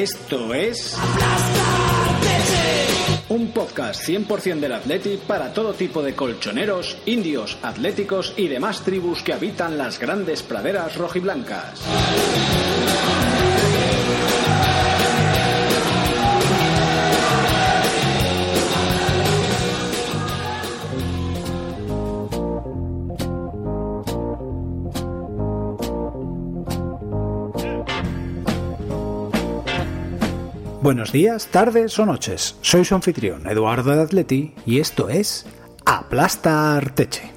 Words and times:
Esto 0.00 0.54
es 0.54 0.96
un 3.28 3.48
podcast 3.52 4.02
100% 4.08 4.58
del 4.58 4.72
Atleti 4.72 5.18
para 5.18 5.52
todo 5.52 5.74
tipo 5.74 6.02
de 6.02 6.14
colchoneros, 6.14 6.96
indios, 7.04 7.58
atléticos 7.60 8.32
y 8.38 8.48
demás 8.48 8.80
tribus 8.80 9.22
que 9.22 9.34
habitan 9.34 9.76
las 9.76 9.98
grandes 9.98 10.42
praderas 10.42 10.96
rojiblancas. 10.96 11.82
Buenos 30.90 31.12
días, 31.12 31.46
tardes 31.46 31.96
o 32.00 32.04
noches. 32.04 32.58
Soy 32.62 32.84
su 32.84 32.96
anfitrión, 32.96 33.46
Eduardo 33.46 33.94
de 33.94 34.02
Atleti, 34.02 34.54
y 34.66 34.80
esto 34.80 35.08
es 35.08 35.46
Aplasta 35.86 36.76
Arteche. 36.76 37.30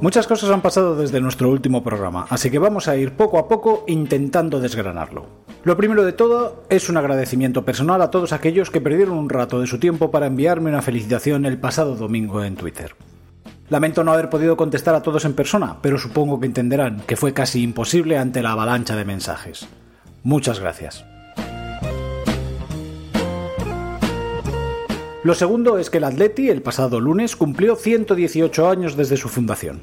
Muchas 0.00 0.26
cosas 0.26 0.48
han 0.48 0.62
pasado 0.62 0.96
desde 0.96 1.20
nuestro 1.20 1.50
último 1.50 1.84
programa, 1.84 2.26
así 2.30 2.50
que 2.50 2.58
vamos 2.58 2.88
a 2.88 2.96
ir 2.96 3.18
poco 3.18 3.38
a 3.38 3.46
poco 3.46 3.84
intentando 3.86 4.60
desgranarlo. 4.60 5.26
Lo 5.62 5.76
primero 5.76 6.06
de 6.06 6.14
todo 6.14 6.64
es 6.70 6.88
un 6.88 6.96
agradecimiento 6.96 7.66
personal 7.66 8.00
a 8.00 8.10
todos 8.10 8.32
aquellos 8.32 8.70
que 8.70 8.80
perdieron 8.80 9.18
un 9.18 9.28
rato 9.28 9.60
de 9.60 9.66
su 9.66 9.78
tiempo 9.78 10.10
para 10.10 10.26
enviarme 10.26 10.70
una 10.70 10.80
felicitación 10.80 11.44
el 11.44 11.58
pasado 11.58 11.96
domingo 11.96 12.42
en 12.42 12.56
Twitter. 12.56 12.96
Lamento 13.70 14.04
no 14.04 14.12
haber 14.12 14.28
podido 14.28 14.56
contestar 14.56 14.94
a 14.94 15.02
todos 15.02 15.24
en 15.24 15.32
persona, 15.32 15.78
pero 15.80 15.98
supongo 15.98 16.38
que 16.38 16.46
entenderán 16.46 17.00
que 17.06 17.16
fue 17.16 17.32
casi 17.32 17.62
imposible 17.62 18.18
ante 18.18 18.42
la 18.42 18.52
avalancha 18.52 18.94
de 18.94 19.06
mensajes. 19.06 19.66
Muchas 20.22 20.60
gracias. 20.60 21.04
Lo 25.22 25.34
segundo 25.34 25.78
es 25.78 25.88
que 25.88 25.96
el 25.96 26.04
Atleti 26.04 26.50
el 26.50 26.60
pasado 26.60 27.00
lunes 27.00 27.34
cumplió 27.36 27.76
118 27.76 28.68
años 28.68 28.96
desde 28.96 29.16
su 29.16 29.30
fundación. 29.30 29.80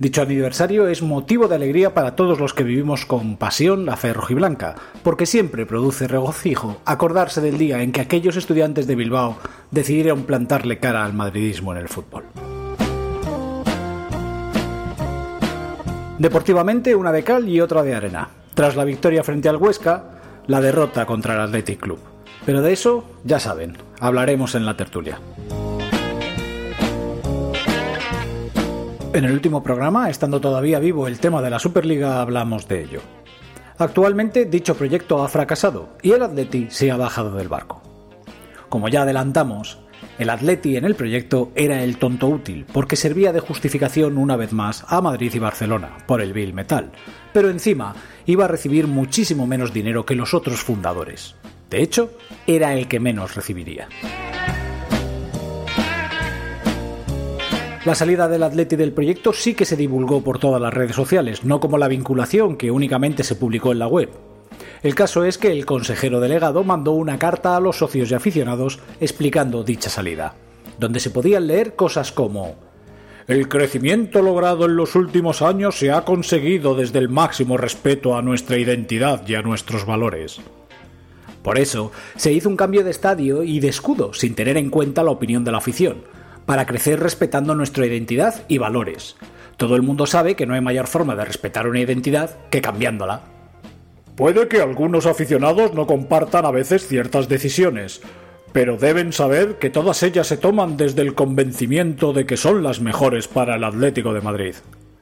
Dicho 0.00 0.22
aniversario 0.22 0.88
es 0.88 1.00
motivo 1.02 1.46
de 1.46 1.54
alegría 1.54 1.94
para 1.94 2.16
todos 2.16 2.40
los 2.40 2.52
que 2.52 2.64
vivimos 2.64 3.06
con 3.06 3.36
pasión 3.36 3.86
la 3.86 3.96
fe 3.96 4.12
rojiblanca, 4.12 4.74
porque 5.04 5.26
siempre 5.26 5.66
produce 5.66 6.08
regocijo 6.08 6.78
acordarse 6.84 7.40
del 7.40 7.58
día 7.58 7.82
en 7.82 7.92
que 7.92 8.00
aquellos 8.00 8.34
estudiantes 8.34 8.88
de 8.88 8.96
Bilbao 8.96 9.38
decidieron 9.70 10.24
plantarle 10.24 10.80
cara 10.80 11.04
al 11.04 11.14
madridismo 11.14 11.70
en 11.70 11.78
el 11.78 11.88
fútbol. 11.88 12.24
Deportivamente, 16.18 16.94
una 16.94 17.10
de 17.10 17.24
cal 17.24 17.48
y 17.48 17.60
otra 17.60 17.82
de 17.82 17.94
arena. 17.94 18.28
Tras 18.54 18.76
la 18.76 18.84
victoria 18.84 19.24
frente 19.24 19.48
al 19.48 19.56
Huesca, 19.56 20.04
la 20.46 20.60
derrota 20.60 21.06
contra 21.06 21.34
el 21.34 21.40
Athletic 21.40 21.80
Club. 21.80 21.98
Pero 22.46 22.62
de 22.62 22.72
eso, 22.72 23.04
ya 23.24 23.40
saben, 23.40 23.76
hablaremos 23.98 24.54
en 24.54 24.64
la 24.64 24.76
tertulia. 24.76 25.18
En 29.12 29.24
el 29.24 29.32
último 29.32 29.62
programa, 29.62 30.08
estando 30.08 30.40
todavía 30.40 30.78
vivo 30.78 31.08
el 31.08 31.18
tema 31.18 31.42
de 31.42 31.50
la 31.50 31.58
Superliga, 31.58 32.20
hablamos 32.20 32.68
de 32.68 32.82
ello. 32.82 33.00
Actualmente 33.78 34.44
dicho 34.44 34.76
proyecto 34.76 35.22
ha 35.22 35.28
fracasado 35.28 35.88
y 36.00 36.12
el 36.12 36.22
Atleti 36.22 36.68
se 36.70 36.92
ha 36.92 36.96
bajado 36.96 37.34
del 37.34 37.48
barco. 37.48 37.82
Como 38.68 38.88
ya 38.88 39.02
adelantamos, 39.02 39.83
el 40.18 40.30
Atleti 40.30 40.76
en 40.76 40.84
el 40.84 40.94
proyecto 40.94 41.50
era 41.54 41.82
el 41.82 41.98
tonto 41.98 42.28
útil, 42.28 42.66
porque 42.72 42.96
servía 42.96 43.32
de 43.32 43.40
justificación 43.40 44.16
una 44.18 44.36
vez 44.36 44.52
más 44.52 44.84
a 44.88 45.00
Madrid 45.00 45.32
y 45.34 45.38
Barcelona, 45.38 45.98
por 46.06 46.20
el 46.20 46.32
Bill 46.32 46.54
Metal, 46.54 46.92
pero 47.32 47.50
encima 47.50 47.94
iba 48.26 48.44
a 48.44 48.48
recibir 48.48 48.86
muchísimo 48.86 49.46
menos 49.46 49.72
dinero 49.72 50.06
que 50.06 50.14
los 50.14 50.34
otros 50.34 50.60
fundadores. 50.60 51.34
De 51.68 51.82
hecho, 51.82 52.12
era 52.46 52.74
el 52.74 52.86
que 52.86 53.00
menos 53.00 53.34
recibiría. 53.34 53.88
La 57.84 57.94
salida 57.94 58.28
del 58.28 58.42
Atleti 58.42 58.76
del 58.76 58.92
proyecto 58.92 59.34
sí 59.34 59.52
que 59.54 59.66
se 59.66 59.76
divulgó 59.76 60.22
por 60.22 60.38
todas 60.38 60.60
las 60.60 60.72
redes 60.72 60.96
sociales, 60.96 61.44
no 61.44 61.60
como 61.60 61.76
la 61.76 61.88
vinculación 61.88 62.56
que 62.56 62.70
únicamente 62.70 63.24
se 63.24 63.34
publicó 63.34 63.72
en 63.72 63.80
la 63.80 63.88
web. 63.88 64.10
El 64.84 64.94
caso 64.94 65.24
es 65.24 65.38
que 65.38 65.50
el 65.50 65.64
consejero 65.64 66.20
delegado 66.20 66.62
mandó 66.62 66.92
una 66.92 67.18
carta 67.18 67.56
a 67.56 67.60
los 67.60 67.78
socios 67.78 68.10
y 68.10 68.14
aficionados 68.14 68.80
explicando 69.00 69.64
dicha 69.64 69.88
salida, 69.88 70.34
donde 70.78 71.00
se 71.00 71.08
podían 71.08 71.46
leer 71.46 71.74
cosas 71.74 72.12
como 72.12 72.56
el 73.26 73.48
crecimiento 73.48 74.20
logrado 74.20 74.66
en 74.66 74.76
los 74.76 74.94
últimos 74.94 75.40
años 75.40 75.78
se 75.78 75.90
ha 75.90 76.02
conseguido 76.02 76.74
desde 76.74 76.98
el 76.98 77.08
máximo 77.08 77.56
respeto 77.56 78.14
a 78.14 78.20
nuestra 78.20 78.58
identidad 78.58 79.26
y 79.26 79.36
a 79.36 79.40
nuestros 79.40 79.86
valores. 79.86 80.42
Por 81.42 81.56
eso, 81.56 81.90
se 82.16 82.34
hizo 82.34 82.50
un 82.50 82.56
cambio 82.58 82.84
de 82.84 82.90
estadio 82.90 83.42
y 83.42 83.60
de 83.60 83.68
escudo 83.68 84.12
sin 84.12 84.34
tener 84.34 84.58
en 84.58 84.68
cuenta 84.68 85.02
la 85.02 85.12
opinión 85.12 85.44
de 85.44 85.52
la 85.52 85.58
afición, 85.58 86.04
para 86.44 86.66
crecer 86.66 87.00
respetando 87.00 87.54
nuestra 87.54 87.86
identidad 87.86 88.44
y 88.48 88.58
valores. 88.58 89.16
Todo 89.56 89.76
el 89.76 89.82
mundo 89.82 90.04
sabe 90.04 90.36
que 90.36 90.44
no 90.44 90.52
hay 90.52 90.60
mayor 90.60 90.88
forma 90.88 91.16
de 91.16 91.24
respetar 91.24 91.66
una 91.66 91.80
identidad 91.80 92.36
que 92.50 92.60
cambiándola. 92.60 93.33
Puede 94.16 94.46
que 94.46 94.60
algunos 94.60 95.06
aficionados 95.06 95.74
no 95.74 95.86
compartan 95.86 96.46
a 96.46 96.52
veces 96.52 96.86
ciertas 96.86 97.28
decisiones, 97.28 98.00
pero 98.52 98.76
deben 98.76 99.12
saber 99.12 99.58
que 99.58 99.70
todas 99.70 100.04
ellas 100.04 100.28
se 100.28 100.36
toman 100.36 100.76
desde 100.76 101.02
el 101.02 101.14
convencimiento 101.14 102.12
de 102.12 102.24
que 102.24 102.36
son 102.36 102.62
las 102.62 102.80
mejores 102.80 103.26
para 103.26 103.56
el 103.56 103.64
Atlético 103.64 104.14
de 104.14 104.20
Madrid. 104.20 104.54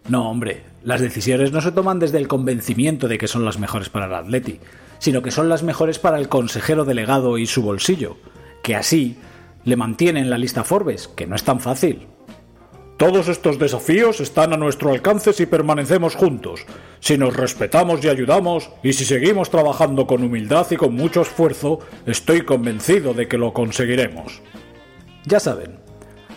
No, 0.08 0.30
hombre, 0.30 0.62
las 0.82 1.02
decisiones 1.02 1.52
no 1.52 1.60
se 1.60 1.72
toman 1.72 1.98
desde 1.98 2.16
el 2.16 2.26
convencimiento 2.26 3.06
de 3.06 3.18
que 3.18 3.28
son 3.28 3.44
las 3.44 3.58
mejores 3.58 3.90
para 3.90 4.06
el 4.06 4.14
Atleti, 4.14 4.60
sino 4.98 5.20
que 5.20 5.30
son 5.30 5.50
las 5.50 5.62
mejores 5.62 5.98
para 5.98 6.18
el 6.18 6.30
consejero 6.30 6.86
delegado 6.86 7.36
y 7.36 7.46
su 7.46 7.62
bolsillo, 7.62 8.16
que 8.62 8.74
así 8.74 9.18
le 9.64 9.76
mantienen 9.76 10.30
la 10.30 10.38
lista 10.38 10.64
Forbes, 10.64 11.08
que 11.08 11.26
no 11.26 11.36
es 11.36 11.44
tan 11.44 11.60
fácil. 11.60 12.06
Todos 13.02 13.26
estos 13.26 13.58
desafíos 13.58 14.20
están 14.20 14.52
a 14.52 14.56
nuestro 14.56 14.92
alcance 14.92 15.32
si 15.32 15.46
permanecemos 15.46 16.14
juntos, 16.14 16.64
si 17.00 17.18
nos 17.18 17.36
respetamos 17.36 18.04
y 18.04 18.08
ayudamos, 18.08 18.70
y 18.84 18.92
si 18.92 19.04
seguimos 19.04 19.50
trabajando 19.50 20.06
con 20.06 20.22
humildad 20.22 20.68
y 20.70 20.76
con 20.76 20.94
mucho 20.94 21.22
esfuerzo, 21.22 21.80
estoy 22.06 22.42
convencido 22.42 23.12
de 23.12 23.26
que 23.26 23.38
lo 23.38 23.52
conseguiremos. 23.52 24.40
Ya 25.26 25.40
saben, 25.40 25.80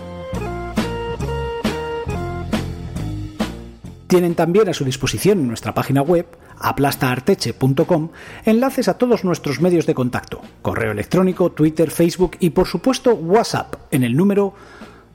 Tienen 4.06 4.36
también 4.36 4.68
a 4.68 4.72
su 4.72 4.84
disposición 4.84 5.40
en 5.40 5.48
nuestra 5.48 5.74
página 5.74 6.02
web, 6.02 6.28
aplastaarteche.com, 6.60 8.10
enlaces 8.44 8.86
a 8.86 8.96
todos 8.96 9.24
nuestros 9.24 9.60
medios 9.60 9.86
de 9.86 9.94
contacto, 9.94 10.40
correo 10.62 10.92
electrónico, 10.92 11.50
Twitter, 11.50 11.90
Facebook 11.90 12.36
y 12.38 12.50
por 12.50 12.68
supuesto 12.68 13.14
WhatsApp 13.14 13.74
en 13.90 14.04
el 14.04 14.16
número 14.16 14.54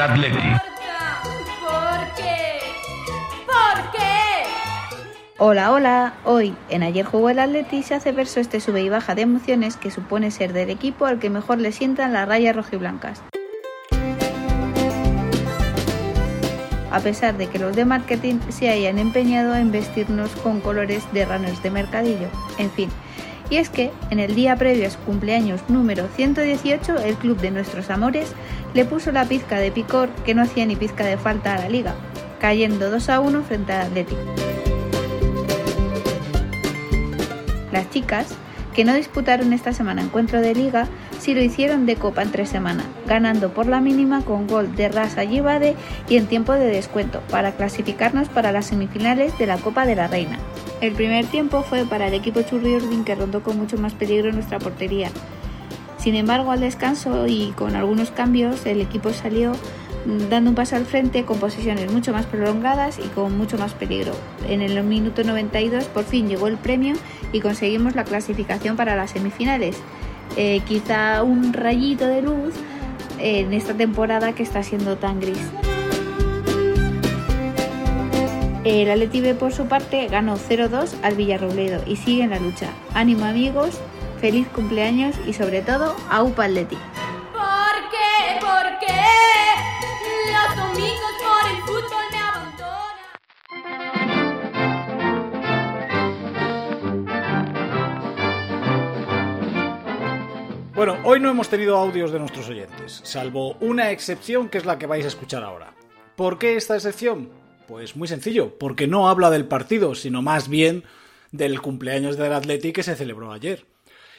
Jugó 0.00 0.04
el 0.04 0.10
Atleti. 0.10 0.48
¿Por 1.60 2.14
qué? 2.16 2.58
¿Por 3.46 3.90
qué? 3.92 4.44
Hola, 5.38 5.72
hola. 5.72 6.14
Hoy, 6.24 6.54
en 6.68 6.82
Ayer 6.82 7.04
jugó 7.04 7.30
el 7.30 7.38
Atleti, 7.38 7.82
se 7.82 7.94
hace 7.94 8.12
verso 8.12 8.40
este 8.40 8.60
sube 8.60 8.82
y 8.82 8.88
baja 8.88 9.14
de 9.14 9.22
emociones 9.22 9.76
que 9.76 9.90
supone 9.90 10.30
ser 10.30 10.52
del 10.52 10.70
equipo 10.70 11.06
al 11.06 11.18
que 11.18 11.30
mejor 11.30 11.58
le 11.58 11.72
sientan 11.72 12.12
las 12.12 12.28
rayas 12.28 12.56
rojiblancas. 12.56 13.22
A 16.92 16.98
pesar 16.98 17.36
de 17.36 17.46
que 17.46 17.60
los 17.60 17.76
de 17.76 17.84
marketing 17.84 18.40
se 18.48 18.68
hayan 18.68 18.98
empeñado 18.98 19.54
en 19.54 19.70
vestirnos 19.70 20.30
con 20.36 20.60
colores 20.60 21.04
de 21.12 21.24
runners 21.24 21.62
de 21.62 21.70
mercadillo. 21.70 22.28
En 22.58 22.70
fin. 22.70 22.90
Y 23.50 23.56
es 23.56 23.68
que, 23.68 23.90
en 24.10 24.20
el 24.20 24.36
día 24.36 24.54
previo 24.54 24.86
a 24.86 24.90
su 24.90 24.98
cumpleaños 25.00 25.60
número 25.68 26.06
118, 26.14 26.98
el 26.98 27.16
club 27.16 27.36
de 27.38 27.50
nuestros 27.50 27.90
amores 27.90 28.32
le 28.74 28.84
puso 28.84 29.10
la 29.10 29.24
pizca 29.24 29.58
de 29.58 29.72
picor 29.72 30.08
que 30.24 30.34
no 30.34 30.42
hacía 30.42 30.64
ni 30.66 30.76
pizca 30.76 31.04
de 31.04 31.18
falta 31.18 31.54
a 31.54 31.58
la 31.58 31.68
liga, 31.68 31.96
cayendo 32.38 32.90
2 32.90 33.08
a 33.08 33.18
1 33.18 33.42
frente 33.42 33.72
al 33.72 33.88
Atlético. 33.88 34.20
Las 37.72 37.90
chicas, 37.90 38.28
que 38.80 38.86
no 38.86 38.94
disputaron 38.94 39.52
esta 39.52 39.74
semana 39.74 40.00
encuentro 40.00 40.40
de 40.40 40.54
liga, 40.54 40.88
sí 41.18 41.34
lo 41.34 41.42
hicieron 41.42 41.84
de 41.84 41.96
copa 41.96 42.22
en 42.22 42.30
tres 42.30 42.48
semanas, 42.48 42.86
ganando 43.06 43.52
por 43.52 43.66
la 43.66 43.78
mínima 43.78 44.24
con 44.24 44.46
gol 44.46 44.74
de 44.74 44.88
Rasa 44.88 45.22
Yibade 45.22 45.76
y 46.08 46.16
en 46.16 46.26
tiempo 46.26 46.54
de 46.54 46.64
descuento, 46.64 47.20
para 47.30 47.52
clasificarnos 47.52 48.30
para 48.30 48.52
las 48.52 48.64
semifinales 48.64 49.36
de 49.36 49.44
la 49.44 49.58
Copa 49.58 49.84
de 49.84 49.96
la 49.96 50.08
Reina. 50.08 50.38
El 50.80 50.94
primer 50.94 51.26
tiempo 51.26 51.62
fue 51.62 51.84
para 51.84 52.08
el 52.08 52.14
equipo 52.14 52.40
Churriordin 52.40 53.04
que 53.04 53.14
rondó 53.14 53.42
con 53.42 53.58
mucho 53.58 53.76
más 53.76 53.92
peligro 53.92 54.32
nuestra 54.32 54.58
portería. 54.58 55.10
Sin 55.98 56.14
embargo, 56.14 56.50
al 56.50 56.60
descanso 56.60 57.26
y 57.26 57.52
con 57.56 57.76
algunos 57.76 58.10
cambios, 58.10 58.64
el 58.64 58.80
equipo 58.80 59.12
salió 59.12 59.52
dando 60.04 60.50
un 60.50 60.56
paso 60.56 60.76
al 60.76 60.86
frente 60.86 61.24
con 61.24 61.38
posiciones 61.38 61.90
mucho 61.92 62.12
más 62.12 62.26
prolongadas 62.26 62.98
y 62.98 63.08
con 63.08 63.36
mucho 63.36 63.58
más 63.58 63.74
peligro. 63.74 64.12
En 64.48 64.62
el 64.62 64.82
minuto 64.84 65.24
92 65.24 65.84
por 65.86 66.04
fin 66.04 66.28
llegó 66.28 66.46
el 66.48 66.56
premio 66.56 66.94
y 67.32 67.40
conseguimos 67.40 67.94
la 67.94 68.04
clasificación 68.04 68.76
para 68.76 68.96
las 68.96 69.10
semifinales. 69.10 69.76
Eh, 70.36 70.60
quizá 70.66 71.22
un 71.22 71.52
rayito 71.52 72.06
de 72.06 72.22
luz 72.22 72.54
en 73.18 73.52
esta 73.52 73.74
temporada 73.74 74.32
que 74.32 74.42
está 74.42 74.62
siendo 74.62 74.96
tan 74.96 75.20
gris. 75.20 75.38
El 78.64 78.90
Atleti 78.90 79.20
B 79.20 79.34
por 79.34 79.52
su 79.52 79.66
parte 79.66 80.06
ganó 80.08 80.36
0-2 80.36 80.94
al 81.02 81.14
Villarrobledo 81.14 81.82
y 81.86 81.96
sigue 81.96 82.24
en 82.24 82.30
la 82.30 82.38
lucha. 82.38 82.68
Ánimo 82.92 83.24
amigos, 83.24 83.80
feliz 84.20 84.46
cumpleaños 84.48 85.16
y 85.26 85.32
sobre 85.32 85.62
todo 85.62 85.96
a 86.10 86.22
UPA 86.22 86.44
Atleti. 86.44 86.76
Bueno, 100.80 100.96
hoy 101.04 101.20
no 101.20 101.28
hemos 101.28 101.50
tenido 101.50 101.76
audios 101.76 102.10
de 102.10 102.18
nuestros 102.18 102.48
oyentes, 102.48 103.02
salvo 103.04 103.54
una 103.60 103.90
excepción 103.90 104.48
que 104.48 104.56
es 104.56 104.64
la 104.64 104.78
que 104.78 104.86
vais 104.86 105.04
a 105.04 105.08
escuchar 105.08 105.44
ahora. 105.44 105.74
¿Por 106.16 106.38
qué 106.38 106.56
esta 106.56 106.74
excepción? 106.74 107.28
Pues 107.68 107.96
muy 107.96 108.08
sencillo, 108.08 108.56
porque 108.58 108.86
no 108.86 109.10
habla 109.10 109.28
del 109.28 109.44
partido, 109.44 109.94
sino 109.94 110.22
más 110.22 110.48
bien 110.48 110.84
del 111.32 111.60
cumpleaños 111.60 112.16
del 112.16 112.32
Atleti 112.32 112.72
que 112.72 112.82
se 112.82 112.96
celebró 112.96 113.30
ayer. 113.30 113.66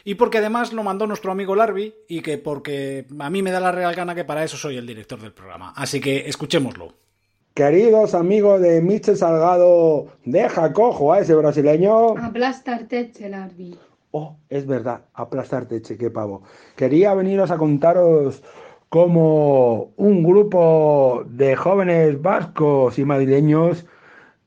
Y 0.03 0.13
porque 0.13 0.37
además 0.37 0.71
lo 0.71 0.83
mandó 0.83 1.07
nuestro 1.07 1.31
amigo 1.31 1.55
Larvi 1.55 1.95
y 2.07 2.21
que 2.21 2.37
porque 2.37 3.07
a 3.17 3.31
mí 3.31 3.41
me 3.41 3.49
da 3.49 3.59
la 3.59 3.71
real 3.71 3.95
gana 3.95 4.13
que 4.13 4.23
para 4.23 4.43
eso 4.43 4.55
soy 4.55 4.77
el 4.77 4.85
director 4.85 5.19
del 5.19 5.33
programa. 5.33 5.73
Así 5.75 5.99
que 5.99 6.29
escuchémoslo. 6.29 6.93
Queridos 7.55 8.13
amigos 8.13 8.61
de 8.61 8.81
Michel 8.81 9.17
Salgado, 9.17 10.09
deja 10.25 10.71
cojo 10.73 11.11
a 11.11 11.21
ese 11.21 11.33
brasileño. 11.33 12.15
Aplastarte, 12.19 13.11
Larvi. 13.27 13.79
Oh, 14.11 14.37
es 14.49 14.65
verdad, 14.67 15.05
aplastarte, 15.13 15.81
che, 15.81 15.97
qué 15.97 16.09
pavo. 16.09 16.43
Quería 16.75 17.13
veniros 17.13 17.49
a 17.49 17.57
contaros 17.57 18.43
como 18.89 19.93
un 19.95 20.23
grupo 20.23 21.23
de 21.27 21.55
jóvenes 21.55 22.21
vascos 22.21 22.99
y 22.99 23.05
madrileños 23.05 23.85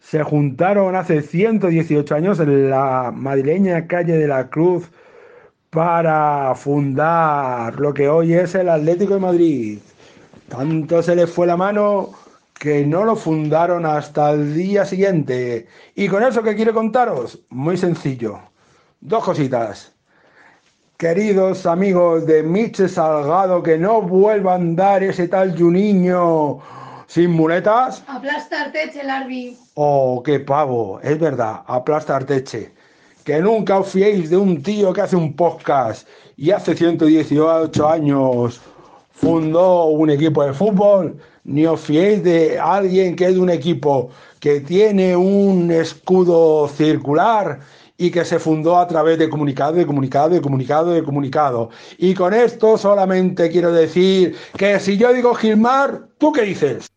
se 0.00 0.22
juntaron 0.22 0.96
hace 0.96 1.22
118 1.22 2.14
años 2.14 2.38
en 2.40 2.68
la 2.68 3.10
madrileña 3.14 3.86
calle 3.86 4.18
de 4.18 4.28
la 4.28 4.50
Cruz 4.50 4.90
para 5.70 6.54
fundar 6.54 7.80
lo 7.80 7.94
que 7.94 8.08
hoy 8.08 8.34
es 8.34 8.54
el 8.54 8.68
Atlético 8.68 9.14
de 9.14 9.20
Madrid. 9.20 9.78
Tanto 10.48 11.02
se 11.02 11.16
les 11.16 11.30
fue 11.30 11.46
la 11.46 11.56
mano 11.56 12.10
que 12.58 12.86
no 12.86 13.04
lo 13.04 13.16
fundaron 13.16 13.86
hasta 13.86 14.32
el 14.32 14.54
día 14.54 14.84
siguiente. 14.84 15.66
¿Y 15.94 16.08
con 16.08 16.22
eso 16.22 16.42
qué 16.42 16.54
quiero 16.54 16.74
contaros? 16.74 17.40
Muy 17.48 17.78
sencillo. 17.78 18.40
Dos 19.06 19.22
cositas. 19.22 19.92
Queridos 20.96 21.66
amigos 21.66 22.24
de 22.24 22.42
Miche 22.42 22.88
Salgado, 22.88 23.62
que 23.62 23.76
no 23.76 24.00
vuelva 24.00 24.52
a 24.52 24.54
andar 24.54 25.02
ese 25.02 25.28
tal 25.28 25.54
Juninho 25.54 26.62
sin 27.06 27.32
muletas. 27.32 28.02
Aplasta 28.06 28.62
Arteche, 28.62 29.04
Larvi. 29.04 29.58
Oh, 29.74 30.22
qué 30.24 30.40
pavo, 30.40 31.00
es 31.02 31.18
verdad, 31.20 31.60
aplasta 31.66 32.16
Arteche. 32.16 32.72
Que 33.24 33.40
nunca 33.40 33.80
os 33.80 33.88
fiéis 33.88 34.30
de 34.30 34.38
un 34.38 34.62
tío 34.62 34.94
que 34.94 35.02
hace 35.02 35.16
un 35.16 35.36
podcast 35.36 36.08
y 36.38 36.50
hace 36.52 36.74
118 36.74 37.86
años 37.86 38.58
fundó 39.12 39.84
un 39.84 40.08
equipo 40.08 40.42
de 40.44 40.54
fútbol, 40.54 41.20
ni 41.44 41.66
os 41.66 41.78
fiéis 41.78 42.24
de 42.24 42.58
alguien 42.58 43.16
que 43.16 43.26
es 43.26 43.34
de 43.34 43.40
un 43.40 43.50
equipo 43.50 44.08
que 44.40 44.60
tiene 44.60 45.14
un 45.14 45.70
escudo 45.70 46.68
circular 46.68 47.60
y 47.96 48.10
que 48.10 48.24
se 48.24 48.38
fundó 48.38 48.78
a 48.78 48.86
través 48.86 49.18
de 49.18 49.28
comunicado, 49.28 49.74
de 49.74 49.86
comunicado, 49.86 50.30
de 50.30 50.40
comunicado, 50.40 50.92
de 50.92 51.02
comunicado. 51.02 51.70
Y 51.98 52.14
con 52.14 52.34
esto 52.34 52.76
solamente 52.76 53.50
quiero 53.50 53.72
decir 53.72 54.36
que 54.56 54.80
si 54.80 54.96
yo 54.96 55.12
digo 55.12 55.34
Gilmar, 55.34 56.08
¿tú 56.18 56.32
qué 56.32 56.42
dices? 56.42 56.88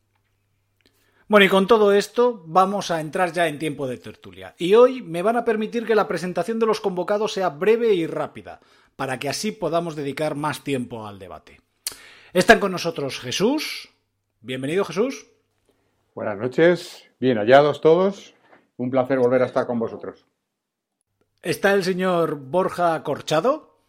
Bueno, 1.30 1.46
y 1.46 1.50
con 1.50 1.68
todo 1.68 1.92
esto 1.92 2.42
vamos 2.46 2.90
a 2.90 3.02
entrar 3.02 3.34
ya 3.34 3.48
en 3.48 3.60
tiempo 3.60 3.86
de 3.86 3.98
tertulia. 3.98 4.56
Y 4.58 4.76
hoy 4.76 5.02
me 5.02 5.22
van 5.22 5.36
a 5.36 5.44
permitir 5.44 5.86
que 5.86 5.94
la 5.94 6.08
presentación 6.08 6.58
de 6.58 6.66
los 6.66 6.80
convocados 6.80 7.34
sea 7.34 7.50
breve 7.50 7.94
y 7.94 8.08
rápida, 8.08 8.62
para 8.96 9.20
que 9.20 9.28
así 9.28 9.52
podamos 9.52 9.96
dedicar 9.96 10.36
más 10.36 10.64
tiempo 10.64 11.06
al 11.06 11.20
debate. 11.20 11.60
Están 12.32 12.60
con 12.60 12.72
nosotros 12.72 13.20
Jesús. 13.20 13.90
Bienvenido, 14.40 14.86
Jesús. 14.86 15.28
Buenas 16.16 16.38
noches, 16.38 17.04
bien 17.20 17.38
hallados 17.38 17.82
todos. 17.82 18.34
Un 18.78 18.90
placer 18.90 19.20
volver 19.20 19.42
a 19.42 19.48
estar 19.48 19.68
con 19.68 19.80
vosotros. 19.80 20.27
Está 21.48 21.72
el 21.72 21.86
señor 21.86 22.36
Borja 22.36 23.02
Corchado. 23.04 23.80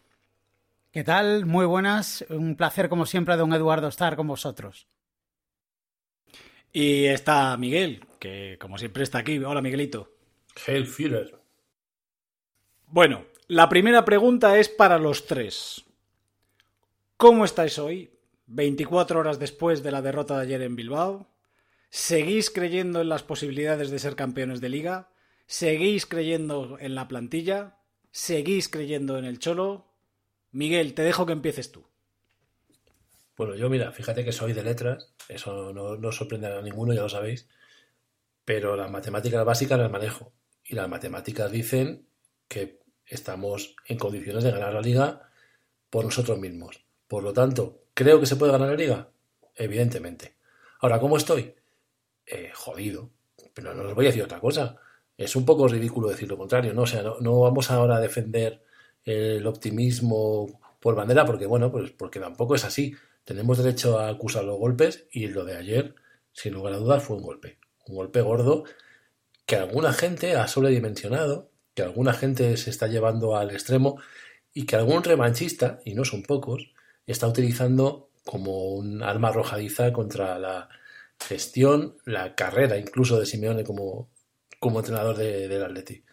¿Qué 0.92 1.02
tal? 1.02 1.44
Muy 1.44 1.66
buenas. 1.66 2.24
Un 2.28 2.54
placer, 2.54 2.88
como 2.88 3.04
siempre, 3.04 3.34
don 3.34 3.52
Eduardo, 3.52 3.88
estar 3.88 4.14
con 4.14 4.28
vosotros. 4.28 4.86
Y 6.72 7.06
está 7.06 7.56
Miguel, 7.56 8.06
que 8.20 8.58
como 8.60 8.78
siempre 8.78 9.02
está 9.02 9.18
aquí. 9.18 9.40
Hola, 9.40 9.60
Miguelito. 9.60 10.08
Hail 10.68 10.86
Führer. 10.86 11.36
Bueno, 12.86 13.24
la 13.48 13.68
primera 13.68 14.04
pregunta 14.04 14.56
es 14.56 14.68
para 14.68 15.00
los 15.00 15.26
tres. 15.26 15.84
¿Cómo 17.16 17.44
estáis 17.44 17.80
hoy? 17.80 18.12
24 18.46 19.18
horas 19.18 19.40
después 19.40 19.82
de 19.82 19.90
la 19.90 20.00
derrota 20.00 20.36
de 20.36 20.42
ayer 20.42 20.62
en 20.62 20.76
Bilbao. 20.76 21.26
¿Seguís 21.90 22.50
creyendo 22.50 23.00
en 23.00 23.08
las 23.08 23.24
posibilidades 23.24 23.90
de 23.90 23.98
ser 23.98 24.14
campeones 24.14 24.60
de 24.60 24.68
liga? 24.68 25.10
¿Seguís 25.50 26.04
creyendo 26.04 26.76
en 26.78 26.94
la 26.94 27.08
plantilla? 27.08 27.78
¿Seguís 28.10 28.68
creyendo 28.68 29.16
en 29.16 29.24
el 29.24 29.38
Cholo? 29.38 29.86
Miguel, 30.52 30.92
te 30.92 31.00
dejo 31.00 31.24
que 31.24 31.32
empieces 31.32 31.72
tú. 31.72 31.86
Bueno, 33.34 33.54
yo 33.54 33.70
mira, 33.70 33.90
fíjate 33.90 34.26
que 34.26 34.32
soy 34.32 34.52
de 34.52 34.62
letras, 34.62 35.14
eso 35.26 35.72
no, 35.72 35.96
no 35.96 36.12
sorprende 36.12 36.48
a 36.48 36.60
ninguno, 36.60 36.92
ya 36.92 37.00
lo 37.00 37.08
sabéis, 37.08 37.48
pero 38.44 38.76
las 38.76 38.90
matemáticas 38.90 39.42
básicas 39.42 39.78
las 39.78 39.90
manejo. 39.90 40.34
Y 40.64 40.74
las 40.74 40.86
matemáticas 40.86 41.50
dicen 41.50 42.06
que 42.46 42.80
estamos 43.06 43.74
en 43.86 43.96
condiciones 43.96 44.44
de 44.44 44.50
ganar 44.50 44.74
la 44.74 44.82
liga 44.82 45.30
por 45.88 46.04
nosotros 46.04 46.38
mismos. 46.38 46.84
Por 47.06 47.22
lo 47.22 47.32
tanto, 47.32 47.86
¿creo 47.94 48.20
que 48.20 48.26
se 48.26 48.36
puede 48.36 48.52
ganar 48.52 48.68
la 48.68 48.76
liga? 48.76 49.08
Evidentemente. 49.54 50.36
Ahora, 50.80 51.00
¿cómo 51.00 51.16
estoy? 51.16 51.54
Eh, 52.26 52.50
jodido. 52.54 53.08
Pero 53.54 53.72
no 53.72 53.88
os 53.88 53.94
voy 53.94 54.04
a 54.04 54.08
decir 54.08 54.24
otra 54.24 54.40
cosa. 54.40 54.78
Es 55.18 55.36
un 55.36 55.44
poco 55.44 55.68
ridículo 55.68 56.08
decir 56.08 56.28
lo 56.28 56.38
contrario, 56.38 56.72
¿no? 56.72 56.82
O 56.82 56.86
sea, 56.86 57.02
no, 57.02 57.18
no 57.20 57.40
vamos 57.40 57.70
ahora 57.70 57.96
a 57.96 58.00
defender 58.00 58.62
el 59.04 59.46
optimismo 59.46 60.60
por 60.80 60.94
bandera, 60.94 61.26
porque 61.26 61.46
bueno, 61.46 61.70
pues 61.70 61.90
porque 61.90 62.20
tampoco 62.20 62.54
es 62.54 62.64
así. 62.64 62.94
Tenemos 63.24 63.58
derecho 63.58 63.98
a 63.98 64.08
acusar 64.08 64.44
los 64.44 64.58
golpes 64.58 65.06
y 65.12 65.26
lo 65.26 65.44
de 65.44 65.56
ayer, 65.56 65.94
sin 66.32 66.54
lugar 66.54 66.72
a 66.74 66.78
dudas, 66.78 67.02
fue 67.02 67.16
un 67.16 67.22
golpe. 67.22 67.58
Un 67.86 67.96
golpe 67.96 68.22
gordo 68.22 68.64
que 69.44 69.56
alguna 69.56 69.92
gente 69.92 70.36
ha 70.36 70.46
sobredimensionado, 70.46 71.50
que 71.74 71.82
alguna 71.82 72.12
gente 72.12 72.56
se 72.56 72.70
está 72.70 72.86
llevando 72.86 73.36
al 73.36 73.50
extremo 73.50 74.00
y 74.52 74.66
que 74.66 74.76
algún 74.76 75.02
revanchista, 75.02 75.80
y 75.84 75.94
no 75.94 76.04
son 76.04 76.22
pocos, 76.22 76.72
está 77.06 77.26
utilizando 77.26 78.10
como 78.24 78.74
un 78.74 79.02
arma 79.02 79.28
arrojadiza 79.28 79.92
contra 79.92 80.38
la 80.38 80.68
gestión, 81.18 81.96
la 82.04 82.34
carrera 82.34 82.76
incluso 82.76 83.18
de 83.18 83.26
Simeone 83.26 83.64
como, 83.64 84.10
como 84.58 84.80
entrenador 84.80 85.16
de, 85.16 85.48
del 85.48 85.64
Atleti. 85.64 86.04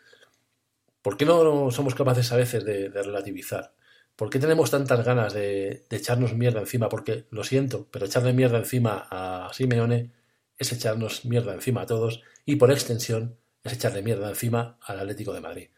¿Por 1.01 1.17
qué 1.17 1.25
no 1.25 1.69
somos 1.71 1.95
capaces 1.95 2.31
a 2.31 2.37
veces 2.37 2.65
de, 2.65 2.89
relativizar? 2.89 3.73
¿Por 4.15 4.29
qué 4.29 4.39
tenemos 4.39 4.71
tantas 4.71 5.05
ganas 5.05 5.33
de, 5.33 5.85
de, 5.89 5.97
echarnos 5.97 6.33
mierda 6.33 6.59
encima? 6.59 6.89
Porque, 6.89 7.25
lo 7.29 7.43
siento, 7.43 7.87
pero 7.91 8.05
echarle 8.05 8.33
mierda 8.33 8.57
encima 8.57 9.07
a 9.11 9.49
Simeone 9.53 10.11
es 10.57 10.71
echarnos 10.71 11.25
mierda 11.25 11.53
encima 11.53 11.81
a 11.81 11.85
todos 11.85 12.23
y, 12.45 12.55
por 12.55 12.71
extensión, 12.71 13.37
es 13.63 13.73
echarle 13.73 14.01
mierda 14.01 14.29
encima 14.29 14.77
al 14.81 14.99
Atlético 14.99 15.33
de 15.33 15.41
Madrid. 15.41 15.69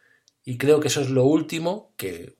Y 0.43 0.57
creo 0.57 0.79
que 0.79 0.87
eso 0.87 1.01
es 1.01 1.09
lo 1.09 1.25
último 1.25 1.93
que 1.97 2.37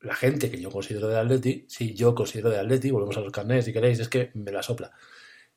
la 0.00 0.14
gente 0.14 0.50
que 0.50 0.60
yo 0.60 0.70
considero 0.70 1.08
de 1.08 1.18
Atleti, 1.18 1.64
si 1.68 1.94
yo 1.94 2.14
considero 2.14 2.50
de 2.50 2.58
Atleti, 2.58 2.90
volvemos 2.90 3.16
a 3.16 3.20
los 3.20 3.32
carnets 3.32 3.64
si 3.64 3.72
queréis, 3.72 3.98
es 4.00 4.08
que 4.08 4.30
me 4.34 4.52
la 4.52 4.62
sopla. 4.62 4.92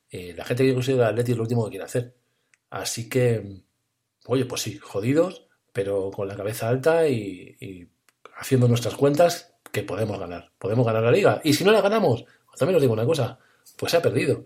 Eh, 0.09 0.33
la 0.35 0.45
gente 0.45 0.63
que 0.63 0.69
yo 0.69 0.75
considero 0.75 1.03
de 1.03 1.09
Atleti 1.09 1.31
es 1.31 1.37
lo 1.37 1.43
último 1.43 1.65
que 1.65 1.71
quiere 1.71 1.85
hacer. 1.85 2.15
Así 2.69 3.09
que, 3.09 3.63
oye, 4.27 4.45
pues 4.45 4.61
sí, 4.61 4.77
jodidos, 4.77 5.47
pero 5.73 6.11
con 6.11 6.27
la 6.27 6.35
cabeza 6.35 6.69
alta 6.69 7.07
y, 7.07 7.89
haciendo 8.37 8.67
nuestras 8.67 8.95
cuentas 8.95 9.55
que 9.71 9.83
podemos 9.83 10.19
ganar. 10.19 10.51
Podemos 10.59 10.85
ganar 10.85 11.03
la 11.03 11.11
liga. 11.11 11.41
Y 11.43 11.53
si 11.53 11.63
no 11.63 11.71
la 11.71 11.81
ganamos, 11.81 12.25
también 12.57 12.75
os 12.75 12.81
digo 12.81 12.93
una 12.93 13.05
cosa, 13.05 13.39
pues 13.77 13.91
se 13.91 13.97
ha 13.97 14.01
perdido. 14.01 14.45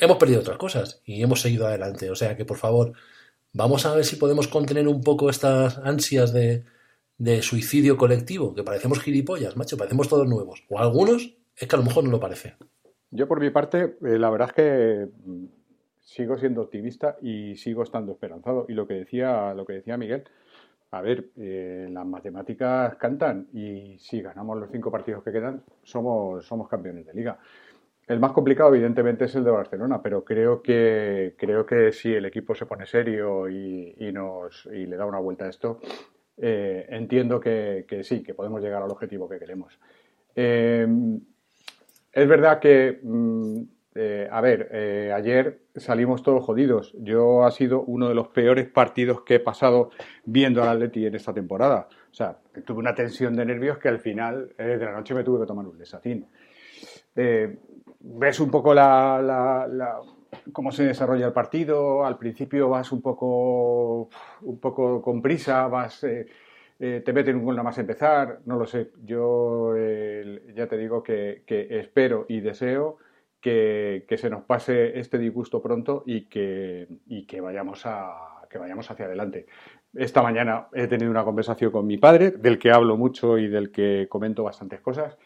Hemos 0.00 0.16
perdido 0.16 0.40
otras 0.40 0.56
cosas 0.56 1.02
y 1.04 1.22
hemos 1.22 1.40
seguido 1.40 1.66
adelante. 1.66 2.10
O 2.10 2.14
sea 2.14 2.36
que, 2.36 2.44
por 2.44 2.56
favor, 2.56 2.92
vamos 3.52 3.84
a 3.86 3.94
ver 3.94 4.04
si 4.04 4.16
podemos 4.16 4.48
contener 4.48 4.88
un 4.88 5.02
poco 5.02 5.28
estas 5.28 5.78
ansias 5.78 6.32
de, 6.32 6.64
de 7.20 7.42
suicidio 7.42 7.98
colectivo, 7.98 8.54
que 8.54 8.62
parecemos 8.62 9.00
gilipollas, 9.00 9.54
macho, 9.54 9.76
parecemos 9.76 10.08
todos 10.08 10.26
nuevos. 10.26 10.64
O 10.70 10.78
algunos 10.78 11.36
es 11.54 11.68
que 11.68 11.76
a 11.76 11.78
lo 11.78 11.84
mejor 11.84 12.04
no 12.04 12.10
lo 12.10 12.18
parece. 12.18 12.56
Yo 13.10 13.28
por 13.28 13.40
mi 13.40 13.50
parte, 13.50 13.96
eh, 14.02 14.18
la 14.18 14.30
verdad 14.30 14.48
es 14.48 14.54
que 14.54 15.08
sigo 16.10 16.36
siendo 16.36 16.62
optimista 16.62 17.16
y 17.22 17.54
sigo 17.54 17.84
estando 17.84 18.12
esperanzado. 18.12 18.66
Y 18.68 18.72
lo 18.72 18.86
que 18.86 18.94
decía, 18.94 19.54
lo 19.54 19.64
que 19.64 19.74
decía 19.74 19.96
Miguel, 19.96 20.24
a 20.90 21.00
ver, 21.02 21.26
eh, 21.36 21.88
las 21.88 22.04
matemáticas 22.04 22.96
cantan 22.96 23.46
y 23.52 23.96
si 23.98 24.20
ganamos 24.20 24.58
los 24.58 24.70
cinco 24.72 24.90
partidos 24.90 25.22
que 25.22 25.30
quedan, 25.30 25.62
somos, 25.84 26.44
somos 26.44 26.68
campeones 26.68 27.06
de 27.06 27.14
liga. 27.14 27.38
El 28.08 28.18
más 28.18 28.32
complicado, 28.32 28.74
evidentemente, 28.74 29.26
es 29.26 29.36
el 29.36 29.44
de 29.44 29.52
Barcelona, 29.52 30.02
pero 30.02 30.24
creo 30.24 30.60
que, 30.60 31.36
creo 31.38 31.64
que 31.64 31.92
si 31.92 32.12
el 32.12 32.24
equipo 32.24 32.56
se 32.56 32.66
pone 32.66 32.86
serio 32.86 33.48
y, 33.48 34.10
nos, 34.12 34.66
y 34.66 34.86
le 34.86 34.96
da 34.96 35.06
una 35.06 35.20
vuelta 35.20 35.44
a 35.44 35.48
esto, 35.48 35.78
eh, 36.36 36.86
entiendo 36.88 37.38
que, 37.38 37.84
que, 37.86 38.02
sí, 38.02 38.20
que 38.20 38.34
podemos 38.34 38.60
llegar 38.60 38.82
al 38.82 38.90
objetivo 38.90 39.28
que 39.28 39.38
queremos. 39.38 39.78
Eh, 40.34 40.88
es 42.12 42.28
verdad 42.28 42.58
que, 42.58 42.98
mm, 43.00 43.62
eh, 43.94 44.28
a 44.30 44.40
ver, 44.40 44.68
eh, 44.72 45.12
ayer 45.14 45.60
salimos 45.76 46.22
todos 46.22 46.44
jodidos. 46.44 46.94
Yo 46.98 47.44
ha 47.44 47.50
sido 47.50 47.82
uno 47.82 48.08
de 48.08 48.14
los 48.14 48.28
peores 48.28 48.68
partidos 48.68 49.22
que 49.22 49.36
he 49.36 49.40
pasado 49.40 49.90
viendo 50.24 50.62
al 50.62 50.68
Atleti 50.68 51.06
en 51.06 51.14
esta 51.14 51.32
temporada. 51.32 51.88
O 52.10 52.14
sea, 52.14 52.38
tuve 52.64 52.78
una 52.78 52.94
tensión 52.94 53.34
de 53.36 53.44
nervios 53.44 53.78
que 53.78 53.88
al 53.88 54.00
final 54.00 54.52
de 54.56 54.78
la 54.78 54.92
noche 54.92 55.14
me 55.14 55.24
tuve 55.24 55.40
que 55.40 55.46
tomar 55.46 55.66
un 55.66 55.78
desatín. 55.78 56.26
ves 57.14 58.40
un 58.40 58.50
poco 58.50 58.74
la, 58.74 59.20
la, 59.22 59.66
la 59.68 60.00
cómo 60.52 60.72
se 60.72 60.84
desarrolla 60.84 61.26
el 61.26 61.32
partido. 61.32 62.04
Al 62.04 62.18
principio 62.18 62.68
vas 62.68 62.92
un 62.92 63.02
poco, 63.02 64.08
un 64.42 64.58
poco 64.60 65.02
con 65.02 65.22
prisa, 65.22 65.66
vas, 65.68 66.04
eh, 66.04 66.26
eh, 66.78 67.02
te 67.04 67.12
meten 67.12 67.36
un 67.36 67.44
gol 67.44 67.56
nada 67.56 67.64
más 67.64 67.78
empezar, 67.78 68.40
no 68.46 68.56
lo 68.56 68.66
sé. 68.66 68.90
Yo 69.04 69.74
eh, 69.76 70.52
ya 70.54 70.66
te 70.66 70.76
digo 70.76 71.02
que, 71.02 71.42
que 71.46 71.66
espero 71.78 72.26
y 72.28 72.40
deseo 72.40 72.98
que, 73.40 74.04
que, 74.08 74.16
se 74.18 74.30
nos 74.30 74.42
pase 74.44 74.98
este 74.98 75.18
disgusto 75.18 75.62
pronto 75.62 76.02
y 76.06 76.26
que, 76.26 76.88
y 77.06 77.26
que, 77.26 77.40
vayamos 77.40 77.86
a, 77.86 78.46
que 78.48 78.58
vayamos 78.58 78.90
hacia 78.90 79.06
adelante. 79.06 79.46
Esta 79.94 80.22
mañana 80.22 80.68
he 80.72 80.86
tenido 80.86 81.10
una 81.10 81.24
conversación 81.24 81.72
con 81.72 81.86
mi 81.86 81.98
padre, 81.98 82.30
del 82.32 82.58
que 82.58 82.70
hablo 82.70 82.96
mucho 82.96 83.38
y 83.38 83.48
del 83.48 83.70
que 83.72 84.06
comento 84.08 84.44
bastantes 84.44 84.80
cosas. 84.80 85.16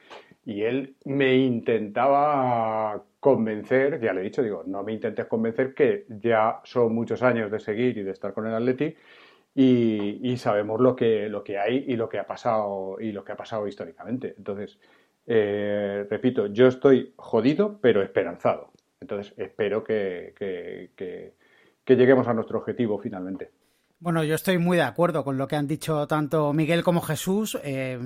y 0.46 0.62
él 0.62 0.96
me 1.04 1.36
intentaba 1.36 3.02
convencer, 3.20 4.00
ya 4.02 4.12
le 4.12 4.20
he 4.20 4.24
dicho, 4.24 4.42
digo, 4.42 4.64
no 4.66 4.82
me 4.82 4.92
intentes 4.92 5.24
convencer 5.26 5.72
que 5.74 6.04
ya 6.08 6.60
son 6.64 6.94
muchos 6.94 7.22
años 7.22 7.50
de 7.50 7.58
seguir 7.58 7.96
y 7.96 8.02
de 8.02 8.10
estar 8.10 8.34
con 8.34 8.46
el 8.46 8.54
Atleti 8.54 8.94
y, 9.54 10.36
sabemos 10.36 10.80
lo 10.80 10.96
que, 10.96 11.28
lo 11.28 11.44
que 11.44 11.58
hay 11.58 11.84
y 11.88 11.96
lo 11.96 12.08
que 12.08 12.18
ha 12.18 12.26
pasado 12.26 12.96
y 13.00 13.12
lo 13.12 13.24
que 13.24 13.32
ha 13.32 13.36
pasado 13.36 13.66
históricamente. 13.68 14.34
Entonces, 14.36 14.78
eh, 15.26 16.06
repito, 16.08 16.46
yo 16.46 16.66
estoy 16.66 17.14
jodido 17.16 17.78
pero 17.80 18.02
esperanzado. 18.02 18.72
Entonces, 19.00 19.34
espero 19.36 19.84
que, 19.84 20.34
que 20.36 21.96
lleguemos 21.96 22.26
a 22.28 22.34
nuestro 22.34 22.58
objetivo 22.58 22.98
finalmente. 22.98 23.50
Bueno, 24.04 24.22
yo 24.22 24.34
estoy 24.34 24.58
muy 24.58 24.76
de 24.76 24.82
acuerdo 24.82 25.24
con 25.24 25.38
lo 25.38 25.48
que 25.48 25.56
han 25.56 25.66
dicho 25.66 26.06
tanto 26.06 26.52
Miguel 26.52 26.84
como 26.84 27.00
Jesús. 27.00 27.58
Eh, 27.64 27.98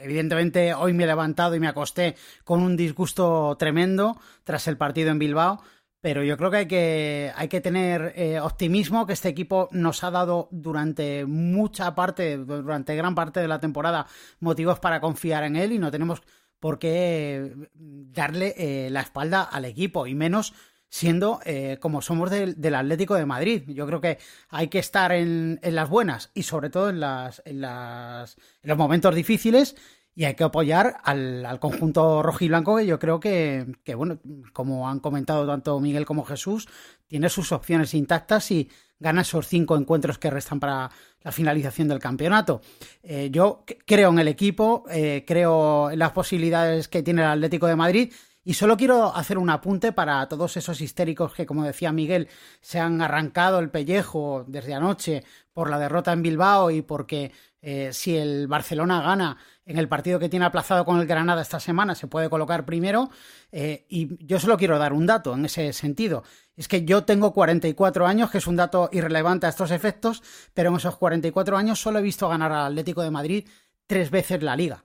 evidentemente, 0.00 0.74
hoy 0.74 0.92
me 0.92 1.02
he 1.02 1.06
levantado 1.08 1.56
y 1.56 1.58
me 1.58 1.66
acosté 1.66 2.14
con 2.44 2.62
un 2.62 2.76
disgusto 2.76 3.56
tremendo 3.58 4.16
tras 4.44 4.68
el 4.68 4.76
partido 4.76 5.10
en 5.10 5.18
Bilbao. 5.18 5.60
Pero 6.00 6.22
yo 6.22 6.36
creo 6.36 6.52
que 6.52 6.56
hay 6.56 6.66
que, 6.68 7.32
hay 7.34 7.48
que 7.48 7.60
tener 7.60 8.12
eh, 8.14 8.38
optimismo, 8.38 9.06
que 9.06 9.12
este 9.12 9.28
equipo 9.28 9.68
nos 9.72 10.04
ha 10.04 10.12
dado 10.12 10.48
durante 10.52 11.26
mucha 11.26 11.96
parte, 11.96 12.38
durante 12.38 12.94
gran 12.94 13.16
parte 13.16 13.40
de 13.40 13.48
la 13.48 13.58
temporada, 13.58 14.06
motivos 14.38 14.78
para 14.78 15.00
confiar 15.00 15.42
en 15.42 15.56
él 15.56 15.72
y 15.72 15.78
no 15.78 15.90
tenemos 15.90 16.22
por 16.60 16.78
qué 16.78 17.52
darle 17.74 18.54
eh, 18.56 18.90
la 18.90 19.00
espalda 19.00 19.42
al 19.42 19.64
equipo, 19.64 20.06
y 20.06 20.14
menos 20.14 20.54
siendo 20.90 21.40
eh, 21.44 21.78
como 21.80 22.02
somos 22.02 22.30
del, 22.30 22.74
Atlético 22.74 23.14
de 23.14 23.24
Madrid. 23.24 23.62
Yo 23.68 23.86
creo 23.86 24.00
que 24.00 24.18
hay 24.48 24.68
que 24.68 24.80
estar 24.80 25.12
en, 25.12 25.58
las 25.62 25.88
buenas 25.88 26.30
y 26.34 26.42
sobre 26.42 26.68
todo 26.68 26.90
en, 26.90 27.00
las, 27.00 27.42
en, 27.44 27.60
las, 27.60 28.36
en 28.62 28.68
los 28.68 28.78
momentos 28.78 29.14
difíciles 29.14 29.76
y 30.14 30.24
hay 30.24 30.34
que 30.34 30.44
apoyar 30.44 30.98
al, 31.04 31.46
al 31.46 31.60
conjunto 31.60 32.22
rojiblanco 32.22 32.76
que 32.76 32.86
yo 32.86 32.98
creo 32.98 33.20
que, 33.20 33.66
que, 33.84 33.94
bueno, 33.94 34.18
como 34.52 34.88
han 34.88 35.00
comentado 35.00 35.46
tanto 35.46 35.78
Miguel 35.80 36.04
como 36.04 36.24
Jesús, 36.24 36.68
tiene 37.06 37.28
sus 37.28 37.52
opciones 37.52 37.94
intactas 37.94 38.50
y 38.50 38.68
gana 38.98 39.22
esos 39.22 39.48
cinco 39.48 39.76
encuentros 39.76 40.18
que 40.18 40.30
restan 40.30 40.60
para 40.60 40.90
la 41.22 41.32
finalización 41.32 41.88
del 41.88 41.98
campeonato. 41.98 42.60
Eh, 43.02 43.30
yo 43.32 43.64
creo 43.86 44.10
en 44.10 44.18
el 44.18 44.28
equipo, 44.28 44.84
eh, 44.90 45.24
creo 45.26 45.90
en 45.90 45.98
las 45.98 46.12
posibilidades 46.12 46.88
que 46.88 47.02
tiene 47.02 47.22
el 47.22 47.28
Atlético 47.28 47.66
de 47.66 47.76
Madrid 47.76 48.12
y 48.42 48.54
solo 48.54 48.76
quiero 48.76 49.14
hacer 49.14 49.36
un 49.38 49.50
apunte 49.50 49.92
para 49.92 50.26
todos 50.28 50.56
esos 50.56 50.80
histéricos 50.80 51.34
que, 51.34 51.46
como 51.46 51.64
decía 51.64 51.92
Miguel, 51.92 52.28
se 52.60 52.78
han 52.78 53.02
arrancado 53.02 53.58
el 53.58 53.70
pellejo 53.70 54.44
desde 54.46 54.74
anoche 54.74 55.24
por 55.52 55.68
la 55.68 55.78
derrota 55.78 56.12
en 56.12 56.22
Bilbao 56.22 56.70
y 56.70 56.80
porque 56.80 57.32
eh, 57.62 57.90
si 57.92 58.16
el 58.16 58.46
Barcelona 58.48 59.02
gana 59.02 59.36
en 59.66 59.78
el 59.78 59.88
partido 59.88 60.18
que 60.18 60.28
tiene 60.28 60.46
aplazado 60.46 60.84
con 60.84 60.98
el 60.98 61.06
Granada 61.06 61.42
esta 61.42 61.60
semana 61.60 61.94
se 61.94 62.06
puede 62.06 62.30
colocar 62.30 62.64
primero. 62.64 63.10
Eh, 63.52 63.86
y 63.88 64.24
yo 64.24 64.40
solo 64.40 64.56
quiero 64.56 64.78
dar 64.78 64.92
un 64.92 65.06
dato 65.06 65.34
en 65.34 65.44
ese 65.44 65.72
sentido. 65.72 66.24
Es 66.56 66.68
que 66.68 66.84
yo 66.84 67.04
tengo 67.04 67.32
44 67.32 68.06
años, 68.06 68.30
que 68.30 68.38
es 68.38 68.46
un 68.46 68.56
dato 68.56 68.88
irrelevante 68.92 69.46
a 69.46 69.50
estos 69.50 69.70
efectos, 69.70 70.22
pero 70.54 70.70
en 70.70 70.76
esos 70.76 70.96
44 70.96 71.56
años 71.56 71.80
solo 71.80 71.98
he 71.98 72.02
visto 72.02 72.28
ganar 72.28 72.52
al 72.52 72.72
Atlético 72.72 73.02
de 73.02 73.10
Madrid 73.10 73.48
tres 73.86 74.10
veces 74.10 74.42
la 74.42 74.56
liga. 74.56 74.84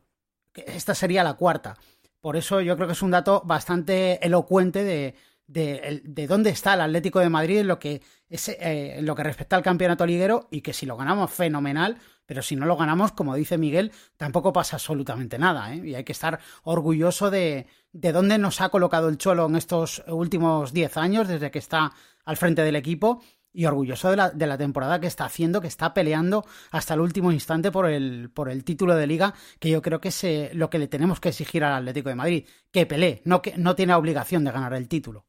Esta 0.54 0.96
sería 0.96 1.24
la 1.24 1.34
cuarta. 1.34 1.78
Por 2.20 2.38
eso 2.38 2.62
yo 2.62 2.76
creo 2.76 2.88
que 2.88 2.94
es 2.94 3.02
un 3.02 3.12
dato 3.12 3.42
bastante 3.46 4.26
elocuente 4.26 4.84
de, 4.84 5.16
de, 5.48 6.26
dónde 6.28 6.50
está 6.50 6.74
el 6.74 6.82
Atlético 6.82 7.20
de 7.20 7.30
Madrid 7.30 7.60
en 7.60 7.68
lo 7.68 7.80
que, 7.80 8.02
es, 8.30 8.50
eh, 8.50 9.00
lo 9.02 9.16
que 9.16 9.24
respecta 9.24 9.56
al 9.56 9.64
campeonato 9.64 10.06
liguero 10.06 10.48
y 10.52 10.62
que 10.62 10.74
si 10.74 10.86
lo 10.86 10.98
ganamos, 10.98 11.32
fenomenal, 11.32 11.98
pero 12.26 12.42
si 12.42 12.56
no 12.56 12.66
lo 12.66 12.76
ganamos, 12.78 13.12
como 13.12 13.36
dice 13.36 13.58
Miguel, 13.58 13.92
tampoco 14.18 14.52
pasa 14.52 14.78
absolutamente 14.78 15.38
nada. 15.38 15.74
¿eh? 15.74 15.82
Y 15.86 15.96
hay 15.96 16.04
que 16.04 16.12
estar 16.12 16.40
orgulloso 16.64 17.30
de, 17.30 17.68
de 17.92 18.12
dónde 18.12 18.38
nos 18.38 18.62
ha 18.62 18.70
colocado 18.70 19.10
el 19.10 19.18
Cholo 19.18 19.46
en 19.46 19.56
estos 19.56 20.04
últimos 20.08 20.74
10 20.74 20.98
años, 20.98 21.28
desde 21.28 21.52
que 21.52 21.60
está 21.60 21.94
al 22.26 22.38
frente 22.38 22.64
del 22.64 22.76
equipo, 22.76 23.22
y 23.54 23.66
orgulloso 23.66 24.10
de 24.10 24.18
la, 24.18 24.30
de 24.32 24.48
la, 24.48 24.58
temporada 24.58 25.00
que 25.00 25.08
está 25.08 25.24
haciendo, 25.24 25.62
que 25.62 25.68
está 25.68 25.94
peleando 25.94 26.46
hasta 26.72 26.94
el 26.94 27.00
último 27.00 27.32
instante 27.32 27.72
por 27.72 27.88
el, 27.88 28.30
por 28.34 28.50
el 28.50 28.66
título 28.66 28.96
de 28.96 29.08
liga, 29.08 29.34
que 29.60 29.70
yo 29.70 29.82
creo 29.82 30.02
que 30.02 30.10
es 30.10 30.54
lo 30.54 30.70
que 30.70 30.78
le 30.78 30.90
tenemos 30.90 31.22
que 31.22 31.30
exigir 31.30 31.64
al 31.64 31.74
Atlético 31.74 32.10
de 32.10 32.16
Madrid, 32.16 32.48
que 32.72 32.86
pelee, 32.86 33.22
no, 33.24 33.42
que, 33.42 33.58
no 33.58 33.76
tiene 33.76 33.94
obligación 33.94 34.44
de 34.44 34.52
ganar 34.52 34.74
el 34.74 34.90
título. 34.90 35.26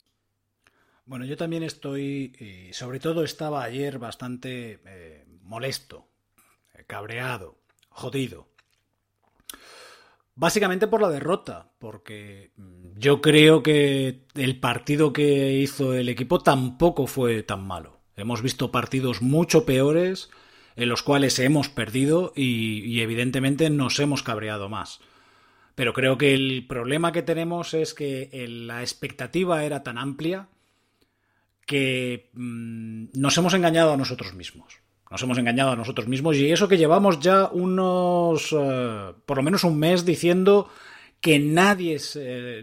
Bueno, 1.06 1.24
yo 1.24 1.36
también 1.36 1.62
estoy, 1.62 2.32
y 2.40 2.72
sobre 2.72 2.98
todo 2.98 3.22
estaba 3.22 3.62
ayer 3.62 4.00
bastante 4.00 4.80
eh, 4.84 5.24
molesto, 5.42 6.08
eh, 6.74 6.82
cabreado, 6.84 7.60
jodido. 7.90 8.48
Básicamente 10.34 10.88
por 10.88 11.00
la 11.00 11.08
derrota, 11.08 11.70
porque 11.78 12.50
mm, 12.56 12.98
yo 12.98 13.20
creo 13.20 13.62
que 13.62 14.24
el 14.34 14.58
partido 14.58 15.12
que 15.12 15.54
hizo 15.54 15.94
el 15.94 16.08
equipo 16.08 16.40
tampoco 16.40 17.06
fue 17.06 17.44
tan 17.44 17.64
malo. 17.64 18.00
Hemos 18.16 18.42
visto 18.42 18.72
partidos 18.72 19.22
mucho 19.22 19.64
peores 19.64 20.28
en 20.74 20.88
los 20.88 21.04
cuales 21.04 21.38
hemos 21.38 21.68
perdido 21.68 22.32
y, 22.34 23.00
evidentemente 23.00 23.70
nos 23.70 24.00
hemos 24.00 24.24
cabreado 24.24 24.68
más. 24.68 25.00
Pero 25.76 25.92
creo 25.92 26.18
que 26.18 26.34
el 26.34 26.66
problema 26.66 27.12
que 27.12 27.22
tenemos 27.22 27.74
es 27.74 27.94
que 27.94 28.28
la 28.48 28.80
expectativa 28.80 29.64
era 29.64 29.84
tan 29.84 29.98
amplia 29.98 30.48
que 31.66 32.30
mm, 32.32 33.06
nos 33.14 33.36
hemos 33.36 33.52
engañado 33.54 33.92
a 33.92 33.96
nosotros 33.96 34.34
mismos. 34.34 34.80
Nos 35.10 35.22
hemos 35.22 35.38
engañado 35.38 35.70
a 35.72 35.76
nosotros 35.76 36.08
mismos 36.08 36.36
y 36.36 36.50
eso 36.50 36.68
que 36.68 36.78
llevamos 36.78 37.20
ya 37.20 37.46
unos, 37.52 38.54
eh, 38.58 39.12
por 39.24 39.36
lo 39.36 39.42
menos 39.42 39.62
un 39.64 39.78
mes 39.78 40.04
diciendo 40.04 40.68
que 41.20 41.38
nadie, 41.38 41.98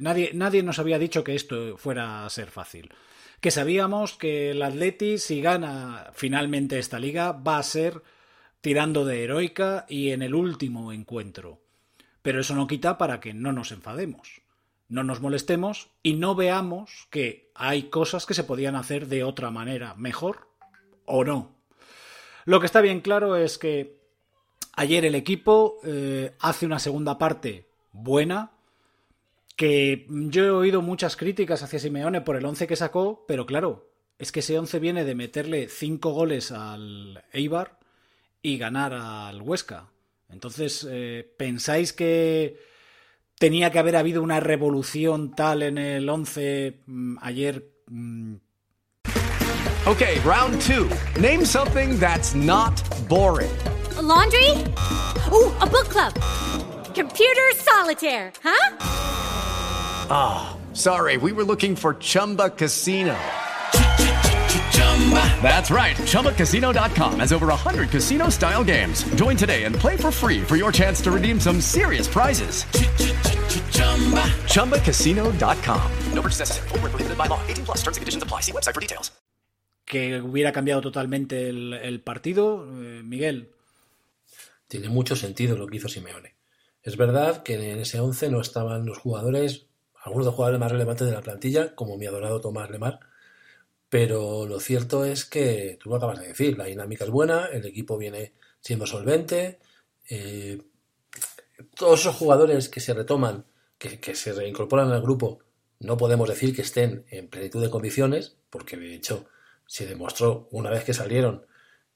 nadie, 0.02 0.32
nadie 0.34 0.64
nos 0.64 0.80
había 0.80 1.00
dicho 1.00 1.24
que 1.24 1.36
esto 1.36 1.78
fuera 1.78 2.26
a 2.26 2.30
ser 2.30 2.50
fácil 2.50 2.90
que 3.44 3.52
sabíamos 3.52 4.14
que 4.14 4.52
el 4.52 4.62
Atleti, 4.62 5.18
si 5.18 5.42
gana 5.42 6.12
finalmente 6.14 6.80
esta 6.80 6.98
liga, 6.98 7.34
va 7.34 7.58
a 7.58 7.64
ser 7.64 8.02
tirando 8.62 9.04
de 9.04 9.22
heroica 9.22 9.86
y 9.90 10.12
en 10.12 10.22
el 10.22 10.34
último 10.34 10.94
encuentro. 10.94 11.60
Pero 12.22 12.40
eso 12.40 12.56
no 12.56 12.68
quita 12.68 12.98
para 12.98 13.20
que 13.20 13.34
no 13.34 13.52
nos 13.52 13.74
enfademos, 13.74 14.43
no 14.90 15.04
nos 15.04 15.22
molestemos 15.22 15.90
y 16.04 16.14
no 16.14 16.36
veamos 16.36 17.08
que 17.10 17.52
hay 17.56 17.84
cosas 17.84 18.26
que 18.26 18.34
se 18.34 18.44
podían 18.44 18.76
hacer 18.76 19.08
de 19.08 19.24
otra 19.24 19.52
manera, 19.52 19.96
mejor 19.96 20.48
o 21.06 21.24
no. 21.24 21.56
Lo 22.46 22.60
que 22.60 22.66
está 22.66 22.82
bien 22.82 23.02
claro 23.02 23.36
es 23.36 23.58
que 23.58 23.98
ayer 24.76 25.06
el 25.06 25.16
equipo 25.16 25.80
eh, 25.84 26.36
hace 26.40 26.66
una 26.66 26.80
segunda 26.80 27.18
parte 27.18 27.68
buena, 27.92 28.52
que 29.56 30.08
yo 30.10 30.44
he 30.44 30.50
oído 30.50 30.82
muchas 30.82 31.16
críticas 31.16 31.64
hacia 31.64 31.80
Simeone 31.80 32.22
por 32.22 32.36
el 32.36 32.46
11 32.46 32.68
que 32.68 32.76
sacó, 32.76 33.24
pero 33.28 33.46
claro, 33.46 33.90
es 34.18 34.32
que 34.32 34.40
ese 34.40 34.58
11 34.58 34.80
viene 34.80 35.06
de 35.06 35.16
meterle 35.16 35.70
5 35.70 36.12
goles 36.12 36.52
al 36.52 37.24
Eibar 37.32 37.80
y 38.42 38.58
ganar 38.58 38.94
al 38.94 39.42
Huesca. 39.42 39.90
Entonces, 40.30 40.88
eh, 40.90 41.32
¿pensáis 41.38 41.94
que 41.94 42.73
tenía 43.44 43.72
que 43.72 43.80
haber 43.80 43.98
habido 43.98 44.24
una 44.24 44.40
revolución 44.40 45.36
tal 45.36 45.64
en 45.64 45.78
el 45.78 46.08
11 46.08 46.80
mm, 46.86 47.18
ayer? 47.22 47.68
Mm? 47.90 48.36
Ok, 49.86 50.02
round 50.24 50.62
2. 50.62 50.88
Name 51.22 51.46
something 51.46 52.00
that's 52.00 52.34
not 52.34 52.72
boring. 53.10 53.52
laundry? 54.02 54.50
Oh, 55.30 55.54
a 55.60 55.66
book 55.66 55.90
club. 55.90 56.14
Computer 56.96 57.52
solitaire, 57.58 58.32
huh? 58.42 58.78
Ah, 60.10 60.56
oh, 60.56 60.74
sorry, 60.74 61.18
we 61.18 61.34
were 61.34 61.44
looking 61.44 61.76
for 61.76 61.96
Chumba 61.96 62.50
Casino. 62.50 63.18
That's 65.42 65.70
right. 65.70 65.96
ChumbaCasino.com 65.98 67.20
has 67.20 67.34
over 67.34 67.48
100 67.48 67.90
casino 67.90 68.30
style 68.30 68.64
games. 68.64 69.04
Join 69.16 69.36
today 69.36 69.64
and 69.66 69.76
play 69.76 69.98
for 69.98 70.12
free 70.12 70.42
for 70.42 70.56
your 70.56 70.72
chance 70.72 71.02
to 71.02 71.12
redeem 71.12 71.40
some 71.40 71.60
serious 71.60 72.08
prizes. 72.08 72.66
ChumbaCasino.com. 74.48 75.82
No 76.14 76.22
purchase 76.22 76.40
necessary. 76.40 76.68
Full 76.70 76.80
prohibited 76.80 77.18
by 77.18 77.28
law. 77.28 77.40
18 77.48 77.66
plus 77.66 77.84
terms 77.84 77.98
and 77.98 78.02
conditions 78.02 78.24
apply. 78.24 78.42
See 78.42 78.52
website 78.52 78.74
for 78.74 78.82
details. 78.82 79.12
Que 79.86 80.22
hubiera 80.22 80.52
cambiado 80.52 80.82
totalmente 80.82 81.50
el, 81.50 81.74
el 81.74 82.02
partido, 82.02 82.66
eh, 82.66 83.04
Miguel. 83.04 83.52
Tiene 84.68 84.90
mucho 84.90 85.16
sentido 85.16 85.58
lo 85.58 85.68
que 85.68 85.78
hizo 85.78 85.90
Simeone. 85.90 86.36
Es 86.82 86.98
verdad 86.98 87.44
que 87.44 87.56
en 87.56 87.80
ese 87.80 88.00
11 88.00 88.30
no 88.30 88.42
estaban 88.42 88.86
los 88.86 88.98
jugadores 88.98 89.68
algunos 90.04 90.26
de 90.26 90.30
los 90.30 90.36
jugadores 90.36 90.60
más 90.60 90.72
relevantes 90.72 91.08
de 91.08 91.14
la 91.14 91.22
plantilla, 91.22 91.76
como 91.76 91.98
mi 91.98 92.06
adorado 92.06 92.42
Tomás 92.42 92.70
Lemar. 92.70 93.00
Pero 93.90 94.46
lo 94.46 94.60
cierto 94.60 95.06
es 95.06 95.26
que, 95.26 95.78
tú 95.80 95.90
lo 95.90 95.96
acabas 95.96 96.20
de 96.20 96.28
decir, 96.28 96.58
la 96.58 96.66
dinámica 96.66 97.06
es 97.06 97.10
buena, 97.10 97.46
el 97.46 97.66
equipo 97.66 97.98
viene 97.98 98.34
siendo 98.60 98.86
solvente. 98.86 99.60
Eh, 100.10 100.62
todos 101.76 102.02
esos 102.02 102.16
jugadores 102.16 102.68
que 102.68 102.82
se 102.82 102.94
retoman, 102.94 103.46
que, 103.90 104.16
se 104.16 104.34
reincorporan 104.34 104.92
al 104.92 105.02
grupo, 105.02 105.40
no 105.80 105.98
podemos 105.98 106.30
decir 106.30 106.56
que 106.56 106.62
estén 106.62 107.06
en 107.10 107.28
plenitud 107.28 107.62
de 107.62 107.70
condiciones, 107.70 108.38
porque 108.50 108.78
de 108.78 108.96
hecho 108.96 109.26
se 109.66 109.86
demostró 109.86 110.48
una 110.52 110.70
vez 110.70 110.84
que 110.84 110.94
salieron 110.94 111.46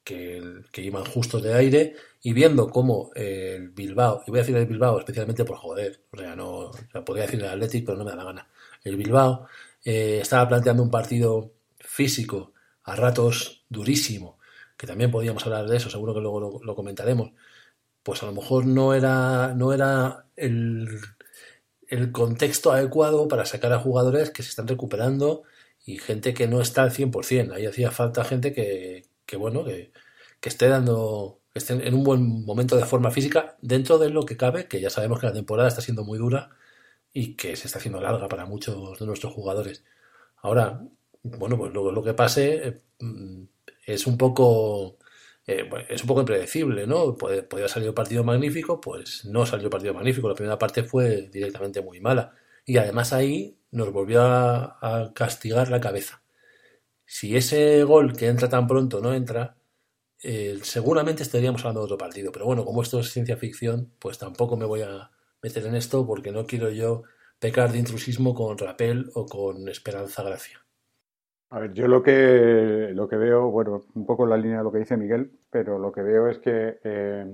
que, 0.04 0.62
que 0.72 0.82
iban 0.82 1.04
justos 1.04 1.42
de 1.42 1.54
aire 1.54 1.96
y 2.22 2.32
viendo 2.32 2.68
cómo 2.68 3.10
el 3.14 3.70
Bilbao, 3.70 4.22
y 4.26 4.30
voy 4.30 4.40
a 4.40 4.42
decir 4.42 4.56
el 4.56 4.66
Bilbao 4.66 4.98
especialmente 4.98 5.44
por 5.44 5.56
joder, 5.56 6.02
o 6.10 6.16
sea, 6.18 6.36
no, 6.36 6.50
o 6.66 6.72
sea, 6.92 7.04
podría 7.04 7.26
decir 7.26 7.40
el 7.40 7.48
Athletic, 7.48 7.86
pero 7.86 7.98
no 7.98 8.04
me 8.04 8.10
da 8.10 8.16
la 8.16 8.24
gana. 8.24 8.48
El 8.84 8.96
Bilbao 8.96 9.46
eh, 9.84 10.18
estaba 10.22 10.48
planteando 10.48 10.82
un 10.82 10.90
partido 10.90 11.52
físico, 11.78 12.52
a 12.84 12.96
ratos 12.96 13.64
durísimo, 13.68 14.38
que 14.76 14.86
también 14.86 15.10
podíamos 15.10 15.44
hablar 15.44 15.66
de 15.68 15.76
eso, 15.76 15.90
seguro 15.90 16.14
que 16.14 16.20
luego 16.20 16.40
lo, 16.40 16.60
lo 16.62 16.74
comentaremos. 16.74 17.32
Pues 18.02 18.22
a 18.22 18.26
lo 18.26 18.32
mejor 18.32 18.66
no 18.66 18.94
era, 18.94 19.54
no 19.54 19.74
era 19.74 20.26
el, 20.36 20.88
el 21.88 22.12
contexto 22.12 22.72
adecuado 22.72 23.28
para 23.28 23.46
sacar 23.46 23.72
a 23.72 23.80
jugadores 23.80 24.30
que 24.30 24.42
se 24.42 24.50
están 24.50 24.68
recuperando 24.68 25.42
y 25.84 25.98
gente 25.98 26.34
que 26.34 26.46
no 26.46 26.60
está 26.60 26.82
al 26.82 26.92
100%. 26.92 27.54
Ahí 27.54 27.66
hacía 27.66 27.90
falta 27.90 28.24
gente 28.24 28.52
que, 28.52 29.06
que 29.26 29.36
bueno, 29.36 29.64
que, 29.64 29.92
que 30.40 30.48
esté 30.48 30.68
dando, 30.68 31.40
que 31.52 31.58
esté 31.58 31.74
en 31.74 31.94
un 31.94 32.04
buen 32.04 32.44
momento 32.44 32.76
de 32.76 32.84
forma 32.84 33.10
física 33.10 33.56
dentro 33.62 33.98
de 33.98 34.10
lo 34.10 34.24
que 34.24 34.36
cabe, 34.36 34.68
que 34.68 34.80
ya 34.80 34.90
sabemos 34.90 35.20
que 35.20 35.26
la 35.26 35.32
temporada 35.32 35.68
está 35.68 35.80
siendo 35.80 36.04
muy 36.04 36.18
dura 36.18 36.50
y 37.12 37.34
que 37.36 37.56
se 37.56 37.66
está 37.66 37.78
haciendo 37.78 38.00
larga 38.00 38.28
para 38.28 38.46
muchos 38.46 38.98
de 38.98 39.06
nuestros 39.06 39.32
jugadores. 39.32 39.84
Ahora, 40.36 40.82
bueno, 41.22 41.58
pues 41.58 41.72
luego 41.72 41.92
lo 41.92 42.02
que 42.02 42.14
pase 42.14 42.68
eh, 42.68 42.80
mm, 43.00 43.44
es 43.86 44.06
un 44.06 44.18
poco 44.18 44.98
eh, 45.48 45.68
es 45.88 46.02
un 46.02 46.08
poco 46.08 46.20
impredecible, 46.20 46.86
¿no? 46.86 47.16
Podía 47.16 47.68
salir 47.68 47.88
un 47.88 47.94
partido 47.94 48.22
magnífico, 48.22 48.80
pues 48.80 49.24
no 49.24 49.46
salió 49.46 49.70
partido 49.70 49.94
magnífico. 49.94 50.28
La 50.28 50.34
primera 50.34 50.58
parte 50.58 50.84
fue 50.84 51.28
directamente 51.32 51.80
muy 51.82 52.00
mala. 52.00 52.34
Y 52.66 52.76
además 52.76 53.12
ahí 53.14 53.58
nos 53.70 53.90
volvió 53.92 54.22
a, 54.22 54.78
a 54.82 55.12
castigar 55.14 55.70
la 55.70 55.80
cabeza. 55.80 56.22
Si 57.06 57.36
ese 57.36 57.82
gol 57.84 58.14
que 58.16 58.28
entra 58.28 58.48
tan 58.50 58.66
pronto 58.66 59.00
no 59.00 59.14
entra, 59.14 59.56
eh, 60.22 60.58
seguramente 60.62 61.22
estaríamos 61.22 61.62
hablando 61.62 61.80
de 61.80 61.84
otro 61.86 61.98
partido. 61.98 62.32
Pero 62.32 62.46
bueno, 62.46 62.64
como 62.64 62.82
esto 62.82 63.00
es 63.00 63.10
ciencia 63.10 63.36
ficción, 63.36 63.92
pues 63.98 64.18
tampoco 64.18 64.56
me 64.56 64.66
voy 64.66 64.82
a 64.82 65.10
meter 65.42 65.66
en 65.66 65.76
esto 65.76 66.06
porque 66.06 66.32
no 66.32 66.46
quiero 66.46 66.70
yo 66.70 67.04
pecar 67.38 67.72
de 67.72 67.78
intrusismo 67.78 68.34
con 68.34 68.58
Rapel 68.58 69.10
o 69.14 69.26
con 69.26 69.68
Esperanza 69.68 70.22
Gracia. 70.22 70.67
A 71.50 71.60
ver, 71.60 71.72
yo 71.72 71.88
lo 71.88 72.02
que, 72.02 72.90
lo 72.94 73.08
que 73.08 73.16
veo, 73.16 73.50
bueno, 73.50 73.82
un 73.94 74.04
poco 74.04 74.24
en 74.24 74.30
la 74.30 74.36
línea 74.36 74.58
de 74.58 74.64
lo 74.64 74.70
que 74.70 74.80
dice 74.80 74.98
Miguel, 74.98 75.30
pero 75.50 75.78
lo 75.78 75.92
que 75.92 76.02
veo 76.02 76.28
es 76.28 76.38
que 76.38 76.78
eh, 76.84 77.26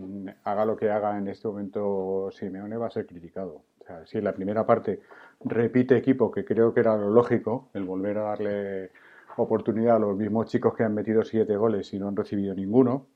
haga 0.44 0.64
lo 0.64 0.76
que 0.76 0.88
haga 0.90 1.18
en 1.18 1.26
este 1.26 1.48
momento 1.48 2.30
Simeone 2.30 2.76
va 2.76 2.86
a 2.86 2.90
ser 2.90 3.06
criticado. 3.06 3.64
O 3.80 3.84
sea, 3.84 4.06
si 4.06 4.18
en 4.18 4.24
la 4.24 4.32
primera 4.32 4.64
parte 4.64 5.00
repite 5.40 5.96
equipo, 5.96 6.30
que 6.30 6.44
creo 6.44 6.72
que 6.72 6.80
era 6.80 6.96
lo 6.96 7.10
lógico, 7.10 7.70
el 7.74 7.82
volver 7.84 8.18
a 8.18 8.22
darle 8.22 8.90
oportunidad 9.36 9.96
a 9.96 9.98
los 9.98 10.16
mismos 10.16 10.46
chicos 10.46 10.74
que 10.76 10.84
han 10.84 10.94
metido 10.94 11.24
siete 11.24 11.56
goles 11.56 11.92
y 11.92 11.98
no 11.98 12.06
han 12.06 12.14
recibido 12.16 12.54
ninguno, 12.54 13.08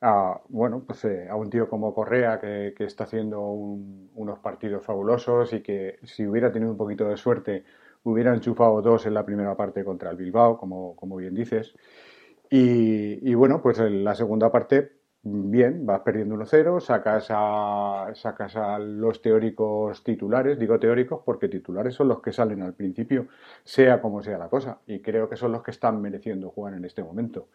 a, 0.00 0.40
bueno, 0.48 0.82
pues 0.86 1.04
eh, 1.04 1.28
a 1.28 1.36
un 1.36 1.50
tío 1.50 1.68
como 1.68 1.94
Correa 1.94 2.40
que, 2.40 2.74
que 2.76 2.84
está 2.84 3.04
haciendo 3.04 3.40
un, 3.40 4.10
unos 4.14 4.38
partidos 4.40 4.84
fabulosos 4.84 5.52
y 5.52 5.60
que 5.62 5.98
si 6.04 6.26
hubiera 6.26 6.50
tenido 6.52 6.72
un 6.72 6.78
poquito 6.78 7.06
de 7.08 7.16
suerte 7.16 7.64
hubiera 8.04 8.34
enchufado 8.34 8.82
dos 8.82 9.06
en 9.06 9.14
la 9.14 9.24
primera 9.24 9.56
parte 9.56 9.84
contra 9.84 10.10
el 10.10 10.16
Bilbao, 10.16 10.58
como, 10.58 10.96
como 10.96 11.16
bien 11.16 11.34
dices. 11.34 11.74
Y, 12.50 13.30
y, 13.30 13.34
bueno, 13.34 13.62
pues 13.62 13.78
en 13.78 14.04
la 14.04 14.14
segunda 14.14 14.52
parte, 14.52 14.92
bien, 15.22 15.86
vas 15.86 16.00
perdiendo 16.00 16.34
1-0, 16.34 16.80
sacas 16.80 17.26
a, 17.30 18.10
sacas 18.14 18.56
a 18.56 18.78
los 18.78 19.22
teóricos 19.22 20.02
titulares, 20.02 20.58
digo 20.58 20.78
teóricos 20.78 21.22
porque 21.24 21.48
titulares 21.48 21.94
son 21.94 22.08
los 22.08 22.20
que 22.20 22.32
salen 22.32 22.62
al 22.62 22.74
principio, 22.74 23.28
sea 23.64 24.02
como 24.02 24.22
sea 24.22 24.38
la 24.38 24.48
cosa, 24.48 24.80
y 24.86 25.00
creo 25.00 25.28
que 25.28 25.36
son 25.36 25.52
los 25.52 25.62
que 25.62 25.70
están 25.70 26.00
mereciendo 26.02 26.50
jugar 26.50 26.74
en 26.74 26.84
este 26.84 27.02
momento. 27.02 27.48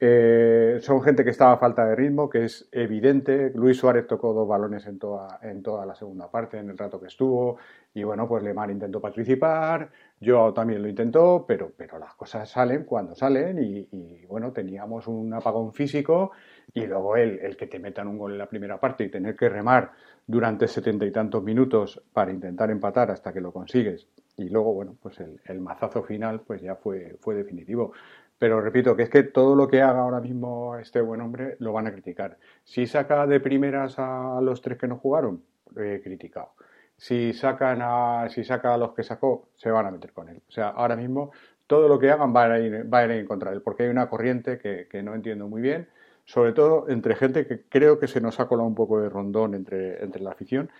Eh, 0.00 0.78
son 0.80 1.02
gente 1.02 1.24
que 1.24 1.30
estaba 1.30 1.54
a 1.54 1.58
falta 1.58 1.84
de 1.84 1.96
ritmo, 1.96 2.30
que 2.30 2.44
es 2.44 2.68
evidente. 2.70 3.50
Luis 3.54 3.78
Suárez 3.78 4.06
tocó 4.06 4.32
dos 4.32 4.46
balones 4.46 4.86
en 4.86 4.98
toda, 4.98 5.40
en 5.42 5.62
toda 5.62 5.84
la 5.84 5.94
segunda 5.94 6.30
parte, 6.30 6.58
en 6.58 6.70
el 6.70 6.78
rato 6.78 7.00
que 7.00 7.08
estuvo. 7.08 7.58
Y 7.94 8.04
bueno, 8.04 8.28
pues 8.28 8.44
Lemar 8.44 8.70
intentó 8.70 9.00
participar, 9.00 9.90
yo 10.20 10.52
también 10.52 10.82
lo 10.82 10.88
intentó, 10.88 11.44
pero, 11.48 11.72
pero 11.76 11.98
las 11.98 12.14
cosas 12.14 12.48
salen 12.48 12.84
cuando 12.84 13.14
salen. 13.16 13.58
Y, 13.58 13.88
y 13.90 14.26
bueno, 14.26 14.52
teníamos 14.52 15.08
un 15.08 15.34
apagón 15.34 15.72
físico. 15.72 16.30
Y 16.72 16.86
luego 16.86 17.16
el, 17.16 17.40
el 17.40 17.56
que 17.56 17.66
te 17.66 17.80
metan 17.80 18.06
un 18.06 18.18
gol 18.18 18.32
en 18.32 18.38
la 18.38 18.46
primera 18.48 18.78
parte 18.78 19.02
y 19.04 19.08
tener 19.08 19.34
que 19.34 19.48
remar 19.48 19.90
durante 20.26 20.68
setenta 20.68 21.06
y 21.06 21.10
tantos 21.10 21.42
minutos 21.42 22.00
para 22.12 22.30
intentar 22.30 22.70
empatar 22.70 23.10
hasta 23.10 23.32
que 23.32 23.40
lo 23.40 23.52
consigues. 23.52 24.06
Y 24.36 24.48
luego, 24.48 24.74
bueno, 24.74 24.94
pues 25.02 25.18
el, 25.18 25.40
el 25.46 25.60
mazazo 25.60 26.04
final 26.04 26.42
pues 26.46 26.62
ya 26.62 26.76
fue, 26.76 27.16
fue 27.18 27.34
definitivo. 27.34 27.92
Pero 28.38 28.60
repito, 28.60 28.94
que 28.94 29.02
es 29.04 29.10
que 29.10 29.24
todo 29.24 29.56
lo 29.56 29.66
que 29.66 29.82
haga 29.82 30.00
ahora 30.00 30.20
mismo 30.20 30.76
este 30.76 31.00
buen 31.00 31.20
hombre 31.20 31.56
lo 31.58 31.72
van 31.72 31.88
a 31.88 31.92
criticar. 31.92 32.38
Si 32.64 32.86
saca 32.86 33.26
de 33.26 33.40
primeras 33.40 33.98
a 33.98 34.40
los 34.40 34.62
tres 34.62 34.78
que 34.78 34.86
no 34.86 34.96
jugaron, 34.96 35.42
he 35.76 36.00
criticado. 36.00 36.52
Si 36.96 37.32
sacan 37.32 37.80
a, 37.82 38.28
si 38.28 38.44
saca 38.44 38.74
a 38.74 38.78
los 38.78 38.92
que 38.92 39.02
sacó, 39.02 39.48
se 39.56 39.70
van 39.70 39.86
a 39.86 39.90
meter 39.90 40.12
con 40.12 40.28
él. 40.28 40.40
O 40.48 40.50
sea, 40.50 40.68
ahora 40.68 40.96
mismo 40.96 41.32
todo 41.66 41.88
lo 41.88 41.98
que 41.98 42.10
hagan 42.10 42.34
va 42.34 42.44
a 42.44 42.58
ir, 42.58 42.86
a 42.90 43.04
en 43.14 43.26
contra 43.26 43.50
de 43.50 43.56
él, 43.56 43.62
porque 43.62 43.84
hay 43.84 43.88
una 43.88 44.08
corriente 44.08 44.58
que, 44.58 44.88
que 44.88 45.02
no 45.02 45.14
entiendo 45.14 45.48
muy 45.48 45.60
bien, 45.60 45.88
sobre 46.24 46.52
todo 46.52 46.88
entre 46.88 47.14
gente 47.14 47.46
que 47.46 47.62
creo 47.68 47.98
que 47.98 48.06
se 48.06 48.20
nos 48.20 48.40
ha 48.40 48.48
colado 48.48 48.68
un 48.68 48.74
poco 48.74 49.00
de 49.00 49.08
rondón 49.08 49.54
entre, 49.54 50.02
entre 50.02 50.22
la 50.22 50.30
afición, 50.30 50.70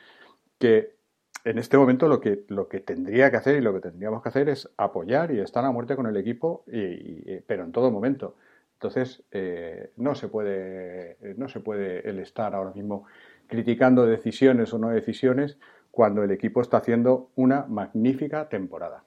que 0.58 0.97
en 1.44 1.58
este 1.58 1.78
momento 1.78 2.08
lo 2.08 2.20
que, 2.20 2.44
lo 2.48 2.68
que 2.68 2.80
tendría 2.80 3.30
que 3.30 3.36
hacer 3.36 3.56
y 3.56 3.60
lo 3.60 3.72
que 3.72 3.80
tendríamos 3.80 4.22
que 4.22 4.28
hacer 4.28 4.48
es 4.48 4.68
apoyar 4.76 5.30
y 5.32 5.40
estar 5.40 5.64
a 5.64 5.70
muerte 5.70 5.96
con 5.96 6.06
el 6.06 6.16
equipo, 6.16 6.64
y, 6.66 6.78
y, 6.78 7.40
pero 7.46 7.64
en 7.64 7.72
todo 7.72 7.90
momento. 7.90 8.36
Entonces, 8.74 9.24
eh, 9.32 9.90
no, 9.96 10.14
se 10.14 10.28
puede, 10.28 11.16
no 11.36 11.48
se 11.48 11.58
puede 11.58 12.08
el 12.08 12.20
estar 12.20 12.54
ahora 12.54 12.70
mismo 12.70 13.06
criticando 13.48 14.06
decisiones 14.06 14.72
o 14.72 14.78
no 14.78 14.90
decisiones 14.90 15.58
cuando 15.90 16.22
el 16.22 16.30
equipo 16.30 16.60
está 16.60 16.76
haciendo 16.76 17.30
una 17.34 17.66
magnífica 17.66 18.48
temporada. 18.48 19.02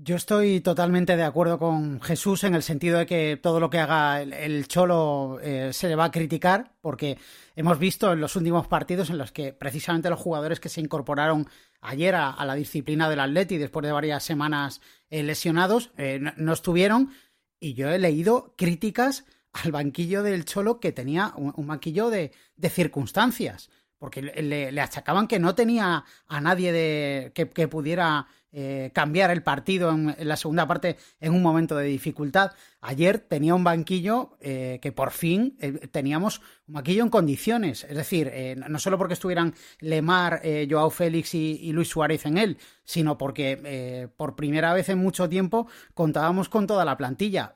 Yo 0.00 0.14
estoy 0.14 0.60
totalmente 0.60 1.16
de 1.16 1.24
acuerdo 1.24 1.58
con 1.58 2.00
Jesús 2.00 2.44
en 2.44 2.54
el 2.54 2.62
sentido 2.62 2.98
de 2.98 3.06
que 3.06 3.36
todo 3.42 3.58
lo 3.58 3.68
que 3.68 3.80
haga 3.80 4.22
el, 4.22 4.68
Cholo 4.68 5.40
eh, 5.42 5.72
se 5.72 5.88
le 5.88 5.96
va 5.96 6.04
a 6.04 6.10
criticar, 6.12 6.72
porque 6.80 7.18
hemos 7.56 7.80
visto 7.80 8.12
en 8.12 8.20
los 8.20 8.36
últimos 8.36 8.68
partidos 8.68 9.10
en 9.10 9.18
los 9.18 9.32
que 9.32 9.52
precisamente 9.52 10.08
los 10.08 10.20
jugadores 10.20 10.60
que 10.60 10.68
se 10.68 10.80
incorporaron 10.80 11.48
ayer 11.80 12.14
a, 12.14 12.44
la 12.44 12.54
disciplina 12.54 13.10
del 13.10 13.18
Atleti 13.18 13.58
después 13.58 13.84
de 13.84 13.90
varias 13.90 14.22
semanas 14.22 14.80
eh, 15.10 15.24
lesionados 15.24 15.90
eh, 15.96 16.20
no, 16.36 16.52
estuvieron. 16.52 17.10
Y 17.58 17.74
yo 17.74 17.90
he 17.90 17.98
leído 17.98 18.54
críticas 18.56 19.24
al 19.52 19.72
banquillo 19.72 20.22
del 20.22 20.44
Cholo 20.44 20.78
que 20.78 20.92
tenía 20.92 21.32
un, 21.34 21.66
banquillo 21.66 22.08
de, 22.08 22.30
de 22.54 22.70
circunstancias, 22.70 23.68
porque 23.98 24.22
le, 24.22 24.80
achacaban 24.80 25.26
que 25.26 25.40
no 25.40 25.56
tenía 25.56 26.04
a 26.28 26.40
nadie 26.40 26.70
de, 26.70 27.32
que 27.34 27.66
pudiera 27.66 28.28
eh, 28.52 28.90
cambiar 28.94 29.30
el 29.30 29.42
partido 29.42 29.90
en, 29.90 30.16
la 30.20 30.36
segunda 30.36 30.66
parte 30.66 30.96
en 31.20 31.34
un 31.34 31.42
momento 31.42 31.76
de 31.76 31.86
dificultad. 31.86 32.52
Ayer 32.80 33.18
tenía 33.18 33.56
un 33.56 33.64
banquillo 33.64 34.36
eh, 34.40 34.78
que 34.80 34.92
por 34.92 35.10
fin 35.10 35.56
eh, 35.60 35.88
teníamos 35.88 36.40
un 36.68 36.74
banquillo 36.74 37.02
en 37.02 37.10
condiciones, 37.10 37.84
es 37.84 37.96
decir, 37.96 38.30
eh, 38.32 38.54
no 38.56 38.78
solo 38.78 38.96
porque 38.98 39.14
estuvieran 39.14 39.54
Lemar, 39.80 40.42
Joao 40.70 40.90
Félix 40.90 41.34
y, 41.34 41.72
Luis 41.72 41.88
Suárez 41.88 42.24
en 42.24 42.38
él, 42.38 42.56
sino 42.84 43.18
porque 43.18 44.08
por 44.16 44.36
primera 44.36 44.72
vez 44.74 44.88
en 44.88 44.98
mucho 44.98 45.28
tiempo 45.28 45.66
contábamos 45.94 46.48
con 46.48 46.66
toda 46.66 46.84
la 46.84 46.96
plantilla. 46.96 47.52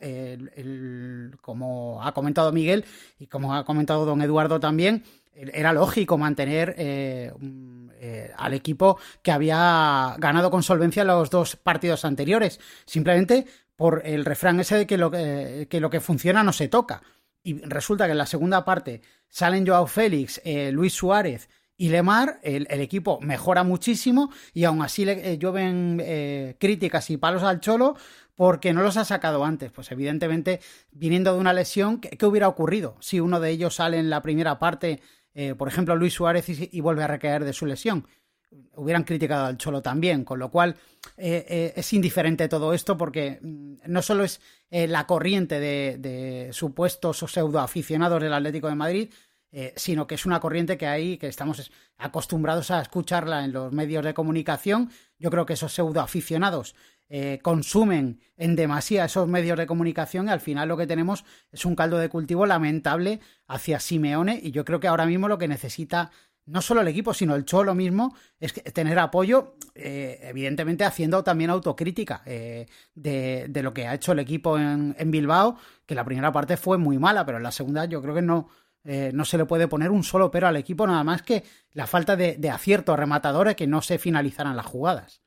Como 1.41 2.03
ha 2.03 2.13
comentado 2.13 2.53
Miguel 2.53 2.85
y 3.19 3.27
como 3.27 3.55
ha 3.55 3.65
comentado 3.65 4.05
don 4.05 4.23
Eduardo 4.23 4.61
también, 4.61 5.05
era 5.35 5.73
lógico 5.73 6.19
mantener 6.19 6.75
eh, 6.77 7.33
eh, 8.05 8.33
al 8.37 8.53
equipo 8.53 8.99
que 9.23 9.31
había 9.31 10.17
ganado 10.19 10.51
con 10.51 10.65
solvencia 10.65 11.05
los 11.05 11.31
dos 11.31 11.55
partidos 11.55 12.05
anteriores, 12.05 12.59
simplemente 12.85 13.47
por 13.77 14.03
el 14.05 14.25
refrán 14.25 14.59
ese 14.59 14.77
de 14.77 14.87
que 14.89 14.99
lo, 14.99 15.13
eh, 15.15 15.69
que, 15.71 15.79
lo 15.79 15.89
que 15.89 16.01
funciona 16.01 16.43
no 16.43 16.53
se 16.53 16.67
toca. 16.67 17.01
Y 17.45 17.61
resulta 17.61 18.07
que 18.07 18.11
en 18.11 18.19
la 18.19 18.27
segunda 18.27 18.65
parte 18.65 19.03
salen 19.29 19.65
Joao 19.65 19.87
Félix, 19.87 20.41
eh, 20.45 20.73
Luis 20.73 20.95
Suárez 20.95 21.49
y 21.77 21.91
Lemar, 21.91 22.41
el, 22.43 22.67
equipo 22.69 23.21
mejora 23.21 23.63
muchísimo 23.63 24.33
y 24.53 24.65
aún 24.65 24.83
así 24.83 25.05
le 25.05 25.39
llueven 25.39 26.57
críticas 26.59 27.09
y 27.09 27.19
palos 27.19 27.45
al 27.45 27.61
cholo 27.61 27.95
porque 28.35 28.73
no 28.73 28.83
los 28.83 28.97
ha 28.97 29.05
sacado 29.05 29.45
antes. 29.45 29.71
Pues 29.71 29.93
evidentemente, 29.93 30.61
viniendo 30.91 31.35
de 31.35 31.39
una 31.39 31.53
lesión, 31.53 32.01
¿qué, 32.01 32.11
qué 32.11 32.27
hubiera 32.27 32.49
ocurrido 32.49 32.97
si 32.99 33.21
uno 33.21 33.39
de 33.39 33.51
ellos 33.51 33.77
sale 33.77 33.99
en 34.01 34.11
la 34.11 34.23
primera 34.23 34.59
parte? 34.59 35.01
Eh, 35.35 35.55
por 35.55 35.69
ejemplo, 35.69 35.97
Luis 35.97 36.15
Suárez 36.15 36.47
y, 36.49 36.81
vuelve 36.81 37.05
a 37.05 37.07
recaer 37.07 37.45
de 37.45 37.53
su 37.53 37.67
lesión. 37.67 38.07
Hubieran 38.75 39.05
criticado 39.05 39.47
al 39.47 39.57
Cholo 39.57 39.81
también, 39.81 40.25
con 40.25 40.39
lo 40.39 40.51
cual 40.51 40.77
eh, 41.17 41.47
eh, 41.49 41.73
es 41.75 41.93
indiferente 41.95 42.49
todo 42.49 42.75
esto 42.75 42.99
porque 42.99 43.39
mm, 43.41 43.77
no 43.87 44.03
solo 44.03 44.25
es 44.25 44.41
la 44.71 45.07
corriente 45.07 45.61
de, 45.61 46.49
supuestos 46.53 47.23
o 47.23 47.29
pseudo 47.29 47.61
aficionados 47.61 48.23
del 48.23 48.33
Atlético 48.33 48.69
de 48.69 48.75
Madrid, 48.75 49.11
sino 49.77 50.07
que 50.07 50.15
es 50.15 50.25
una 50.25 50.41
corriente 50.41 50.79
que 50.79 50.87
hay, 50.87 51.19
que 51.19 51.27
estamos 51.27 51.71
acostumbrados 51.99 52.71
a 52.71 52.81
escucharla 52.81 53.45
en 53.45 53.53
los 53.53 53.71
medios 53.71 54.03
de 54.03 54.15
comunicación. 54.15 54.91
Yo 55.19 55.31
creo 55.31 55.45
que 55.45 55.53
esos 55.53 55.75
pseudo 55.75 56.01
aficionados 56.01 56.75
eh, 57.15 57.41
consumen 57.43 58.21
en 58.39 58.57
demasía 58.57 59.05
esos 59.05 59.29
medios 59.29 59.59
de 59.59 59.67
comunicación 59.67 60.29
y 60.29 60.31
al 60.31 60.41
final 60.41 60.67
lo 60.67 60.79
que 60.79 60.87
tenemos 60.87 61.27
es 61.51 61.67
un 61.67 61.77
caldo 61.77 61.99
de 61.99 62.09
cultivo 62.09 62.47
lamentable 62.47 63.21
hacia 63.47 63.81
Simeone 63.81 64.41
y 64.43 64.51
yo 64.51 64.65
creo 64.65 64.81
que 64.81 64.89
ahora 64.89 65.05
mismo 65.05 65.29
lo 65.29 65.37
que 65.37 65.47
necesita 65.47 66.11
no 66.47 66.63
solo 66.63 66.81
el 66.81 66.89
equipo, 66.89 67.13
sino 67.13 67.35
el 67.35 67.45
Cholo 67.45 67.75
mismo, 67.75 68.17
es 68.41 68.55
tener 68.73 68.99
apoyo, 68.99 69.57
eh, 69.75 70.21
evidentemente 70.23 70.85
haciendo 70.85 71.23
también 71.23 71.51
autocrítica 71.51 72.23
eh, 72.25 72.67
de, 72.95 73.63
lo 73.63 73.75
que 73.75 73.87
ha 73.87 73.95
hecho 73.95 74.13
el 74.13 74.19
equipo 74.19 74.59
en, 74.59 74.97
en, 74.99 75.11
Bilbao, 75.11 75.59
que 75.85 75.95
la 75.95 76.07
primera 76.07 76.33
parte 76.33 76.57
fue 76.57 76.79
muy 76.79 76.99
mala, 76.99 77.27
pero 77.27 77.37
en 77.37 77.45
la 77.45 77.53
segunda 77.53 77.85
yo 77.85 78.01
creo 78.03 78.15
que 78.15 78.23
no, 78.23 78.49
eh, 78.85 79.13
no 79.15 79.25
se 79.25 79.39
le 79.39 79.45
puede 79.45 79.69
poner 79.69 79.91
un 79.91 80.03
solo 80.03 80.31
pero 80.31 80.49
al 80.49 80.57
equipo, 80.57 80.87
nada 80.87 81.05
más 81.05 81.23
que 81.23 81.45
la 81.73 81.87
falta 81.87 82.17
de, 82.17 82.37
de 82.37 82.51
aciertos 82.51 82.99
rematadores 82.99 83.55
que 83.55 83.67
no 83.67 83.83
se 83.83 83.99
finalizaran 83.99 84.57
las 84.57 84.67
jugadas. 84.67 85.22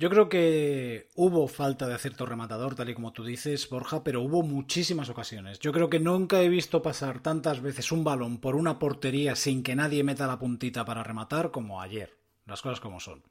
Yo 0.00 0.08
creo 0.08 0.30
que 0.30 1.08
hubo 1.14 1.46
falta 1.46 1.86
de 1.86 1.92
acierto 1.92 2.24
rematador, 2.24 2.74
tal 2.74 2.88
y 2.88 2.94
como 2.94 3.12
tú 3.12 3.22
dices, 3.22 3.68
Borja, 3.68 4.02
pero 4.02 4.22
hubo 4.22 4.42
muchísimas 4.42 5.10
ocasiones. 5.10 5.58
Yo 5.58 5.72
creo 5.72 5.90
que 5.90 6.00
nunca 6.00 6.40
he 6.40 6.48
visto 6.48 6.80
pasar 6.80 7.20
tantas 7.20 7.60
veces 7.60 7.92
un 7.92 8.02
balón 8.02 8.38
por 8.38 8.56
una 8.56 8.78
portería 8.78 9.36
sin 9.36 9.62
que 9.62 9.76
nadie 9.76 10.02
meta 10.02 10.26
la 10.26 10.38
puntita 10.38 10.86
para 10.86 11.02
rematar 11.02 11.50
como 11.50 11.82
ayer. 11.82 12.16
Las 12.46 12.62
cosas 12.62 12.80
como 12.80 12.98
son. 12.98 13.22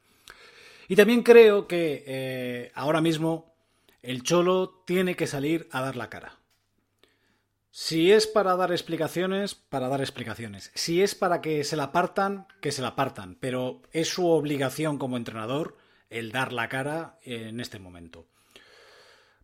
Y 0.88 0.96
también 0.96 1.24
creo 1.24 1.66
que 1.66 2.04
eh, 2.06 2.72
ahora 2.76 3.02
mismo 3.02 3.56
el 4.04 4.22
Cholo 4.22 4.84
tiene 4.86 5.16
que 5.16 5.26
salir 5.26 5.68
a 5.72 5.82
dar 5.82 5.96
la 5.96 6.12
cara. 6.12 6.38
Si 7.72 8.12
es 8.12 8.28
para 8.28 8.56
dar 8.56 8.72
explicaciones, 8.72 9.56
para 9.56 9.88
dar 9.88 10.02
explicaciones. 10.02 10.72
Si 10.76 11.02
es 11.02 11.16
para 11.16 11.42
que 11.42 11.64
se 11.64 11.76
la 11.76 11.92
partan, 11.92 12.46
que 12.62 12.72
se 12.72 12.84
la 12.84 12.96
partan. 12.96 13.38
Pero 13.40 13.82
es 13.92 14.10
su 14.10 14.28
obligación 14.28 15.00
como 15.00 15.18
entrenador 15.18 15.79
el 16.10 16.32
dar 16.32 16.54
la 16.54 16.70
cara 16.70 17.20
en 17.24 17.60
este 17.60 17.80
momento. 17.80 18.28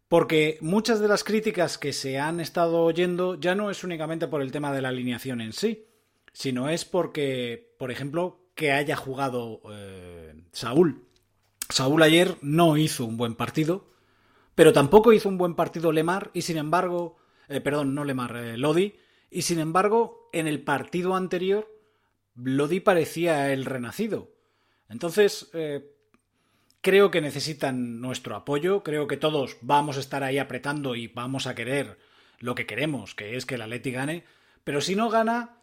Porque 0.08 0.58
muchas 0.62 1.00
de 1.00 1.08
las 1.08 1.24
críticas 1.24 1.78
que 1.78 1.92
se 1.92 2.20
han 2.20 2.40
estado 2.40 2.84
oyendo 2.84 3.40
ya 3.40 3.56
no 3.56 3.72
es 3.72 3.84
únicamente 3.84 4.28
por 4.28 4.42
el 4.42 4.52
tema 4.52 4.72
de 4.72 4.82
la 4.82 4.90
alineación 4.90 5.42
en 5.42 5.52
sí, 5.52 5.88
sino 6.32 6.70
es 6.70 6.86
porque, 6.86 7.76
por 7.80 7.92
ejemplo, 7.92 8.46
que 8.54 8.72
haya 8.72 8.96
jugado 8.96 9.62
eh, 9.72 10.36
Saúl. 10.52 11.08
Saúl 11.70 12.04
ayer 12.04 12.38
no 12.42 12.78
hizo 12.78 13.06
un 13.06 13.18
buen 13.18 13.36
partido, 13.36 13.92
pero 14.54 14.74
tampoco 14.74 15.12
hizo 15.12 15.28
un 15.28 15.40
buen 15.40 15.56
partido 15.56 15.92
Lemar 15.92 16.30
y 16.34 16.44
sin 16.44 16.58
embargo, 16.58 17.18
eh, 17.48 17.60
perdón, 17.60 17.96
no 17.96 18.06
Lemar, 18.06 18.36
eh, 18.36 18.58
Lodi, 18.58 18.96
y 19.32 19.42
sin 19.42 19.60
embargo, 19.60 20.30
en 20.34 20.48
el 20.48 20.62
partido 20.62 21.16
anterior, 21.16 21.68
Lodi 22.36 22.80
parecía 22.80 23.52
el 23.52 23.66
renacido. 23.66 24.32
Entonces, 24.88 25.50
Creo 26.86 27.10
que 27.10 27.20
necesitan 27.20 28.00
nuestro 28.00 28.36
apoyo, 28.36 28.84
creo 28.84 29.08
que 29.08 29.18
todos 29.18 29.58
vamos 29.62 29.98
a 29.98 30.02
estar 30.02 30.24
ahí 30.24 30.38
apretando 30.38 30.94
y 30.94 31.08
vamos 31.08 31.48
a 31.48 31.56
querer 31.56 31.98
lo 32.38 32.54
que 32.54 32.68
queremos, 32.68 33.16
que 33.16 33.36
es 33.36 33.48
que 33.48 33.56
el 33.56 33.64
Atleti 33.64 33.90
gane, 33.90 34.24
pero 34.64 34.80
si 34.82 34.94
no 34.96 35.10
gana, 35.10 35.58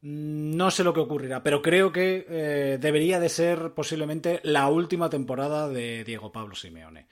mm, 0.00 0.56
no 0.56 0.72
sé 0.72 0.82
lo 0.82 0.92
que 0.92 0.98
ocurrirá, 0.98 1.44
pero 1.44 1.62
creo 1.62 1.92
que 1.92 2.26
eh, 2.28 2.78
debería 2.80 3.20
de 3.20 3.28
ser 3.28 3.70
posiblemente 3.72 4.40
la 4.42 4.66
última 4.66 5.08
temporada 5.08 5.68
de 5.68 6.02
Diego 6.02 6.32
Pablo 6.32 6.56
Simeone. 6.56 7.06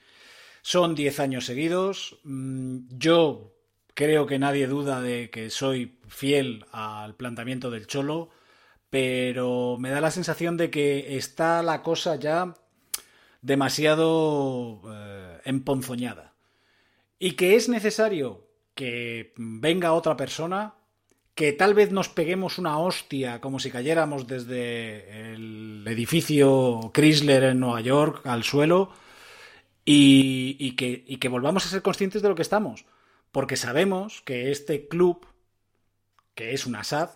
Son 0.61 0.93
10 0.93 1.21
años 1.21 1.45
seguidos, 1.45 2.19
mm, 2.25 2.79
yo 2.89 3.55
creo 3.93 4.27
que 4.27 4.39
nadie 4.39 4.67
duda 4.67 4.99
de 4.99 5.29
que 5.29 5.49
soy 5.49 5.99
fiel 6.09 6.65
al 6.73 7.15
planteamiento 7.15 7.71
del 7.71 7.87
Cholo, 7.87 8.29
pero 8.89 9.77
me 9.79 9.89
da 9.89 10.01
la 10.01 10.11
sensación 10.11 10.57
de 10.57 10.69
que 10.69 11.15
está 11.15 11.63
la 11.63 11.81
cosa 11.81 12.17
ya 12.17 12.55
demasiado 13.43 14.81
eh, 14.91 15.41
emponzoñada. 15.45 16.33
Y 17.19 17.33
que 17.33 17.55
es 17.55 17.69
necesario 17.69 18.47
que 18.73 19.33
venga 19.37 19.93
otra 19.93 20.17
persona, 20.17 20.75
que 21.35 21.51
tal 21.53 21.73
vez 21.73 21.91
nos 21.91 22.09
peguemos 22.09 22.57
una 22.57 22.79
hostia 22.79 23.41
como 23.41 23.59
si 23.59 23.69
cayéramos 23.69 24.27
desde 24.27 25.33
el 25.33 25.83
edificio 25.87 26.91
Chrysler 26.93 27.43
en 27.43 27.59
Nueva 27.59 27.81
York 27.81 28.25
al 28.25 28.43
suelo 28.43 28.91
y, 29.85 30.75
que, 30.75 31.03
y 31.05 31.17
que 31.17 31.29
volvamos 31.29 31.65
a 31.65 31.69
ser 31.69 31.81
conscientes 31.81 32.21
de 32.21 32.29
lo 32.29 32.35
que 32.35 32.41
estamos. 32.41 32.85
Porque 33.31 33.57
sabemos 33.57 34.21
que 34.21 34.51
este 34.51 34.87
club, 34.87 35.27
que 36.33 36.53
es 36.53 36.65
un 36.65 36.75
Assad, 36.75 37.09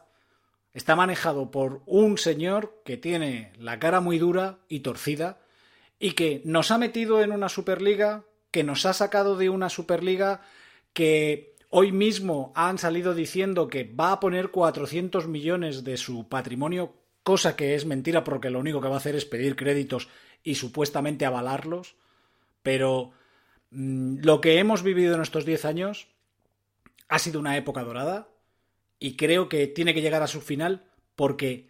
está 0.73 0.95
manejado 0.95 1.51
por 1.51 1.83
un 1.85 2.17
señor 2.17 2.81
que 2.83 2.97
tiene 2.97 3.53
la 3.59 3.79
cara 3.79 4.01
muy 4.01 4.17
dura 4.17 4.59
y 4.67 4.81
torcida 4.81 5.39
y 5.99 6.11
que 6.11 6.41
nos 6.45 6.71
ha 6.71 6.77
metido 6.77 7.21
en 7.21 7.31
una 7.31 7.49
Superliga, 7.49 8.25
que 8.51 8.63
nos 8.63 8.85
ha 8.85 8.93
sacado 8.93 9.35
de 9.35 9.49
una 9.49 9.69
Superliga, 9.69 10.41
que 10.93 11.55
hoy 11.69 11.91
mismo 11.91 12.51
han 12.55 12.77
salido 12.77 13.13
diciendo 13.13 13.67
que 13.67 13.83
va 13.83 14.11
a 14.11 14.19
poner 14.19 14.51
400 14.51 15.27
millones 15.27 15.83
de 15.83 15.97
su 15.97 16.27
patrimonio, 16.27 16.93
cosa 17.23 17.55
que 17.55 17.75
es 17.75 17.85
mentira 17.85 18.23
porque 18.23 18.49
lo 18.49 18.59
único 18.59 18.81
que 18.81 18.87
va 18.87 18.95
a 18.95 18.99
hacer 18.99 19.15
es 19.15 19.25
pedir 19.25 19.55
créditos 19.55 20.07
y 20.43 20.55
supuestamente 20.55 21.25
avalarlos, 21.25 21.95
pero 22.63 23.11
mmm, 23.71 24.19
lo 24.21 24.39
que 24.39 24.59
hemos 24.59 24.83
vivido 24.83 25.15
en 25.15 25.21
estos 25.21 25.45
10 25.45 25.65
años 25.65 26.07
ha 27.09 27.19
sido 27.19 27.39
una 27.39 27.57
época 27.57 27.83
dorada 27.83 28.29
y 28.99 29.15
creo 29.15 29.49
que 29.49 29.67
tiene 29.67 29.93
que 29.93 30.01
llegar 30.01 30.23
a 30.23 30.27
su 30.27 30.41
final 30.41 30.85
porque 31.15 31.69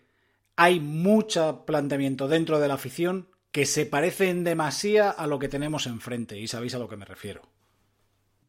hay 0.56 0.80
mucho 0.80 1.64
planteamiento 1.66 2.28
dentro 2.28 2.60
de 2.60 2.68
la 2.68 2.74
afición 2.76 3.28
que 3.52 3.66
se 3.66 3.86
parecen 3.86 4.44
demasiado 4.44 5.18
a 5.18 5.28
lo 5.28 5.40
que 5.40 5.50
tenemos 5.50 5.88
enfrente, 5.88 6.38
y 6.38 6.48
sabéis 6.48 6.76
a 6.76 6.80
lo 6.80 6.88
que 6.88 6.98
me 6.98 7.06
refiero. 7.06 7.42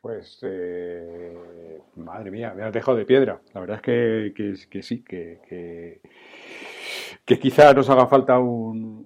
Pues, 0.01 0.39
eh, 0.43 1.81
madre 1.97 2.31
mía, 2.31 2.55
me 2.55 2.63
has 2.63 2.73
dejado 2.73 2.97
de 2.97 3.05
piedra. 3.05 3.41
La 3.53 3.61
verdad 3.61 3.77
es 3.77 3.83
que, 3.83 4.33
que, 4.35 4.55
que 4.71 4.83
sí, 4.83 5.03
que, 5.03 5.41
que, 5.49 6.01
que, 7.25 7.39
quizá 7.39 7.75
nos 7.75 7.91
haga 7.91 8.07
falta 8.07 8.39
un, 8.39 9.05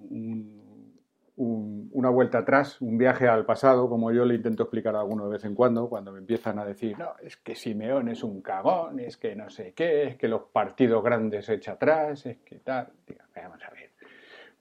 un, 1.35 1.89
una 1.91 2.09
vuelta 2.09 2.39
atrás, 2.39 2.79
un 2.79 2.97
viaje 2.97 3.27
al 3.27 3.45
pasado, 3.45 3.89
como 3.89 4.11
yo 4.11 4.23
le 4.23 4.35
intento 4.35 4.63
explicar 4.63 4.95
a 4.95 4.99
alguno 4.99 5.25
de 5.25 5.31
vez 5.31 5.45
en 5.45 5.55
cuando, 5.55 5.89
cuando 5.89 6.11
me 6.11 6.19
empiezan 6.19 6.59
a 6.59 6.65
decir, 6.65 6.97
no, 6.97 7.13
es 7.23 7.37
que 7.37 7.55
Simeón 7.55 8.07
es 8.09 8.23
un 8.23 8.41
cagón, 8.41 8.99
es 8.99 9.17
que 9.17 9.35
no 9.35 9.49
sé 9.49 9.73
qué, 9.73 10.03
es 10.03 10.15
que 10.17 10.27
los 10.27 10.43
partidos 10.43 11.03
grandes 11.03 11.45
se 11.45 11.55
echa 11.55 11.73
atrás, 11.73 12.25
es 12.27 12.37
que 12.39 12.59
tal. 12.59 12.89
Diga, 13.07 13.25
vamos 13.35 13.63
a 13.63 13.71
ver 13.71 13.82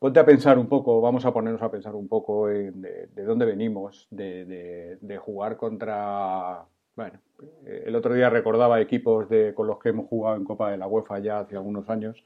ponte 0.03 0.19
a 0.19 0.27
pensar 0.27 0.59
un 0.59 0.67
poco, 0.67 1.01
vamos 1.01 1.25
a 1.27 1.33
ponernos 1.33 1.63
a 1.63 1.71
pensar 1.71 1.95
un 1.95 2.09
poco 2.09 2.51
en 2.51 2.83
de, 2.83 3.07
de 3.15 3.23
dónde 3.23 3.47
venimos, 3.47 4.09
de, 4.11 4.45
de, 4.45 4.99
de, 5.01 5.17
jugar 5.17 5.57
contra... 5.57 6.65
Bueno, 6.97 7.21
el 7.65 7.95
otro 7.95 8.13
día 8.13 8.29
recordaba 8.29 8.81
equipos 8.81 9.29
de, 9.29 9.55
con 9.55 9.69
los 9.69 9.79
que 9.79 9.91
hemos 9.91 10.09
jugado 10.09 10.37
en 10.37 10.43
Copa 10.43 10.73
de 10.73 10.77
la 10.77 10.89
UEFA 10.89 11.21
ya 11.21 11.39
hace 11.39 11.55
algunos 11.55 11.89
años, 11.89 12.25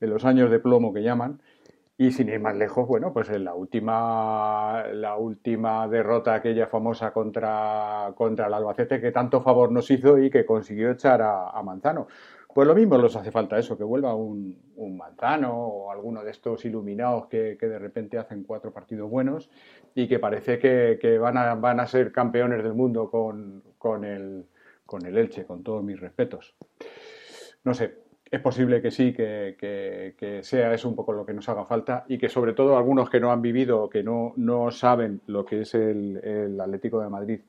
en 0.00 0.10
los 0.10 0.24
años 0.24 0.48
de 0.48 0.60
plomo 0.60 0.94
que 0.94 1.02
llaman, 1.02 1.42
y 1.96 2.12
sin 2.12 2.28
ir 2.28 2.38
más 2.38 2.54
lejos, 2.54 2.86
bueno, 2.86 3.12
pues 3.12 3.28
en 3.30 3.42
la 3.42 3.54
última, 3.56 4.84
la 4.92 5.16
última 5.16 5.88
derrota 5.88 6.34
aquella 6.34 6.68
famosa 6.68 7.12
contra, 7.12 8.12
contra 8.14 8.46
el 8.46 8.54
Albacete 8.54 9.00
que 9.00 9.10
tanto 9.10 9.42
favor 9.42 9.72
nos 9.72 9.90
hizo 9.90 10.18
y 10.18 10.30
que 10.30 10.46
consiguió 10.46 10.92
echar 10.92 11.20
a 11.22 11.60
Manzano. 11.64 12.06
Pues 12.58 12.66
lo 12.66 12.74
mismo 12.74 12.98
les 12.98 13.14
hace 13.14 13.30
falta 13.30 13.56
eso, 13.56 13.78
que 13.78 13.84
vuelva 13.84 14.16
un, 14.16 14.56
Manzano 14.96 15.56
o 15.56 15.92
alguno 15.92 16.24
de 16.24 16.32
estos 16.32 16.64
iluminados 16.64 17.28
que, 17.28 17.54
de 17.54 17.78
repente 17.78 18.18
hacen 18.18 18.42
cuatro 18.42 18.72
partidos 18.72 19.08
buenos 19.08 19.48
y 19.94 20.08
que 20.08 20.18
parece 20.18 20.58
que, 20.58 21.18
van, 21.20 21.36
a, 21.36 21.86
ser 21.86 22.10
campeones 22.10 22.64
del 22.64 22.74
mundo 22.74 23.12
con, 23.12 24.04
el, 24.04 24.44
Elche, 25.16 25.44
con 25.44 25.62
todos 25.62 25.84
mis 25.84 26.00
respetos. 26.00 26.56
No 27.62 27.74
sé, 27.74 27.98
es 28.28 28.40
posible 28.40 28.82
que 28.82 28.90
sí, 28.90 29.12
que, 29.12 30.40
sea 30.42 30.74
eso 30.74 30.88
un 30.88 30.96
poco 30.96 31.12
lo 31.12 31.24
que 31.24 31.34
nos 31.34 31.48
haga 31.48 31.64
falta 31.64 32.06
y 32.08 32.18
que 32.18 32.28
sobre 32.28 32.54
todo 32.54 32.76
algunos 32.76 33.08
que 33.08 33.20
no 33.20 33.30
han 33.30 33.40
vivido, 33.40 33.88
que 33.88 34.02
no, 34.02 34.34
saben 34.72 35.20
lo 35.28 35.44
que 35.44 35.60
es 35.60 35.76
el, 35.76 36.58
Atlético 36.60 37.00
de 37.02 37.08
Madrid 37.08 37.40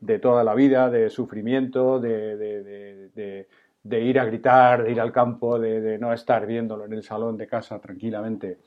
de 0.00 0.18
toda 0.18 0.42
la 0.42 0.54
vida, 0.54 0.90
de 0.90 1.10
sufrimiento, 1.10 2.00
de, 2.00 3.46
de 3.82 4.00
ir 4.00 4.18
a 4.18 4.24
gritar, 4.24 4.84
de 4.84 4.92
ir 4.92 5.00
al 5.00 5.12
campo, 5.12 5.58
de, 5.58 5.98
no 5.98 6.12
estar 6.12 6.46
viéndolo 6.46 6.84
en 6.84 6.92
el 6.92 7.02
salón 7.02 7.36
de 7.36 7.46
casa 7.46 7.78
tranquilamente 7.80 8.58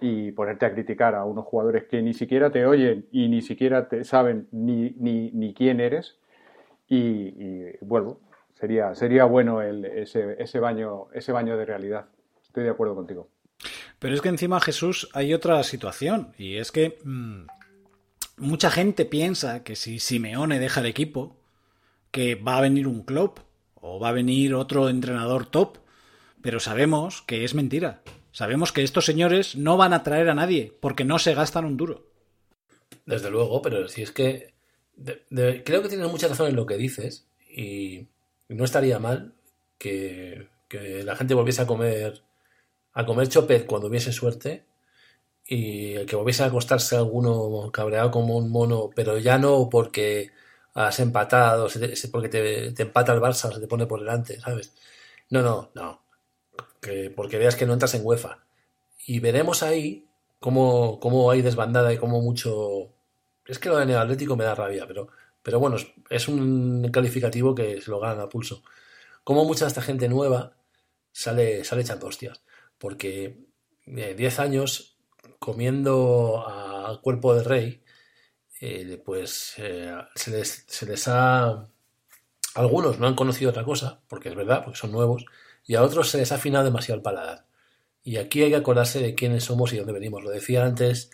y 0.00 0.30
ponerte 0.32 0.66
a 0.66 0.72
criticar 0.72 1.14
a 1.14 1.24
unos 1.24 1.44
jugadores 1.44 1.84
que 1.84 2.00
ni 2.02 2.14
siquiera 2.14 2.50
te 2.50 2.64
oyen 2.64 3.06
y 3.10 3.28
ni 3.28 3.42
siquiera 3.42 3.88
te 3.88 4.04
saben 4.04 4.48
ni, 4.52 5.54
quién 5.54 5.80
eres. 5.80 6.18
Y, 6.88 6.96
y, 6.96 7.72
vuelvo, 7.80 8.20
sería, 8.54 8.94
sería 8.94 9.24
bueno 9.24 9.60
ese, 9.60 10.60
baño, 10.60 11.08
ese 11.12 11.32
baño 11.32 11.56
de 11.56 11.64
realidad. 11.64 12.06
Estoy 12.42 12.64
de 12.64 12.70
acuerdo 12.70 12.94
contigo. 12.94 13.28
Pero 13.98 14.14
es 14.14 14.20
que 14.20 14.28
encima, 14.28 14.60
Jesús, 14.60 15.08
hay 15.12 15.34
otra 15.34 15.62
situación 15.64 16.32
y 16.38 16.58
es 16.58 16.70
que 16.70 16.98
mmm, 17.02 17.46
mucha 18.36 18.70
gente 18.70 19.04
piensa 19.04 19.64
que 19.64 19.74
si 19.74 19.98
Simeone 19.98 20.60
deja 20.60 20.80
el 20.80 20.86
equipo, 20.86 21.36
que 22.10 22.36
va 22.36 22.58
a 22.58 22.62
venir 22.62 22.86
un 22.86 23.02
club 23.02 23.40
o 23.80 23.98
va 23.98 24.10
a 24.10 24.12
venir 24.12 24.54
otro 24.54 24.88
entrenador 24.88 25.46
top, 25.46 25.78
pero 26.42 26.60
sabemos 26.60 27.22
que 27.22 27.44
es 27.44 27.54
mentira. 27.54 28.02
Sabemos 28.32 28.72
que 28.72 28.82
estos 28.82 29.04
señores 29.04 29.56
no 29.56 29.76
van 29.76 29.92
a 29.92 30.02
traer 30.02 30.28
a 30.28 30.34
nadie 30.34 30.72
porque 30.80 31.04
no 31.04 31.18
se 31.18 31.34
gastan 31.34 31.64
un 31.64 31.76
duro. 31.76 32.06
Desde 33.06 33.30
luego, 33.30 33.62
pero 33.62 33.88
si 33.88 34.02
es 34.02 34.12
que 34.12 34.54
creo 35.64 35.82
que 35.82 35.88
tienes 35.88 36.10
mucha 36.10 36.28
razón 36.28 36.48
en 36.48 36.56
lo 36.56 36.66
que 36.66 36.76
dices 36.76 37.26
y 37.50 38.08
no 38.48 38.64
estaría 38.64 38.98
mal 38.98 39.34
que, 39.78 40.48
que 40.68 41.02
la 41.04 41.16
gente 41.16 41.34
volviese 41.34 41.62
a 41.62 41.66
comer 41.66 42.22
a 42.92 43.06
comer 43.06 43.28
chopet 43.28 43.66
cuando 43.66 43.88
hubiese 43.88 44.12
suerte 44.12 44.64
y 45.46 46.04
que 46.04 46.16
volviese 46.16 46.42
a 46.42 46.46
acostarse 46.46 46.96
alguno 46.96 47.70
cabreado 47.72 48.10
como 48.10 48.36
un 48.36 48.50
mono, 48.50 48.90
pero 48.94 49.18
ya 49.18 49.38
no 49.38 49.68
porque 49.70 50.30
has 50.78 51.00
empatado, 51.00 51.68
porque 52.12 52.28
te, 52.28 52.82
empata 52.82 53.12
el 53.12 53.20
Barça, 53.20 53.52
se 53.52 53.60
te 53.60 53.66
pone 53.66 53.86
por 53.86 53.98
delante, 54.00 54.40
¿sabes? 54.40 54.74
No, 55.28 55.42
no, 55.42 55.70
no. 55.74 56.02
Que 56.80 57.10
porque 57.10 57.38
veas 57.38 57.56
que 57.56 57.66
no 57.66 57.72
entras 57.72 57.94
en 57.94 58.06
UEFA. 58.06 58.44
Y 59.06 59.18
veremos 59.18 59.64
ahí 59.64 60.06
cómo, 60.38 61.00
cómo 61.00 61.30
hay 61.30 61.42
desbandada 61.42 61.92
y 61.92 61.98
cómo 61.98 62.20
mucho... 62.22 62.92
Es 63.46 63.58
que 63.58 63.70
lo 63.70 63.78
de 63.78 63.86
Neoatlético 63.86 64.36
me 64.36 64.44
da 64.44 64.54
rabia, 64.54 64.86
pero, 64.86 65.08
pero 65.42 65.58
bueno, 65.58 65.76
es, 66.10 66.28
un 66.28 66.88
calificativo 66.92 67.54
que 67.54 67.80
se 67.80 67.90
lo 67.90 67.98
ganan 67.98 68.20
a 68.20 68.28
pulso. 68.28 68.62
Cómo 69.24 69.44
mucha 69.44 69.64
de 69.64 69.70
esta 69.70 69.82
gente 69.82 70.08
nueva 70.08 70.54
sale, 71.10 71.64
sale 71.64 71.82
echando 71.82 72.06
hostias. 72.06 72.42
Porque 72.78 73.36
eh, 73.86 74.14
10 74.16 74.38
años 74.38 74.96
comiendo 75.40 76.44
a 76.46 77.00
cuerpo 77.02 77.34
de 77.34 77.42
rey, 77.42 77.82
eh, 78.60 79.00
pues 79.04 79.54
eh, 79.58 79.94
se, 80.14 80.86
les, 80.86 81.08
ha... 81.08 81.68
Algunos 82.54 82.98
no 82.98 83.06
han 83.06 83.14
conocido 83.14 83.50
otra 83.50 83.64
cosa, 83.64 84.00
porque 84.08 84.28
es 84.30 84.34
verdad, 84.34 84.64
porque 84.64 84.78
son 84.78 84.92
nuevos, 84.92 85.24
y 85.66 85.74
a 85.74 85.82
otros 85.82 86.10
se 86.10 86.18
les 86.18 86.32
ha 86.32 86.36
afinado 86.36 86.64
demasiado 86.64 86.96
el 86.96 87.02
paladar. 87.02 87.46
Y 88.02 88.16
aquí 88.16 88.42
hay 88.42 88.50
que 88.50 88.56
acordarse 88.56 89.00
de 89.00 89.14
quiénes 89.14 89.44
somos 89.44 89.72
y 89.72 89.76
dónde 89.76 89.92
venimos. 89.92 90.24
Lo 90.24 90.30
decía 90.30 90.64
antes, 90.64 91.10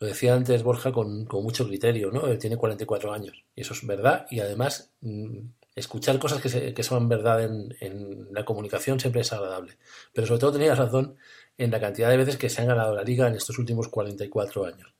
lo 0.00 0.08
decía 0.08 0.34
antes 0.34 0.62
Borja 0.62 0.92
con, 0.92 1.24
con 1.26 1.42
mucho 1.44 1.66
criterio, 1.66 2.10
¿no? 2.10 2.26
Él 2.26 2.38
tiene 2.38 2.56
44 2.56 3.12
años. 3.12 3.44
Y 3.54 3.60
eso 3.60 3.74
es 3.74 3.86
verdad. 3.86 4.26
Y 4.30 4.40
además, 4.40 4.92
mm, 5.02 5.38
escuchar 5.74 6.18
cosas 6.18 6.40
que, 6.40 6.82
son 6.82 7.08
verdad 7.08 7.42
en, 7.42 8.28
la 8.32 8.44
comunicación 8.44 9.00
siempre 9.00 9.22
es 9.22 9.32
agradable. 9.32 9.78
Pero 10.12 10.26
sobre 10.26 10.40
todo 10.40 10.52
tenías 10.52 10.78
razón 10.78 11.16
en 11.58 11.70
la 11.70 11.80
cantidad 11.80 12.10
de 12.10 12.16
veces 12.16 12.36
que 12.36 12.50
se 12.50 12.60
han 12.60 12.68
ganado 12.68 12.94
la 12.94 13.02
liga 13.02 13.28
en 13.28 13.34
estos 13.34 13.58
últimos 13.58 13.88
44 13.88 14.66
años. 14.66 14.94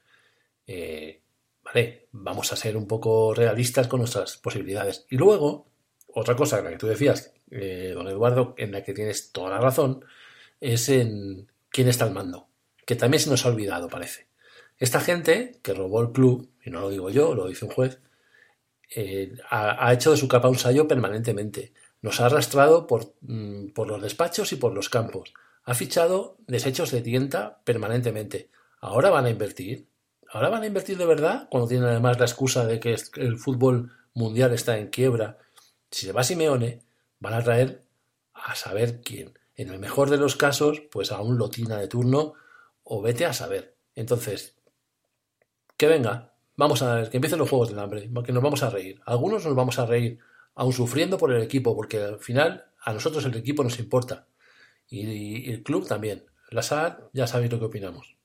Eh, 0.66 1.20
vale, 1.72 2.08
vamos 2.12 2.52
a 2.52 2.56
ser 2.56 2.76
un 2.76 2.86
poco 2.86 3.34
realistas 3.34 3.88
con 3.88 4.00
nuestras 4.00 4.36
posibilidades. 4.36 5.06
Y 5.10 5.16
luego, 5.16 5.66
otra 6.08 6.36
cosa, 6.36 6.60
la 6.62 6.70
que 6.70 6.76
tú 6.76 6.86
decías, 6.86 7.32
eh, 7.50 7.92
don 7.94 8.08
Eduardo, 8.08 8.54
en 8.58 8.72
la 8.72 8.82
que 8.82 8.94
tienes 8.94 9.32
toda 9.32 9.50
la 9.50 9.60
razón, 9.60 10.04
es 10.60 10.88
en 10.88 11.50
quién 11.70 11.88
está 11.88 12.04
al 12.04 12.12
mando, 12.12 12.48
que 12.86 12.96
también 12.96 13.20
se 13.20 13.30
nos 13.30 13.44
ha 13.44 13.48
olvidado, 13.48 13.88
parece. 13.88 14.26
Esta 14.78 15.00
gente 15.00 15.58
que 15.62 15.74
robó 15.74 16.00
el 16.00 16.12
club, 16.12 16.50
y 16.64 16.70
no 16.70 16.80
lo 16.80 16.90
digo 16.90 17.10
yo, 17.10 17.34
lo 17.34 17.46
dice 17.46 17.64
un 17.64 17.70
juez, 17.70 18.00
eh, 18.94 19.34
ha, 19.48 19.92
hecho 19.92 20.10
de 20.10 20.16
su 20.16 20.28
capa 20.28 20.48
un 20.48 20.58
sallo 20.58 20.86
permanentemente. 20.86 21.72
Nos 22.02 22.20
ha 22.20 22.26
arrastrado 22.26 22.86
por, 22.86 23.14
mm, 23.22 23.68
por 23.68 23.86
los 23.86 24.02
despachos 24.02 24.52
y 24.52 24.56
por 24.56 24.74
los 24.74 24.88
campos. 24.88 25.32
Ha 25.64 25.74
fichado 25.74 26.36
desechos 26.46 26.90
de 26.90 27.00
tienta 27.00 27.62
permanentemente. 27.64 28.50
Ahora 28.80 29.10
van 29.10 29.26
a 29.26 29.30
invertir. 29.30 29.86
Ahora 30.32 30.48
van 30.48 30.62
a 30.62 30.66
invertir 30.66 30.96
de 30.96 31.04
verdad 31.04 31.46
cuando 31.50 31.68
tienen 31.68 31.86
además 31.86 32.18
la 32.18 32.24
excusa 32.24 32.64
de 32.66 32.80
que 32.80 32.96
el 33.16 33.36
fútbol 33.36 33.92
mundial 34.14 34.54
está 34.54 34.78
en 34.78 34.88
quiebra. 34.88 35.36
Si 35.90 36.06
se 36.06 36.12
va 36.12 36.24
Simeone, 36.24 36.80
van 37.20 37.34
a 37.34 37.42
traer 37.42 37.82
a 38.32 38.54
saber 38.54 39.02
quién. 39.02 39.38
En 39.56 39.68
el 39.68 39.78
mejor 39.78 40.08
de 40.08 40.16
los 40.16 40.34
casos, 40.34 40.80
pues 40.90 41.12
a 41.12 41.20
un 41.20 41.36
lotina 41.36 41.76
de 41.76 41.86
turno 41.86 42.32
o 42.82 43.02
vete 43.02 43.26
a 43.26 43.34
saber. 43.34 43.76
Entonces, 43.94 44.56
que 45.76 45.86
venga, 45.86 46.32
vamos 46.56 46.80
a 46.80 46.94
ver, 46.94 47.10
que 47.10 47.18
empiecen 47.18 47.38
los 47.38 47.50
juegos 47.50 47.68
del 47.68 47.78
hambre, 47.78 48.10
que 48.24 48.32
nos 48.32 48.42
vamos 48.42 48.62
a 48.62 48.70
reír. 48.70 49.02
Algunos 49.04 49.44
nos 49.44 49.54
vamos 49.54 49.78
a 49.78 49.84
reír, 49.84 50.18
aun 50.54 50.72
sufriendo 50.72 51.18
por 51.18 51.30
el 51.30 51.42
equipo, 51.42 51.76
porque 51.76 52.02
al 52.02 52.18
final 52.18 52.64
a 52.80 52.94
nosotros 52.94 53.22
el 53.26 53.36
equipo 53.36 53.62
nos 53.62 53.78
importa. 53.78 54.26
Y, 54.88 55.02
y 55.02 55.52
el 55.52 55.62
club 55.62 55.86
también. 55.86 56.24
La 56.48 56.62
SAD, 56.62 57.00
ya 57.12 57.26
sabéis 57.26 57.52
lo 57.52 57.58
que 57.58 57.66
opinamos. 57.66 58.16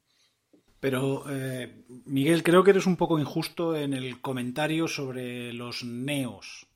Pero, 0.80 1.26
eh, 1.30 1.84
Miguel, 2.06 2.44
creo 2.44 2.64
que 2.64 2.72
eres 2.72 2.86
un 2.86 2.98
poco 2.98 3.20
injusto 3.20 3.76
en 3.76 3.94
el 3.94 4.22
comentario 4.22 4.88
sobre 4.88 5.52
los 5.54 5.84
neos. 5.84 6.68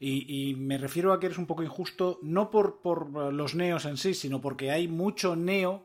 Y, 0.00 0.54
me 0.56 0.78
refiero 0.78 1.12
a 1.12 1.18
que 1.18 1.26
eres 1.26 1.38
un 1.38 1.46
poco 1.46 1.64
injusto 1.64 2.20
no 2.22 2.50
por, 2.52 2.80
por 2.80 3.32
los 3.32 3.56
neos 3.56 3.84
en 3.84 3.96
sí, 3.96 4.14
sino 4.14 4.40
porque 4.40 4.70
hay 4.70 4.86
mucho 4.86 5.34
neo 5.34 5.82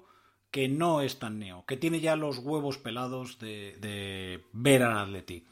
que 0.52 0.68
no 0.70 1.02
es 1.02 1.18
tan 1.18 1.40
neo, 1.40 1.66
que 1.66 1.78
tiene 1.78 2.00
ya 2.00 2.16
los 2.16 2.38
huevos 2.38 2.78
pelados 2.78 3.40
de, 3.40 3.76
de 3.82 4.44
ver 4.54 4.84
al 4.84 5.00
Atleti. 5.00 5.44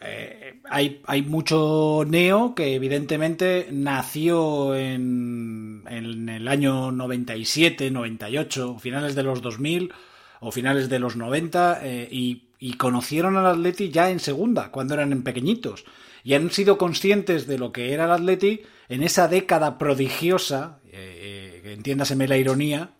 Eh, 0.00 0.60
hay, 0.68 1.00
hay 1.06 1.22
mucho 1.22 2.04
neo 2.06 2.54
que 2.54 2.74
evidentemente 2.74 3.68
nació 3.72 4.76
en, 4.76 5.84
en 5.88 6.28
el 6.28 6.46
año 6.48 6.92
97, 6.92 7.90
98, 7.90 8.78
finales 8.78 9.14
de 9.14 9.22
los 9.22 9.40
2000 9.40 9.92
o 10.40 10.52
finales 10.52 10.88
de 10.88 10.98
los 10.98 11.16
90 11.16 11.80
eh, 11.82 12.08
y, 12.10 12.44
conocieron 12.76 13.36
al 13.36 13.46
Atleti 13.46 13.90
ya 13.90 14.10
en 14.10 14.20
segunda, 14.20 14.70
cuando 14.70 14.94
eran 14.94 15.12
en 15.12 15.22
pequeñitos. 15.22 15.84
Y 16.24 16.34
han 16.34 16.50
sido 16.50 16.76
conscientes 16.76 17.46
de 17.46 17.58
lo 17.58 17.72
que 17.72 17.92
era 17.92 18.06
el 18.06 18.10
Atleti 18.10 18.62
en 18.88 19.02
esa 19.02 19.28
década 19.28 19.78
prodigiosa, 19.78 20.80
eh, 20.86 21.62
eh, 21.64 21.72
entiéndaseme 21.72 22.28
la 22.28 22.36
ironía, 22.36 22.90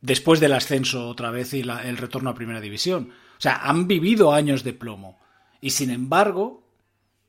después 0.00 0.40
del 0.40 0.54
ascenso 0.54 1.08
otra 1.08 1.30
vez 1.30 1.52
y 1.52 1.60
el 1.60 1.96
retorno 1.96 2.30
a 2.30 2.34
Primera 2.34 2.60
División. 2.60 3.10
O 3.36 3.40
sea, 3.40 3.56
han 3.56 3.86
vivido 3.86 4.32
años 4.32 4.64
de 4.64 4.72
plomo. 4.72 5.20
Y 5.60 5.70
sin 5.70 5.90
embargo, 5.90 6.66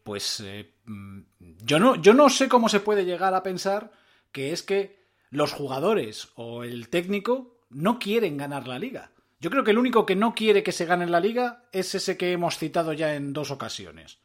pues 0.04 0.44
mm, 0.86 1.20
yo, 1.64 1.80
no, 1.80 1.96
yo 1.96 2.14
no 2.14 2.30
sé 2.30 2.48
cómo 2.48 2.70
se 2.70 2.80
puede 2.80 3.06
llegar 3.06 3.34
a 3.34 3.44
pensar 3.44 3.92
que 4.32 4.54
es 4.54 4.64
que 4.64 5.04
los 5.32 5.52
jugadores 5.52 6.30
o 6.36 6.64
el 6.64 6.90
técnico 6.90 7.55
no 7.70 8.00
quieren 8.00 8.38
ganar 8.38 8.68
la 8.68 8.80
liga. 8.80 9.12
Yo 9.40 9.50
creo 9.50 9.64
que 9.64 9.72
el 9.72 9.78
único 9.78 10.06
que 10.06 10.16
no 10.16 10.34
quiere 10.34 10.64
que 10.64 10.72
se 10.72 10.86
gane 10.86 11.08
la 11.08 11.20
liga 11.20 11.64
es 11.72 11.94
ese 11.96 12.18
que 12.18 12.32
hemos 12.32 12.58
citado 12.58 12.94
ya 12.94 13.16
en 13.16 13.34
dos 13.34 13.52
ocasiones. 13.52 14.18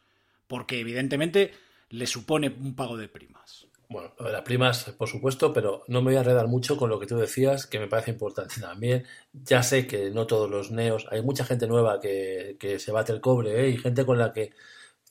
Porque 0.46 0.81
evidentemente 0.81 1.53
le 1.90 2.07
supone 2.07 2.48
un 2.48 2.74
pago 2.74 2.96
de 2.96 3.09
primas. 3.09 3.66
Bueno, 3.88 4.12
las 4.20 4.42
primas, 4.42 4.85
por 4.96 5.09
supuesto, 5.09 5.53
pero 5.53 5.83
no 5.88 6.00
me 6.00 6.11
voy 6.11 6.16
a 6.16 6.20
enredar 6.20 6.46
mucho 6.46 6.76
con 6.76 6.88
lo 6.90 7.00
que 7.00 7.09
tú 7.09 7.16
decías, 7.16 7.66
que 7.66 7.81
me 7.81 7.88
parece 7.88 8.12
importante 8.12 8.61
también. 8.61 9.05
Ya 9.33 9.64
sé 9.64 9.88
que 9.88 10.12
no 10.12 10.29
todos 10.29 10.48
los 10.48 10.70
neos, 10.70 11.09
hay 11.11 11.22
mucha 11.22 11.44
gente 11.44 11.66
nueva 11.66 12.00
que, 12.00 12.57
que 12.61 12.79
se 12.79 12.92
bate 12.92 13.12
el 13.12 13.20
cobre, 13.20 13.64
¿eh? 13.66 13.70
y 13.70 13.79
gente 13.79 14.07
con 14.07 14.16
la 14.16 14.33
que, 14.33 14.53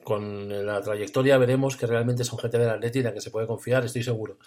con 0.01 0.65
la 0.65 0.81
trayectoria, 0.81 1.37
veremos 1.37 1.75
que 1.75 1.87
realmente 1.87 2.23
son 2.23 2.39
gente 2.39 2.57
del 2.57 2.69
Atleti 2.69 2.99
en 2.99 3.05
la 3.05 3.13
que 3.13 3.19
se 3.19 3.31
puede 3.31 3.47
confiar, 3.47 3.83
estoy 3.83 4.01
seguro. 4.03 4.37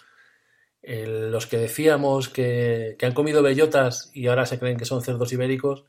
El- 0.83 1.31
los 1.31 1.47
que 1.47 1.57
decíamos 1.57 2.29
que, 2.29 2.95
que 2.99 3.05
han 3.07 3.13
comido 3.15 3.41
bellotas 3.43 4.11
y 4.13 4.27
ahora 4.27 4.45
se 4.45 4.59
creen 4.59 4.77
que 4.77 4.85
son 4.85 5.01
cerdos 5.03 5.33
ibéricos, 5.33 5.85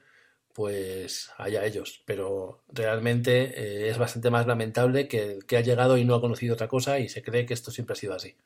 pues 0.55 1.31
allá 1.39 1.65
ellos. 1.67 2.03
Pero 2.07 2.65
realmente 2.69 3.87
eh, 3.87 3.91
es 3.91 3.99
bastante 3.99 4.31
más 4.31 4.47
lamentable 4.47 5.09
que 5.09 5.23
el 5.35 5.47
que 5.47 5.57
ha 5.59 5.63
llegado 5.63 5.99
y 5.99 6.05
no 6.05 6.15
ha 6.17 6.21
conocido 6.23 6.55
otra 6.55 6.69
cosa 6.69 6.99
y 7.01 7.09
se 7.11 7.23
cree 7.23 7.47
que 7.47 7.55
esto 7.55 7.71
siempre 7.73 7.95
ha 7.95 7.97
sido 7.97 8.15
así. 8.15 8.37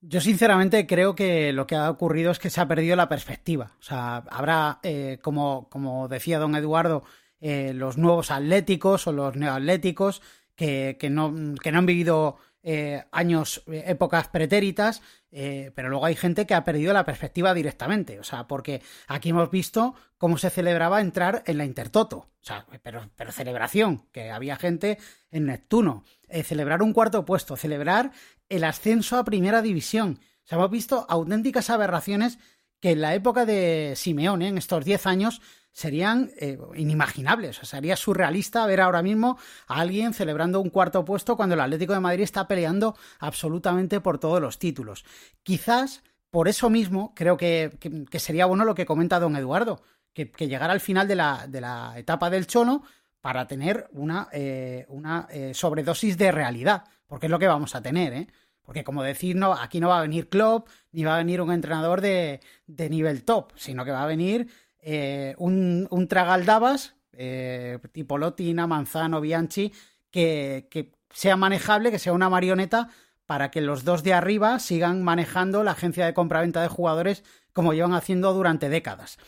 Yo 0.00 0.20
sinceramente 0.20 0.86
creo 0.86 1.14
que 1.16 1.52
lo 1.52 1.66
que 1.66 1.74
ha 1.74 1.90
ocurrido 1.90 2.30
es 2.30 2.38
que 2.38 2.50
se 2.50 2.60
ha 2.60 2.68
perdido 2.68 2.94
la 2.94 3.08
perspectiva. 3.08 3.72
O 3.80 3.82
sea, 3.82 4.18
habrá, 4.30 4.78
eh, 4.84 5.18
como, 5.22 5.68
como 5.70 6.06
decía 6.08 6.38
don 6.38 6.54
Eduardo, 6.54 7.02
eh, 7.40 7.72
los 7.74 7.98
nuevos 7.98 8.30
atléticos 8.30 9.06
o 9.08 9.12
los 9.12 9.34
neoatléticos 9.36 10.22
que, 10.54 10.96
que, 11.00 11.10
no, 11.10 11.34
que 11.60 11.72
no 11.72 11.78
han 11.78 11.86
vivido 11.86 12.36
eh, 12.62 13.04
años, 13.10 13.64
eh, 13.66 13.84
épocas 13.88 14.28
pretéritas, 14.28 15.02
eh, 15.30 15.72
pero 15.74 15.88
luego 15.88 16.06
hay 16.06 16.16
gente 16.16 16.46
que 16.46 16.54
ha 16.54 16.64
perdido 16.64 16.92
la 16.92 17.04
perspectiva 17.04 17.54
directamente. 17.54 18.18
O 18.18 18.24
sea, 18.24 18.46
porque 18.46 18.82
aquí 19.06 19.30
hemos 19.30 19.50
visto 19.50 19.94
cómo 20.16 20.38
se 20.38 20.50
celebraba 20.50 21.00
entrar 21.00 21.42
en 21.46 21.58
la 21.58 21.64
Intertoto. 21.64 22.16
O 22.16 22.44
sea, 22.44 22.66
pero, 22.82 23.02
celebración, 23.30 24.06
que 24.12 24.30
había 24.30 24.56
gente 24.56 24.98
en 25.30 25.46
Neptuno. 25.46 26.04
Eh, 26.28 26.42
celebrar 26.42 26.82
un 26.82 26.92
cuarto 26.92 27.24
puesto, 27.24 27.56
celebrar 27.56 28.12
el 28.48 28.64
ascenso 28.64 29.18
a 29.18 29.24
primera 29.24 29.62
división. 29.62 30.20
O 30.44 30.48
sea, 30.48 30.56
hemos 30.56 30.70
visto 30.70 31.06
auténticas 31.08 31.70
aberraciones 31.70 32.38
que 32.80 32.92
en 32.92 33.00
la 33.00 33.14
época 33.14 33.44
de 33.44 33.94
Simeone, 33.96 34.48
en 34.48 34.58
estos 34.58 34.84
10 34.84 35.06
años, 35.06 35.42
serían 35.78 36.32
eh, 36.40 36.58
inimaginables. 36.74 37.56
O 37.62 37.64
sea, 37.64 37.78
sería 37.78 37.94
surrealista 37.94 38.66
ver 38.66 38.80
ahora 38.80 39.00
mismo 39.00 39.38
a 39.68 39.80
alguien 39.80 40.12
celebrando 40.12 40.60
un 40.60 40.70
cuarto 40.70 41.04
puesto 41.04 41.36
cuando 41.36 41.54
el 41.54 41.60
Atlético 41.60 41.92
de 41.92 42.00
Madrid 42.00 42.24
está 42.24 42.48
peleando 42.48 42.96
absolutamente 43.20 44.00
por 44.00 44.18
todos 44.18 44.40
los 44.40 44.58
títulos. 44.58 45.04
Quizás 45.44 46.02
por 46.30 46.48
eso 46.48 46.68
mismo 46.68 47.12
creo 47.14 47.36
que, 47.36 47.78
que- 48.10 48.18
sería 48.18 48.46
bueno 48.46 48.64
lo 48.64 48.74
que 48.74 48.86
comenta 48.86 49.20
don 49.20 49.36
Eduardo, 49.36 49.80
que, 50.12 50.32
que 50.32 50.48
llegara 50.48 50.72
al 50.72 50.80
final 50.80 51.06
de 51.06 51.14
la, 51.14 51.46
de 51.46 51.60
la 51.60 51.94
etapa 51.96 52.28
del 52.28 52.48
Cholo 52.48 52.82
para 53.20 53.46
tener 53.46 53.86
una, 53.92 54.28
eh, 54.32 54.84
una 54.88 55.28
eh, 55.30 55.52
sobredosis 55.54 56.18
de 56.18 56.32
realidad, 56.32 56.86
porque 57.06 57.26
es 57.26 57.30
lo 57.30 57.38
que 57.38 57.46
vamos 57.46 57.76
a 57.76 57.82
tener, 57.82 58.12
¿eh? 58.14 58.26
Porque 58.62 58.82
como 58.82 59.04
decir, 59.04 59.36
no, 59.36 59.52
aquí 59.54 59.78
no 59.78 59.88
va 59.90 59.98
a 59.98 60.02
venir 60.02 60.28
Klopp, 60.28 60.68
ni 60.90 61.04
va 61.04 61.14
a 61.14 61.18
venir 61.18 61.40
un 61.40 61.52
entrenador 61.52 62.00
de, 62.00 62.40
de 62.66 62.90
nivel 62.90 63.22
top, 63.24 63.52
sino 63.54 63.84
que 63.84 63.92
va 63.92 64.02
a 64.02 64.06
venir 64.06 64.48
eh, 64.80 65.34
un, 65.38 65.86
un 65.90 66.08
tragaldabas, 66.08 66.94
eh, 67.12 67.78
tipo 67.92 68.18
Lotina, 68.18 68.66
Manzano, 68.66 69.20
Bianchi, 69.20 69.72
que, 70.10 70.68
que 70.70 70.92
sea 71.10 71.36
manejable, 71.36 71.90
que 71.90 71.98
sea 71.98 72.12
una 72.12 72.30
marioneta 72.30 72.88
para 73.26 73.50
que 73.50 73.60
los 73.60 73.84
dos 73.84 74.02
de 74.02 74.14
arriba 74.14 74.58
sigan 74.58 75.02
manejando 75.02 75.62
la 75.62 75.72
agencia 75.72 76.06
de 76.06 76.14
compraventa 76.14 76.62
de 76.62 76.68
jugadores 76.68 77.24
como 77.52 77.74
llevan 77.74 77.92
haciendo 77.92 78.32
durante 78.32 78.68
décadas. 78.68 79.18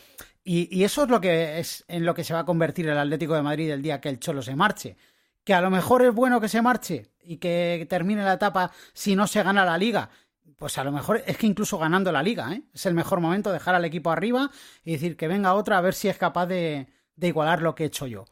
Y, 0.43 0.75
y, 0.75 0.85
eso 0.85 1.03
es 1.03 1.09
lo 1.09 1.21
que 1.21 1.59
es 1.59 1.85
en 1.87 2.05
lo 2.05 2.15
que 2.15 2.23
se 2.23 2.33
va 2.33 2.39
a 2.39 2.45
convertir 2.45 2.87
el 2.87 2.97
Atlético 2.97 3.35
de 3.35 3.43
Madrid 3.43 3.69
el 3.69 3.83
día 3.83 4.01
que 4.01 4.09
el 4.09 4.19
Cholo 4.19 4.41
se 4.41 4.55
marche. 4.55 4.97
Que 5.43 5.53
a 5.53 5.61
lo 5.61 5.69
mejor 5.69 6.03
es 6.03 6.13
bueno 6.13 6.41
que 6.41 6.49
se 6.49 6.61
marche 6.61 7.11
y 7.23 7.37
que 7.37 7.85
termine 7.89 8.23
la 8.23 8.33
etapa 8.33 8.71
si 8.93 9.15
no 9.15 9.27
se 9.27 9.43
gana 9.43 9.65
la 9.65 9.77
liga. 9.77 10.09
Pues 10.61 10.77
a 10.77 10.83
lo 10.83 10.91
mejor 10.91 11.23
es 11.25 11.37
que 11.37 11.47
incluso 11.47 11.79
ganando 11.79 12.11
la 12.11 12.21
liga, 12.21 12.53
¿eh? 12.53 12.61
es 12.71 12.85
el 12.85 12.93
mejor 12.93 13.19
momento 13.19 13.51
dejar 13.51 13.73
al 13.73 13.83
equipo 13.83 14.11
arriba 14.11 14.51
y 14.85 14.91
decir 14.91 15.17
que 15.17 15.27
venga 15.27 15.55
otra 15.55 15.79
a 15.79 15.81
ver 15.81 15.95
si 15.95 16.07
es 16.07 16.19
capaz 16.19 16.45
de, 16.45 16.85
de 17.15 17.27
igualar 17.27 17.63
lo 17.63 17.73
que 17.73 17.81
he 17.81 17.87
hecho 17.87 18.05
yo. 18.05 18.25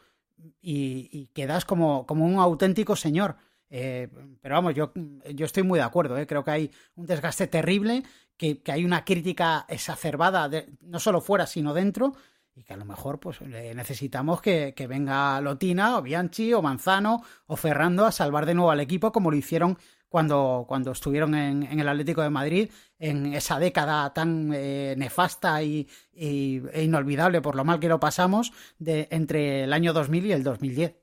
Y, 0.62 1.32
quedas 1.34 1.66
como, 1.66 2.06
como 2.06 2.28
un 2.28 2.38
auténtico 2.38 2.96
señor. 2.96 3.38
Eh, 3.72 4.10
pero 4.42 4.54
vamos, 4.54 4.76
yo, 4.76 4.92
yo 5.34 5.48
estoy 5.48 5.64
muy 5.64 5.80
de 5.80 5.86
acuerdo. 5.86 6.20
¿eh? 6.20 6.28
Creo 6.28 6.44
que 6.44 6.52
hay 6.52 6.72
un 6.94 7.08
desgaste 7.08 7.48
terrible, 7.48 8.04
que, 8.38 8.62
hay 8.68 8.86
una 8.86 9.04
crítica 9.06 9.66
exacerbada, 9.68 10.48
de, 10.50 10.70
no 10.82 11.00
solo 11.00 11.22
fuera, 11.22 11.48
sino 11.48 11.74
dentro, 11.74 12.14
y 12.54 12.62
que 12.64 12.74
a 12.74 12.78
lo 12.78 12.86
mejor 12.86 13.20
pues 13.20 13.42
necesitamos 13.42 14.40
que, 14.40 14.76
que, 14.76 14.86
venga 14.86 15.42
Lotina, 15.42 15.98
o 15.98 16.04
Bianchi, 16.04 16.54
o 16.54 16.62
Manzano, 16.62 17.24
o 17.48 17.56
Ferrando 17.56 18.06
a 18.06 18.12
salvar 18.12 18.46
de 18.46 18.54
nuevo 18.54 18.70
al 18.70 18.82
equipo, 18.82 19.12
como 19.12 19.32
lo 19.32 19.38
hicieron 19.38 19.80
cuando, 20.10 20.66
cuando 20.68 20.92
estuvieron 20.92 21.36
en, 21.36 21.64
en 21.64 21.80
el 21.80 21.88
Atlético 21.88 22.22
de 22.22 22.30
Madrid, 22.30 22.70
en 22.98 23.34
esa 23.34 23.60
década 23.60 24.14
tan 24.14 24.52
eh, 24.54 24.96
nefasta 24.98 25.64
y, 25.64 25.88
e 26.14 26.84
inolvidable 26.84 27.42
por 27.42 27.56
lo 27.56 27.64
mal 27.64 27.80
que 27.80 27.88
lo 27.88 28.00
pasamos 28.00 28.52
de, 28.78 29.08
entre 29.12 29.64
el 29.64 29.74
año 29.74 29.94
2000 29.94 30.26
y 30.26 30.32
el 30.34 30.44
2010. 30.44 30.96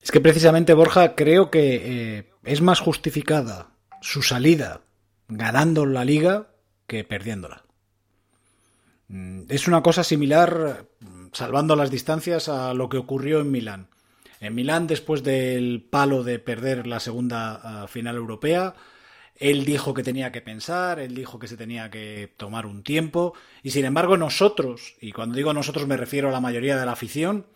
Es 0.00 0.10
que 0.10 0.20
precisamente, 0.20 0.74
Borja, 0.74 1.14
creo 1.14 1.50
que 1.50 2.18
eh, 2.18 2.30
es 2.44 2.62
más 2.62 2.80
justificada 2.80 3.70
su 4.00 4.22
salida 4.22 4.82
ganando 5.28 5.84
la 5.84 6.04
liga 6.04 6.48
que 6.86 7.04
perdiéndola. 7.04 7.64
Mm, 9.08 9.42
es 9.48 9.68
una 9.68 9.82
cosa 9.82 10.04
similar, 10.04 10.86
salvando 11.32 11.76
las 11.76 11.90
distancias, 11.90 12.48
a 12.48 12.72
lo 12.74 12.88
que 12.88 12.98
ocurrió 12.98 13.40
en 13.40 13.50
Milán. 13.50 13.88
En 14.40 14.54
Milán, 14.54 14.86
después 14.86 15.22
del 15.22 15.86
palo 15.88 16.22
de 16.22 16.38
perder 16.38 16.86
la 16.86 17.00
segunda 17.00 17.84
uh, 17.84 17.88
final 17.88 18.16
europea, 18.16 18.74
él 19.34 19.64
dijo 19.64 19.94
que 19.94 20.02
tenía 20.02 20.32
que 20.32 20.40
pensar, 20.40 20.98
él 20.98 21.14
dijo 21.14 21.38
que 21.38 21.48
se 21.48 21.56
tenía 21.56 21.90
que 21.90 22.32
tomar 22.36 22.66
un 22.66 22.82
tiempo, 22.82 23.34
y 23.62 23.70
sin 23.70 23.84
embargo 23.84 24.16
nosotros, 24.16 24.96
y 25.00 25.12
cuando 25.12 25.36
digo 25.36 25.52
nosotros 25.52 25.86
me 25.86 25.96
refiero 25.96 26.28
a 26.28 26.32
la 26.32 26.40
mayoría 26.40 26.78
de 26.78 26.86
la 26.86 26.92
afición, 26.92 27.46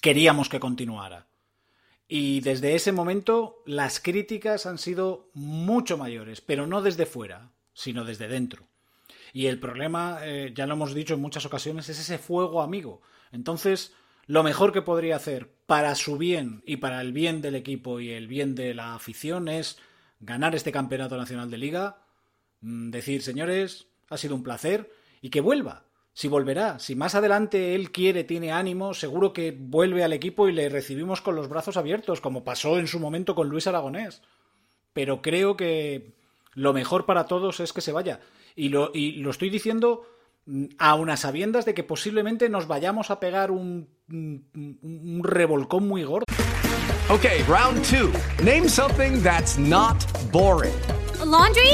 queríamos 0.00 0.48
que 0.48 0.60
continuara. 0.60 1.26
Y 2.06 2.40
desde 2.40 2.74
ese 2.74 2.92
momento 2.92 3.62
las 3.66 4.00
críticas 4.00 4.64
han 4.64 4.78
sido 4.78 5.30
mucho 5.34 5.98
mayores, 5.98 6.40
pero 6.40 6.66
no 6.66 6.80
desde 6.80 7.04
fuera, 7.04 7.52
sino 7.74 8.04
desde 8.04 8.28
dentro. 8.28 8.66
Y 9.34 9.46
el 9.46 9.60
problema, 9.60 10.20
eh, 10.22 10.52
ya 10.54 10.66
lo 10.66 10.72
hemos 10.72 10.94
dicho 10.94 11.14
en 11.14 11.20
muchas 11.20 11.44
ocasiones, 11.44 11.90
es 11.90 12.00
ese 12.00 12.16
fuego 12.16 12.62
amigo. 12.62 13.02
Entonces, 13.30 13.92
lo 14.28 14.42
mejor 14.42 14.72
que 14.72 14.82
podría 14.82 15.16
hacer 15.16 15.50
para 15.66 15.94
su 15.94 16.18
bien 16.18 16.62
y 16.66 16.76
para 16.76 17.00
el 17.00 17.12
bien 17.12 17.40
del 17.40 17.54
equipo 17.54 17.98
y 17.98 18.10
el 18.10 18.28
bien 18.28 18.54
de 18.54 18.74
la 18.74 18.94
afición 18.94 19.48
es 19.48 19.78
ganar 20.20 20.54
este 20.54 20.70
campeonato 20.70 21.16
nacional 21.16 21.50
de 21.50 21.56
liga, 21.56 22.02
mm, 22.60 22.90
decir, 22.90 23.22
señores, 23.22 23.86
ha 24.10 24.18
sido 24.18 24.34
un 24.34 24.42
placer 24.42 24.92
y 25.22 25.30
que 25.30 25.40
vuelva, 25.40 25.86
si 26.12 26.28
volverá, 26.28 26.78
si 26.78 26.94
más 26.94 27.14
adelante 27.14 27.74
él 27.74 27.90
quiere, 27.90 28.22
tiene 28.22 28.52
ánimo, 28.52 28.92
seguro 28.92 29.32
que 29.32 29.56
vuelve 29.58 30.04
al 30.04 30.12
equipo 30.12 30.46
y 30.46 30.52
le 30.52 30.68
recibimos 30.68 31.22
con 31.22 31.34
los 31.34 31.48
brazos 31.48 31.78
abiertos, 31.78 32.20
como 32.20 32.44
pasó 32.44 32.78
en 32.78 32.86
su 32.86 33.00
momento 33.00 33.34
con 33.34 33.48
Luis 33.48 33.66
Aragonés. 33.66 34.20
Pero 34.92 35.22
creo 35.22 35.56
que 35.56 36.12
lo 36.52 36.74
mejor 36.74 37.06
para 37.06 37.24
todos 37.24 37.60
es 37.60 37.72
que 37.72 37.80
se 37.80 37.92
vaya. 37.92 38.20
Y 38.56 38.68
lo, 38.68 38.90
y 38.92 39.12
lo 39.12 39.30
estoy 39.30 39.48
diciendo 39.48 40.06
a 40.78 40.94
unas 40.94 41.20
sabiendas 41.20 41.64
de 41.64 41.74
que 41.74 41.82
posiblemente 41.82 42.48
nos 42.48 42.66
vayamos 42.66 43.10
a 43.10 43.20
pegar 43.20 43.50
un, 43.50 43.88
un, 44.10 44.78
un 44.82 45.20
revolcón 45.24 45.86
muy 45.86 46.04
gordo. 46.04 46.24
Okay, 47.10 47.42
round 47.44 47.82
two. 47.84 48.12
Name 48.44 48.68
something 48.68 49.22
that's 49.22 49.56
not 49.56 49.96
boring. 50.30 50.74
A 51.20 51.24
laundry? 51.24 51.72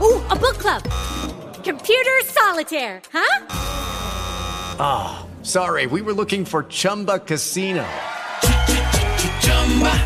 Ooh, 0.00 0.22
a 0.30 0.36
book 0.36 0.58
club. 0.58 0.82
Computer 1.64 2.20
solitaire, 2.24 3.02
huh? 3.12 3.46
Ah, 4.78 5.26
oh, 5.26 5.44
sorry, 5.44 5.86
we 5.86 6.02
were 6.02 6.12
looking 6.12 6.44
for 6.44 6.64
Chumba 6.64 7.18
Casino. 7.18 7.84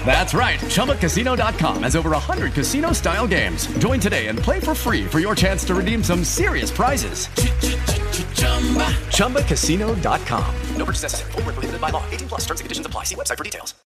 That's 0.07 0.32
right. 0.32 0.59
ChumbaCasino.com 0.61 1.82
has 1.82 1.95
over 1.95 2.11
100 2.11 2.55
casino 2.55 2.93
style 2.93 3.26
games. 3.26 3.66
Join 3.78 4.01
today 4.01 4.28
and 4.28 4.39
play 4.39 4.61
for 4.61 4.74
free 4.74 5.05
for 5.05 5.20
your 5.20 5.34
chance 5.34 5.64
to 5.66 5.74
redeem 5.74 6.03
some 6.03 6.24
serious 6.24 6.70
prizes. 6.70 7.28
ChumbaCasino.com. 9.11 10.55
No 10.77 10.85
purchase 10.85 11.05
necessary. 11.05 11.33
Full 11.33 11.43
prohibited 11.43 11.81
by 11.81 11.91
law. 11.91 12.03
18 12.11 12.29
plus 12.29 12.47
terms 12.47 12.61
and 12.61 12.64
conditions 12.64 12.87
apply. 12.87 13.05
See 13.05 13.14
website 13.14 13.37
for 13.37 13.45
details. 13.45 13.77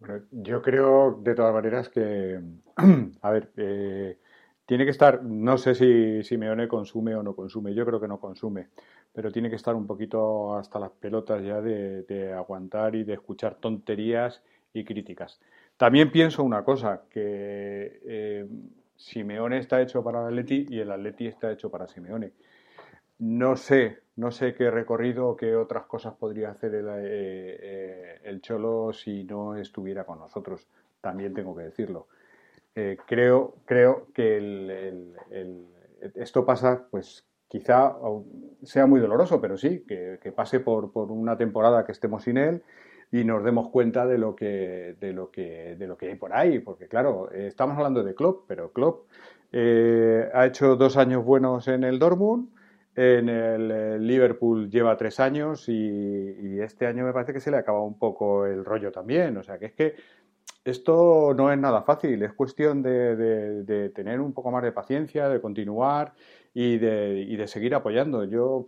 Bueno, 0.00 0.24
yo 0.30 0.62
creo 0.62 1.20
de 1.22 1.34
todas 1.34 1.52
maneras 1.52 1.88
que. 1.88 2.40
A 3.22 3.30
ver, 3.30 3.50
eh, 3.56 4.18
tiene 4.66 4.84
que 4.84 4.90
estar. 4.90 5.22
No 5.22 5.58
sé 5.58 5.74
si 5.74 6.22
Simeone 6.24 6.66
consume 6.68 7.14
o 7.14 7.22
no 7.22 7.34
consume. 7.34 7.74
Yo 7.74 7.84
creo 7.84 8.00
que 8.00 8.08
no 8.08 8.18
consume. 8.18 8.68
Pero 9.12 9.30
tiene 9.30 9.50
que 9.50 9.56
estar 9.56 9.74
un 9.74 9.86
poquito 9.86 10.56
hasta 10.56 10.78
las 10.78 10.90
pelotas 10.90 11.42
ya 11.44 11.60
de, 11.60 12.02
de 12.02 12.32
aguantar 12.32 12.94
y 12.94 13.04
de 13.04 13.14
escuchar 13.14 13.56
tonterías 13.56 14.40
y 14.72 14.84
críticas. 14.84 15.40
También 15.76 16.12
pienso 16.12 16.44
una 16.44 16.62
cosa, 16.62 17.04
que 17.10 18.00
eh, 18.04 18.46
Simeone 18.96 19.58
está 19.58 19.80
hecho 19.80 20.04
para 20.04 20.20
el 20.20 20.26
Atleti 20.26 20.66
y 20.68 20.78
el 20.80 20.90
Atleti 20.90 21.26
está 21.26 21.50
hecho 21.50 21.70
para 21.70 21.88
Simeone. 21.88 22.32
No 23.20 23.54
sé, 23.56 23.98
no 24.16 24.30
sé 24.30 24.54
qué 24.54 24.70
recorrido 24.70 25.28
o 25.28 25.36
qué 25.36 25.54
otras 25.54 25.84
cosas 25.84 26.14
podría 26.14 26.50
hacer 26.50 26.74
el, 26.74 26.88
eh, 26.88 27.58
eh, 27.60 28.20
el, 28.24 28.40
Cholo 28.40 28.94
si 28.94 29.24
no 29.24 29.56
estuviera 29.56 30.04
con 30.04 30.18
nosotros. 30.18 30.66
También 31.02 31.34
tengo 31.34 31.54
que 31.54 31.64
decirlo. 31.64 32.06
Eh, 32.74 32.96
creo, 33.06 33.56
creo 33.66 34.06
que 34.14 35.04
esto 36.14 36.46
pasa, 36.46 36.86
pues 36.90 37.26
quizá 37.46 37.94
sea 38.62 38.86
muy 38.86 39.00
doloroso, 39.00 39.38
pero 39.38 39.58
sí, 39.58 39.84
que, 39.86 40.32
pase 40.34 40.60
por, 40.60 40.90
una 40.94 41.36
temporada 41.36 41.84
que 41.84 41.92
estemos 41.92 42.22
sin 42.22 42.38
él 42.38 42.62
y 43.12 43.24
nos 43.24 43.44
demos 43.44 43.68
cuenta 43.68 44.06
de 44.06 44.16
lo 44.16 44.34
que, 44.34 44.96
de 44.98 45.12
lo 45.12 45.30
que, 45.30 45.76
de 45.76 45.86
lo 45.86 45.98
que 45.98 46.08
hay 46.08 46.14
por 46.14 46.32
ahí, 46.32 46.58
porque 46.58 46.88
claro, 46.88 47.30
estamos 47.32 47.76
hablando 47.76 48.02
de 48.02 48.14
Klopp, 48.14 48.44
pero 48.46 48.72
Klopp 48.72 49.08
ha 49.52 50.46
hecho 50.46 50.76
dos 50.76 50.96
años 50.96 51.22
buenos 51.22 51.68
en 51.68 51.84
el 51.84 51.98
Dortmund, 51.98 52.48
en 52.94 53.28
el, 53.28 54.06
Liverpool 54.06 54.68
lleva 54.70 54.96
tres 54.96 55.20
años 55.20 55.68
y, 55.68 56.60
este 56.60 56.86
año 56.86 57.04
me 57.04 57.12
parece 57.12 57.32
que 57.32 57.40
se 57.40 57.50
le 57.50 57.56
acaba 57.56 57.82
un 57.82 57.98
poco 57.98 58.46
el 58.46 58.64
rollo 58.64 58.92
también, 58.92 59.36
o 59.36 59.42
sea 59.42 59.58
que 59.58 59.66
es 59.66 59.72
que 59.72 59.94
esto 60.64 61.32
no 61.34 61.50
es 61.50 61.58
nada 61.58 61.82
fácil, 61.82 62.22
es 62.22 62.34
cuestión 62.34 62.82
de, 62.82 63.90
tener 63.94 64.20
un 64.20 64.32
poco 64.32 64.50
más 64.50 64.62
de 64.62 64.72
paciencia, 64.72 65.28
de 65.28 65.40
continuar 65.40 66.12
y 66.52 66.78
de, 66.78 67.24
y 67.26 67.36
de 67.36 67.48
seguir 67.48 67.74
apoyando. 67.74 68.24
Yo 68.24 68.66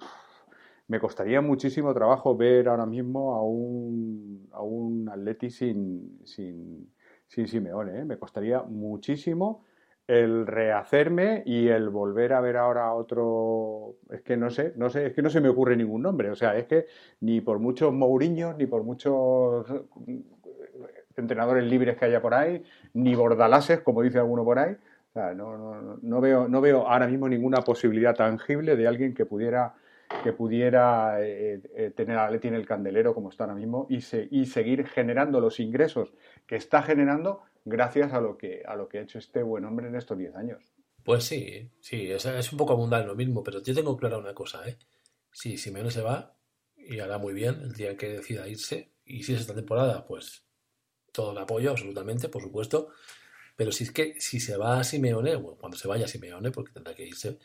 me 0.88 1.00
costaría 1.00 1.40
muchísimo 1.40 1.92
trabajo 1.92 2.36
ver 2.36 2.68
ahora 2.68 2.86
mismo 2.86 3.34
a 3.34 3.42
un, 3.42 4.48
a 4.52 4.62
un 4.62 5.08
Atleti 5.08 5.50
sin, 5.50 6.20
sin, 6.24 6.92
sin 7.26 7.46
Simeone. 7.46 8.00
¿eh? 8.00 8.04
Me 8.04 8.18
costaría 8.18 8.62
muchísimo 8.62 9.64
el 10.06 10.46
rehacerme 10.46 11.42
y 11.46 11.68
el 11.68 11.88
volver 11.88 12.32
a 12.32 12.40
ver 12.40 12.56
ahora 12.56 12.92
otro. 12.92 13.96
Es 14.10 14.22
que 14.22 14.36
no 14.36 14.50
sé, 14.50 14.72
no 14.76 14.90
sé, 14.90 15.06
es 15.06 15.14
que 15.14 15.22
no 15.22 15.30
se 15.30 15.40
me 15.40 15.48
ocurre 15.48 15.76
ningún 15.76 16.02
nombre. 16.02 16.30
O 16.30 16.36
sea, 16.36 16.56
es 16.56 16.66
que 16.66 16.86
ni 17.20 17.40
por 17.40 17.58
muchos 17.58 17.92
Mourinhos, 17.92 18.56
ni 18.56 18.66
por 18.66 18.82
muchos 18.84 19.66
entrenadores 21.16 21.64
libres 21.64 21.96
que 21.96 22.06
haya 22.06 22.20
por 22.22 22.34
ahí, 22.34 22.62
ni 22.94 23.14
bordalases, 23.14 23.80
como 23.80 24.02
dice 24.02 24.18
alguno 24.18 24.44
por 24.44 24.58
ahí. 24.58 24.72
O 24.72 25.12
sea, 25.12 25.34
no, 25.34 25.56
no, 25.58 25.98
no, 26.00 26.20
veo, 26.20 26.48
no 26.48 26.60
veo 26.60 26.88
ahora 26.88 27.06
mismo 27.06 27.28
ninguna 27.28 27.58
posibilidad 27.58 28.14
tangible 28.14 28.76
de 28.76 28.88
alguien 28.88 29.14
que 29.14 29.26
pudiera 29.26 29.74
que 30.22 30.32
pudiera 30.32 31.22
eh, 31.22 31.60
eh, 31.74 31.90
tener 31.96 32.18
a 32.18 32.30
Leti 32.30 32.48
en 32.48 32.54
el 32.54 32.66
candelero 32.66 33.14
como 33.14 33.30
está 33.30 33.44
ahora 33.44 33.56
mismo 33.56 33.86
y, 33.88 34.02
se, 34.02 34.28
y, 34.30 34.44
seguir 34.44 34.86
generando 34.86 35.40
los 35.40 35.58
ingresos 35.58 36.12
que 36.46 36.56
está 36.56 36.82
generando 36.82 37.42
gracias 37.64 38.12
a 38.12 38.20
lo 38.20 38.36
que, 38.36 38.62
a 38.66 38.76
lo 38.76 38.88
que 38.88 38.98
ha 38.98 39.02
hecho 39.02 39.18
este 39.18 39.42
buen 39.42 39.64
hombre 39.64 39.88
en 39.88 39.96
estos 39.96 40.18
10 40.18 40.34
años. 40.36 40.72
Pues 41.04 41.24
sí, 41.24 41.70
sí, 41.80 42.10
es, 42.10 42.52
un 42.52 42.58
poco 42.58 42.74
abundante 42.74 43.08
lo 43.08 43.16
mismo, 43.16 43.42
pero 43.42 43.62
yo 43.62 43.74
tengo 43.74 43.96
clara 43.96 44.18
una 44.18 44.34
cosa, 44.34 44.66
¿eh? 44.68 44.78
Si 45.32 45.56
Simeone 45.56 45.90
se 45.90 46.02
va, 46.02 46.36
y 46.76 47.00
hará 47.00 47.18
muy 47.18 47.34
bien 47.34 47.60
el 47.62 47.72
día 47.72 47.96
que 47.96 48.08
decida 48.08 48.48
irse, 48.48 48.92
y 49.04 49.22
si 49.22 49.34
es 49.34 49.40
esta 49.40 49.54
temporada, 49.54 50.06
pues 50.06 50.44
todo 51.12 51.32
el 51.32 51.38
apoyo, 51.38 51.70
absolutamente, 51.70 52.28
por 52.28 52.42
supuesto, 52.42 52.88
pero 53.56 53.72
si 53.72 53.84
es 53.84 53.90
que 53.90 54.20
si 54.20 54.40
se 54.40 54.56
va 54.56 54.78
a 54.78 54.84
Simeone, 54.84 55.36
bueno, 55.36 55.58
cuando 55.58 55.76
se 55.76 55.88
vaya 55.88 56.04
a 56.04 56.08
Simeone, 56.08 56.52
porque 56.52 56.72
tendrá 56.72 56.94
que 56.94 57.06
irse, 57.06 57.38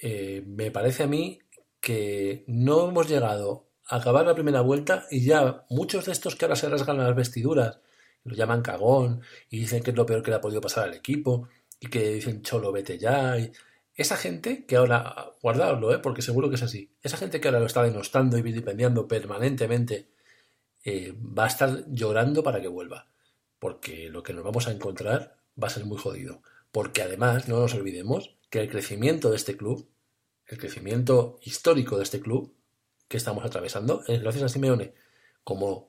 eh, 0.00 0.42
me 0.46 0.70
parece 0.70 1.04
a 1.04 1.06
mí 1.06 1.38
que 1.80 2.44
no 2.46 2.88
hemos 2.88 3.08
llegado 3.08 3.70
a 3.86 3.96
acabar 3.96 4.26
la 4.26 4.34
primera 4.34 4.60
vuelta 4.60 5.06
y 5.10 5.24
ya 5.24 5.64
muchos 5.70 6.06
de 6.06 6.12
estos 6.12 6.36
que 6.36 6.44
ahora 6.44 6.56
se 6.56 6.68
rasgan 6.68 6.98
las 6.98 7.16
vestiduras, 7.16 7.80
lo 8.24 8.34
llaman 8.34 8.62
cagón 8.62 9.22
y 9.50 9.60
dicen 9.60 9.82
que 9.82 9.90
es 9.90 9.96
lo 9.96 10.06
peor 10.06 10.22
que 10.22 10.30
le 10.30 10.36
ha 10.36 10.40
podido 10.40 10.60
pasar 10.60 10.84
al 10.84 10.94
equipo 10.94 11.48
y 11.80 11.88
que 11.88 12.10
dicen 12.14 12.42
cholo 12.42 12.72
vete 12.72 12.98
ya. 12.98 13.38
Y 13.38 13.52
esa 13.94 14.16
gente 14.16 14.64
que 14.64 14.76
ahora, 14.76 15.34
guardadlo, 15.42 15.92
¿eh? 15.94 15.98
porque 15.98 16.22
seguro 16.22 16.48
que 16.48 16.56
es 16.56 16.62
así, 16.62 16.92
esa 17.02 17.16
gente 17.16 17.40
que 17.40 17.48
ahora 17.48 17.60
lo 17.60 17.66
está 17.66 17.82
denostando 17.82 18.38
y 18.38 18.42
vilipendiando 18.42 19.08
permanentemente 19.08 20.08
eh, 20.84 21.12
va 21.16 21.44
a 21.44 21.48
estar 21.48 21.84
llorando 21.88 22.42
para 22.42 22.60
que 22.60 22.68
vuelva. 22.68 23.08
Porque 23.58 24.08
lo 24.08 24.22
que 24.22 24.32
nos 24.32 24.44
vamos 24.44 24.68
a 24.68 24.72
encontrar 24.72 25.36
va 25.60 25.66
a 25.66 25.70
ser 25.70 25.84
muy 25.84 25.98
jodido. 25.98 26.42
Porque 26.70 27.02
además, 27.02 27.48
no 27.48 27.58
nos 27.58 27.74
olvidemos 27.74 28.36
que 28.50 28.60
el 28.60 28.70
crecimiento 28.70 29.30
de 29.30 29.36
este 29.36 29.56
club, 29.56 29.88
el 30.46 30.58
crecimiento 30.58 31.38
histórico 31.42 31.96
de 31.96 32.04
este 32.04 32.20
club 32.20 32.54
que 33.08 33.16
estamos 33.16 33.44
atravesando, 33.44 34.02
es 34.06 34.22
gracias 34.22 34.44
a 34.44 34.48
Simeone. 34.48 34.94
Como 35.42 35.87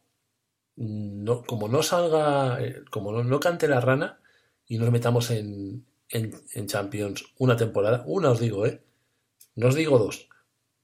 no, 0.80 1.44
como 1.44 1.68
no 1.68 1.84
salga, 1.84 2.64
eh, 2.64 2.84
como 2.90 3.12
no, 3.12 3.24
no 3.24 3.40
cante 3.40 3.68
la 3.68 3.82
rana 3.82 4.22
y 4.66 4.78
nos 4.78 4.92
metamos 4.92 5.30
en, 5.32 5.86
en, 6.10 6.68
Champions 6.68 7.26
una 7.38 7.58
temporada, 7.58 8.04
una 8.08 8.32
os 8.32 8.40
digo, 8.40 8.66
¿eh? 8.66 8.82
No 9.56 9.68
os 9.68 9.76
digo 9.76 10.00
dos. 10.00 10.30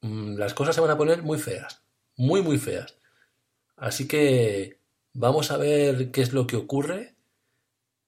Mm, 0.02 0.36
Las 0.38 0.54
cosas 0.54 0.76
se 0.76 0.82
van 0.82 0.92
a 0.92 0.98
poner 0.98 1.24
muy 1.24 1.40
feas. 1.40 1.84
Muy, 2.18 2.42
muy 2.42 2.58
feas. 2.58 2.98
Así 3.78 4.08
que 4.08 4.82
vamos 5.14 5.52
a 5.52 5.58
ver 5.58 6.12
qué 6.12 6.22
es 6.22 6.34
lo 6.34 6.48
que 6.48 6.58
ocurre 6.58 7.16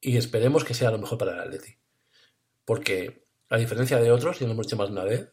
y 0.01 0.17
esperemos 0.17 0.63
que 0.65 0.73
sea 0.73 0.91
lo 0.91 0.99
mejor 0.99 1.17
para 1.17 1.33
el 1.33 1.39
Atleti. 1.39 1.77
Porque, 2.65 3.25
a 3.49 3.57
diferencia 3.57 3.97
de 3.99 4.11
otros, 4.11 4.39
ya 4.39 4.47
lo 4.47 4.53
hemos 4.53 4.67
dicho 4.67 4.77
más 4.77 4.89
una 4.89 5.05
vez, 5.05 5.31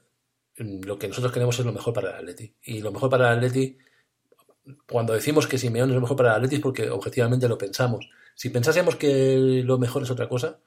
mm, 0.58 0.84
lo 0.84 0.98
que 0.98 1.08
nosotros 1.08 1.32
queremos 1.32 1.58
es 1.58 1.66
lo 1.66 1.72
mejor 1.72 1.94
para 1.94 2.10
el 2.10 2.16
Atleti. 2.16 2.54
Y 2.62 2.80
lo 2.80 2.92
mejor 2.92 3.10
para 3.10 3.32
el 3.32 3.38
Atleti, 3.38 3.78
cuando 4.88 5.12
decimos 5.12 5.46
que 5.46 5.58
Simeone 5.58 5.92
es 5.92 5.94
lo 5.94 6.00
mejor 6.00 6.16
para 6.16 6.30
el 6.30 6.36
Atleti 6.36 6.56
es 6.56 6.60
porque 6.62 6.90
objetivamente 6.90 7.48
lo 7.48 7.58
pensamos. 7.58 8.08
Si 8.34 8.50
pensásemos 8.50 8.96
que 8.96 9.62
lo 9.64 9.78
mejor 9.78 10.02
es 10.02 10.10
otra 10.10 10.28
cosa, 10.28 10.58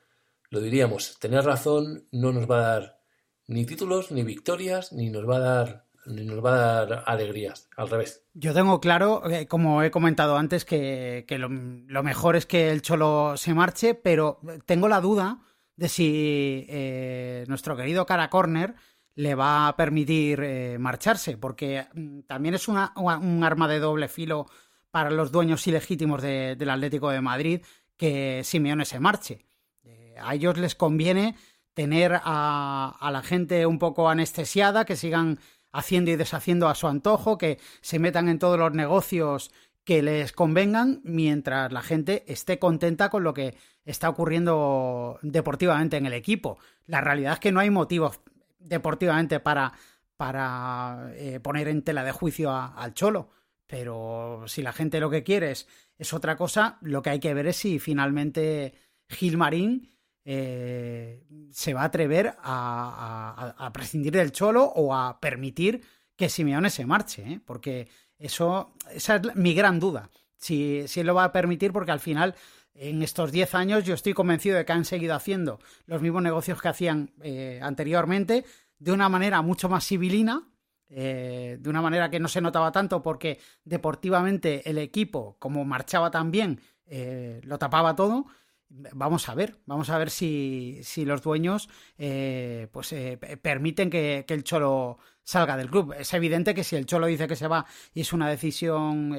lo 0.50 0.62
diríamos. 0.62 1.18
Tener 1.20 1.44
razón 1.44 2.08
no 2.12 2.32
nos 2.32 2.50
va 2.50 2.60
a 2.60 2.72
dar 2.72 3.00
ni 3.48 3.66
títulos, 3.66 4.12
ni 4.12 4.24
victorias, 4.24 4.94
ni 4.94 5.10
nos 5.10 5.28
va 5.28 5.38
a 5.38 5.40
dar, 5.40 5.86
ni 6.06 6.26
nos 6.26 6.44
va 6.44 6.54
a 6.54 6.86
dar 6.86 7.04
alegrías. 7.06 7.70
Al 7.76 7.90
revés. 7.90 8.24
Yo 8.34 8.54
tengo 8.54 8.80
claro, 8.80 9.30
eh, 9.30 9.48
como 9.48 9.84
he 9.84 9.92
comentado 9.92 10.38
antes, 10.38 10.66
que, 10.66 11.26
que 11.28 11.38
lo, 11.38 11.50
lo 11.50 12.04
mejor 12.04 12.36
es 12.36 12.46
que 12.46 12.72
el 12.72 12.82
Cholo 12.82 13.36
se 13.38 13.54
marche, 13.54 13.96
pero 13.96 14.40
tengo 14.66 14.88
la 14.88 15.02
duda 15.02 15.42
de 15.76 15.90
si 15.90 16.66
eh, 16.68 17.46
nuestro 17.48 17.78
querido 17.78 18.06
Cara 18.06 18.30
Corner 18.30 18.76
le 19.18 19.34
va 19.36 19.68
a 19.68 19.76
permitir 19.76 20.40
eh, 20.44 20.78
marcharse, 20.80 21.38
porque 21.38 21.86
mm, 21.94 22.20
también 22.22 22.54
es 22.56 22.68
una, 22.68 22.94
un 22.96 23.44
arma 23.44 23.68
de 23.68 23.80
doble 23.80 24.08
filo 24.08 24.46
para 24.92 25.10
los 25.10 25.32
dueños 25.32 25.66
ilegítimos 25.68 26.22
de- 26.22 26.56
del 26.56 26.70
Atlético 26.70 27.10
de 27.10 27.20
Madrid 27.22 27.62
que 27.98 28.42
Simeone 28.44 28.86
se 28.86 29.00
marche. 29.00 29.46
Eh, 29.84 30.16
a 30.22 30.36
ellos 30.36 30.58
les 30.58 30.76
conviene 30.76 31.36
tener 31.74 32.20
a, 32.24 32.96
a 33.00 33.12
la 33.12 33.24
gente 33.24 33.66
un 33.66 33.80
poco 33.80 34.08
anestesiada, 34.08 34.86
que 34.86 34.96
sigan 34.96 35.40
haciendo 35.72 36.12
y 36.12 36.16
deshaciendo 36.16 36.68
a 36.70 36.76
su 36.76 36.88
antojo, 36.88 37.38
que 37.40 37.58
se 37.82 37.98
metan 38.00 38.30
en 38.30 38.40
todos 38.40 38.58
los 38.60 38.74
negocios 38.74 39.52
que 39.84 40.04
les 40.04 40.32
convengan, 40.32 41.02
mientras 41.04 41.72
la 41.72 41.82
gente 41.82 42.24
esté 42.28 42.60
contenta 42.60 43.10
con 43.10 43.24
lo 43.24 43.34
que 43.34 43.56
está 43.84 44.10
ocurriendo 44.10 45.18
deportivamente 45.24 45.98
en 45.98 46.06
el 46.06 46.14
equipo. 46.14 46.60
La 46.86 47.02
realidad 47.02 47.34
es 47.34 47.40
que 47.40 47.52
no 47.52 47.60
hay 47.62 47.70
motivos 47.70 48.20
deportivamente 48.60 49.40
para, 49.40 49.74
para 50.16 51.12
eh, 51.16 51.40
poner 51.40 51.68
en 51.68 51.84
tela 51.84 52.04
de 52.04 52.12
juicio 52.12 52.52
al 52.52 52.94
Cholo. 52.94 53.30
Pero 53.66 54.44
si 54.48 54.62
la 54.62 54.72
gente 54.74 55.00
lo 55.00 55.10
que 55.10 55.24
quiere 55.24 55.52
es, 55.52 55.68
es 55.98 56.14
otra 56.14 56.38
cosa, 56.38 56.78
lo 56.82 57.02
que 57.02 57.10
hay 57.10 57.20
que 57.20 57.34
ver 57.34 57.48
es 57.48 57.58
si 57.58 57.80
finalmente 57.80 58.74
Gilmarín 59.10 59.90
eh, 60.24 61.26
se 61.52 61.74
va 61.74 61.82
a 61.82 61.86
atrever 61.86 62.36
a, 62.40 63.54
a- 63.58 63.74
prescindir 63.74 64.14
del 64.14 64.32
Cholo 64.32 64.64
o 64.64 64.94
a 64.96 65.20
permitir 65.20 65.82
que 66.16 66.30
Simeone 66.30 66.70
se 66.70 66.86
marche, 66.86 67.24
¿eh? 67.34 67.42
porque 67.46 67.88
eso, 68.18 68.74
esa 68.92 69.18
es 69.18 69.36
mi 69.36 69.54
gran 69.54 69.80
duda. 69.80 70.10
Si, 70.36 70.88
si 70.88 71.00
él 71.02 71.08
lo 71.08 71.16
va 71.16 71.26
a 71.26 71.32
permitir, 71.32 71.72
porque 71.74 71.92
al 71.92 72.00
final, 72.00 72.36
en 72.80 73.02
estos 73.02 73.32
10 73.32 73.56
años, 73.56 73.84
yo 73.84 73.94
estoy 73.94 74.14
convencido 74.14 74.58
de 74.58 74.66
que 74.66 74.72
han 74.74 74.86
seguido 74.86 75.16
haciendo 75.16 75.60
los 75.86 76.02
mismos 76.02 76.22
negocios 76.22 76.62
que 76.62 76.68
hacían 76.68 77.12
eh, 77.22 77.60
anteriormente, 77.62 78.46
de 78.80 78.92
una 78.92 79.10
manera 79.10 79.42
mucho 79.42 79.68
más 79.70 79.86
civilina, 79.86 80.48
eh, 80.90 81.58
de 81.60 81.70
una 81.70 81.82
manera 81.82 82.10
que 82.10 82.20
no 82.20 82.28
se 82.28 82.40
notaba 82.42 82.72
tanto, 82.72 83.02
porque 83.02 83.40
deportivamente 83.64 84.70
el 84.70 84.78
equipo, 84.78 85.36
como 85.40 85.66
marchaba 85.66 86.12
tan 86.12 86.32
bien, 86.32 86.62
eh, 86.86 87.42
lo 87.44 87.58
tapaba 87.58 87.96
todo. 87.96 88.26
Vamos 88.70 89.30
a 89.30 89.34
ver, 89.34 89.60
vamos 89.66 89.90
a 89.90 89.98
ver 89.98 90.10
si, 90.10 90.80
si 90.84 91.06
los 91.06 91.22
dueños 91.22 91.70
pues 91.96 92.90
pe- 92.90 93.38
permiten 93.42 93.90
que, 93.90 94.26
que 94.28 94.34
el 94.34 94.44
Cholo 94.44 94.98
salga 95.24 95.56
del 95.56 95.70
club. 95.70 95.94
Es 95.98 96.14
evidente 96.14 96.54
que 96.54 96.66
si 96.66 96.76
el 96.76 96.86
Cholo 96.86 97.08
dice 97.08 97.28
que 97.30 97.38
se 97.38 97.48
va 97.48 97.66
y 97.94 98.02
es 98.02 98.12
una 98.12 98.30
decisión 98.30 99.16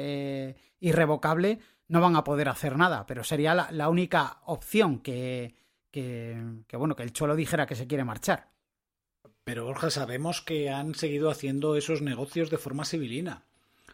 irrevocable, 0.81 1.61
no 1.89 2.01
van 2.01 2.17
a 2.17 2.25
poder 2.25 2.49
hacer 2.49 2.77
nada, 2.77 3.07
pero 3.07 3.25
sería 3.25 3.55
la, 3.55 3.71
la 3.73 3.89
única 3.89 4.39
opción 4.45 5.01
que, 5.01 5.55
que, 5.91 6.63
que, 6.67 6.77
bueno, 6.77 6.95
que 6.95 7.03
el 7.03 7.13
Cholo 7.13 7.35
dijera 7.35 7.67
que 7.67 7.75
se 7.75 7.87
quiere 7.87 8.05
marchar. 8.05 8.51
Pero 9.45 9.65
Borja, 9.65 9.91
sabemos 9.91 10.43
que 10.43 10.71
han 10.71 10.95
seguido 10.95 11.31
haciendo 11.31 11.77
esos 11.77 12.03
negocios 12.03 12.51
de 12.51 12.59
forma 12.59 12.85
civilina. 12.85 13.45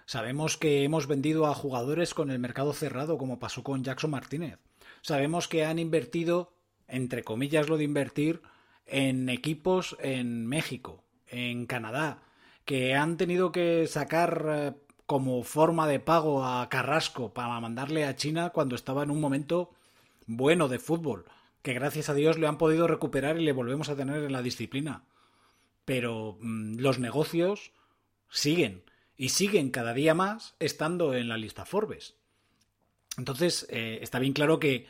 Sabemos 0.07 0.57
que 0.57 0.83
hemos 0.83 1.07
vendido 1.07 1.47
a 1.47 1.55
jugadores 1.55 2.13
con 2.13 2.31
el 2.31 2.39
mercado 2.39 2.73
cerrado, 2.73 3.17
como 3.17 3.39
pasó 3.39 3.63
con 3.63 3.85
Jackson 3.85 4.11
Martínez. 4.11 4.59
Sabemos 5.01 5.49
que 5.49 5.65
han 5.65 5.79
invertido, 5.79 6.53
entre 6.89 7.23
comillas 7.23 7.69
lo 7.69 7.77
de 7.79 7.85
invertir, 7.85 8.43
en 8.87 9.29
equipos 9.29 9.97
en 10.01 10.47
México, 10.47 11.05
en 11.27 11.67
Canadá, 11.67 12.23
que 12.65 12.95
han 12.95 13.17
tenido 13.17 13.53
que 13.53 13.87
sacar 13.87 14.47
eh, 14.49 14.73
como 15.07 15.43
forma 15.45 15.87
de 15.87 16.01
pago 16.01 16.45
a 16.45 16.69
Carrasco 16.69 17.35
para 17.35 17.61
mandarle 17.61 18.05
a 18.05 18.17
China 18.17 18.51
cuando 18.51 18.75
estaba 18.75 19.03
en 19.03 19.11
un 19.11 19.21
momento 19.21 19.75
bueno 20.27 20.69
de 20.69 20.79
fútbol, 20.79 21.27
que 21.63 21.75
gracias 21.75 22.09
a 22.09 22.15
Dios 22.15 22.39
le 22.39 22.47
han 22.47 22.59
podido 22.59 22.87
recuperar 22.87 23.39
y 23.39 23.45
le 23.45 23.53
volvemos 23.53 23.89
a 23.89 23.97
tener 23.97 24.23
en 24.23 24.33
la 24.33 24.43
disciplina. 24.43 25.05
Pero 25.85 26.39
mm, 26.41 26.79
los 26.79 26.99
negocios 26.99 27.73
siguen 28.31 28.85
y 29.17 29.29
siguen 29.29 29.71
cada 29.71 29.93
día 29.93 30.15
más 30.15 30.55
estando 30.59 31.15
en 31.15 31.29
la 31.29 31.37
lista 31.37 31.65
Forbes. 31.65 32.17
Entonces, 33.17 33.67
eh, 33.71 33.99
está 34.03 34.19
bien 34.19 34.33
claro 34.33 34.59
que 34.59 34.87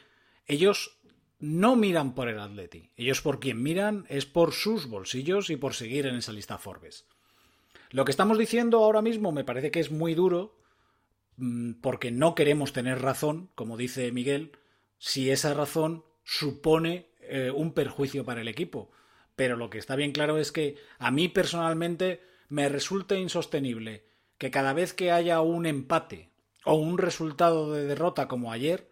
ellos 0.47 0.99
no 1.41 1.77
miran 1.77 2.15
por 2.15 2.29
el 2.29 2.39
Atleti. 2.39 2.91
Ellos 2.97 3.21
por 3.21 3.41
quien 3.41 3.63
miran 3.63 4.07
es 4.09 4.25
por 4.25 4.53
sus 4.53 4.87
bolsillos 4.89 5.51
y 5.51 5.57
por 5.57 5.75
seguir 5.75 6.07
en 6.07 6.17
esa 6.17 6.33
lista 6.33 6.59
Forbes. 6.59 7.07
Lo 7.95 8.05
que 8.05 8.11
estamos 8.11 8.39
diciendo 8.39 8.79
ahora 8.79 9.03
mismo 9.03 9.31
me 9.31 9.45
parece 9.45 9.71
que 9.71 9.79
es 9.79 9.93
muy 9.93 10.15
duro 10.15 10.59
mm, 11.37 11.75
porque 11.75 12.11
no 12.11 12.35
queremos 12.35 12.73
tener 12.73 13.01
razón, 13.01 13.51
como 13.55 13.77
dice 13.77 14.11
Miguel, 14.11 14.51
si 14.99 15.31
esa 15.31 15.55
razón 15.55 16.05
supone 16.25 17.07
eh, 17.21 17.53
un 17.55 17.73
perjuicio 17.73 18.25
para 18.25 18.41
el 18.41 18.49
equipo. 18.49 18.91
Pero 19.37 19.55
lo 19.55 19.71
que 19.71 19.79
está 19.79 19.95
bien 19.95 20.11
claro 20.11 20.39
es 20.39 20.51
que 20.51 20.75
a 20.99 21.13
mí 21.13 21.29
personalmente 21.29 22.21
me 22.49 22.69
resulta 22.69 23.15
insostenible 23.15 24.05
que 24.39 24.51
cada 24.51 24.73
vez 24.73 24.93
que 24.93 25.13
haya 25.13 25.41
un 25.41 25.65
empate 25.65 26.31
o 26.65 26.75
un 26.75 26.99
resultado 26.99 27.73
de 27.73 27.85
derrota 27.85 28.27
como 28.27 28.51
ayer, 28.51 28.91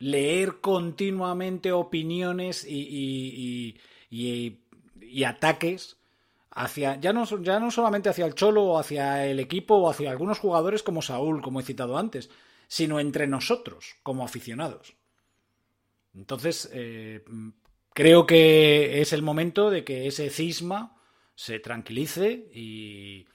leer 0.00 0.60
continuamente 0.60 1.70
opiniones 1.70 2.66
y, 2.68 3.78
ataques 5.24 6.01
hacia 6.54 7.00
ya 7.00 7.12
no, 7.12 7.24
ya 7.42 7.58
no 7.58 7.70
solamente 7.70 8.08
hacia 8.08 8.26
el 8.26 8.34
Cholo 8.34 8.64
o 8.64 8.78
hacia 8.78 9.26
el 9.26 9.40
equipo 9.40 9.76
o 9.76 9.90
hacia 9.90 10.10
algunos 10.10 10.38
jugadores 10.38 10.82
como 10.82 11.02
Saúl, 11.02 11.42
como 11.42 11.60
he 11.60 11.64
citado 11.64 11.96
antes, 11.98 12.30
sino 12.68 13.00
entre 13.00 13.26
nosotros 13.26 13.96
como 14.02 14.24
aficionados. 14.24 14.94
Entonces, 16.14 16.70
eh, 16.72 17.24
creo 17.94 18.26
que 18.26 19.00
es 19.00 19.12
el 19.12 19.22
momento 19.22 19.70
de 19.70 19.84
que 19.84 20.06
ese 20.06 20.30
cisma 20.30 20.96
se 21.34 21.58
tranquilice 21.58 22.50
y, 22.52 23.26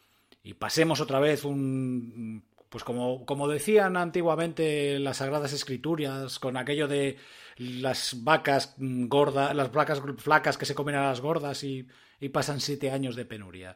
y 0.44 0.54
pasemos 0.54 1.02
otra 1.02 1.20
vez 1.20 1.44
un... 1.44 2.46
Pues 2.70 2.84
como, 2.84 3.26
como 3.26 3.48
decían 3.48 3.96
antiguamente 3.96 5.00
las 5.00 5.18
Sagradas 5.18 5.54
Escrituras, 5.54 6.38
con 6.38 6.58
aquello 6.58 6.90
de 6.90 7.18
las 7.58 8.24
vacas 8.24 8.76
mm, 8.78 9.08
gordas, 9.08 9.56
las 9.56 9.72
vacas 9.72 10.02
flacas 10.18 10.58
que 10.58 10.66
se 10.66 10.76
comen 10.76 10.96
a 10.96 11.08
las 11.08 11.22
gordas 11.22 11.64
y, 11.64 11.88
pasan 12.32 12.60
siete 12.60 12.92
años 12.92 13.16
de 13.16 13.26
penuria. 13.26 13.76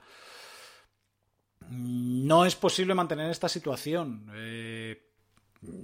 No 1.70 2.46
es 2.46 2.56
posible 2.56 2.96
mantener 2.96 3.30
esta 3.30 3.50
situación. 3.50 4.32
eh, 4.34 5.08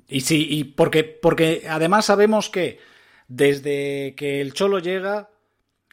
y 0.07 0.21
sí, 0.21 0.47
y 0.49 0.63
porque, 0.63 1.03
porque 1.03 1.65
además 1.69 2.05
sabemos 2.05 2.49
que 2.49 2.79
desde 3.27 4.15
que 4.15 4.41
el 4.41 4.53
Cholo 4.53 4.79
llega, 4.79 5.29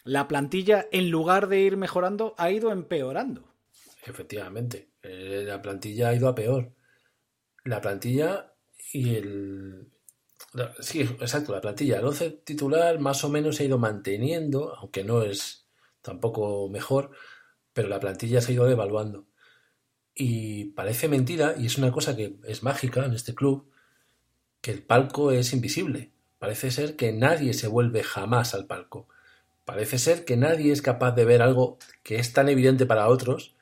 la 0.05 0.29
plantilla, 0.29 0.87
en 0.93 1.11
lugar 1.11 1.49
de 1.49 1.61
ir 1.61 1.77
mejorando, 1.77 2.35
ha 2.39 2.51
ido 2.51 2.71
empeorando. 2.73 3.55
efectivamente. 4.05 4.91
Eh, 5.03 5.45
la 5.47 5.61
plantilla 5.61 6.09
ha 6.09 6.15
ido 6.15 6.29
a 6.29 6.35
peor. 6.35 6.73
La 7.65 7.81
plantilla 7.81 8.55
y 8.93 9.15
el. 9.15 9.91
Sí, 10.81 11.01
exacto, 11.01 11.53
la 11.53 11.61
plantilla. 11.61 11.99
El 11.99 12.07
11 12.07 12.31
titular 12.45 13.01
más 13.01 13.25
o 13.25 13.29
menos 13.29 13.57
se 13.57 13.65
ha 13.65 13.67
ido 13.67 13.79
manteniendo, 13.79 14.75
aunque 14.77 15.03
no 15.03 15.23
es 15.23 15.67
tampoco 16.01 16.69
mejor, 16.69 17.11
pero 17.73 17.89
la 17.89 18.01
plantilla 18.01 18.41
se 18.41 18.53
ha 18.53 18.55
ido 18.55 18.67
devaluando. 18.67 19.27
Y 20.15 20.67
parece 20.73 21.09
mentira, 21.09 21.55
y 21.59 21.67
es 21.67 21.79
una 21.79 21.93
cosa 21.93 22.17
que 22.17 22.37
es 22.45 22.63
mágica 22.63 23.05
en 23.07 23.15
este 23.15 23.35
club, 23.35 23.71
que 24.61 24.73
el 24.73 24.83
palco 24.85 25.33
es 25.33 25.53
invisible. 25.53 26.13
Parece 26.39 26.71
ser 26.71 26.97
que 26.97 27.13
nadie 27.13 27.55
se 27.55 27.69
vuelve 27.69 28.03
jamás 28.05 28.55
al 28.55 28.67
palco. 28.67 29.09
Parece 29.65 29.99
ser 29.99 30.25
que 30.25 30.37
nadie 30.37 30.73
es 30.73 30.83
capaz 30.83 31.13
de 31.13 31.25
ver 31.25 31.43
algo 31.43 31.79
que 32.03 32.17
es 32.17 32.33
tan 32.33 32.49
evidente 32.49 32.87
para 32.87 33.09
otros 33.09 33.57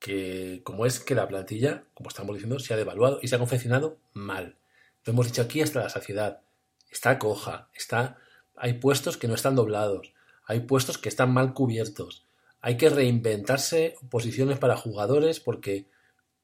que 0.00 0.62
como 0.64 0.86
es 0.86 1.00
que 1.00 1.14
la 1.14 1.28
plantilla, 1.28 1.84
como 1.94 2.10
estamos 2.10 2.34
diciendo, 2.36 2.58
se 2.60 2.74
ha 2.74 2.76
devaluado 2.76 3.20
y 3.22 3.28
se 3.28 3.36
ha 3.36 3.38
confeccionado 3.38 3.98
mal. 4.14 4.58
Lo 5.04 5.12
hemos 5.12 5.26
dicho 5.26 5.42
aquí 5.42 5.60
hasta 5.60 5.80
la 5.80 5.88
saciedad. 5.88 6.42
Está 6.90 7.18
coja, 7.18 7.70
está 7.74 8.18
hay 8.56 8.74
puestos 8.74 9.16
que 9.16 9.28
no 9.28 9.34
están 9.34 9.56
doblados, 9.56 10.12
hay 10.46 10.60
puestos 10.60 10.98
que 10.98 11.08
están 11.08 11.32
mal 11.32 11.54
cubiertos. 11.54 12.26
Hay 12.60 12.76
que 12.76 12.88
reinventarse 12.88 13.96
posiciones 14.10 14.58
para 14.58 14.76
jugadores 14.76 15.40
porque 15.40 15.86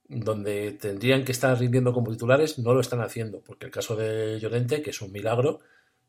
donde 0.09 0.73
tendrían 0.73 1.25
que 1.25 1.33
estar 1.33 1.59
rindiendo 1.59 1.93
como 1.93 2.11
titulares 2.11 2.59
no 2.59 2.75
lo 2.75 2.81
están 2.81 3.01
haciendo, 3.01 3.41
porque 3.43 3.67
el 3.67 3.73
caso 3.73 3.97
de 3.97 4.39
Llorente, 4.41 4.83
que 4.83 4.91
es 4.91 5.01
un 5.01 5.13
milagro, 5.13 5.61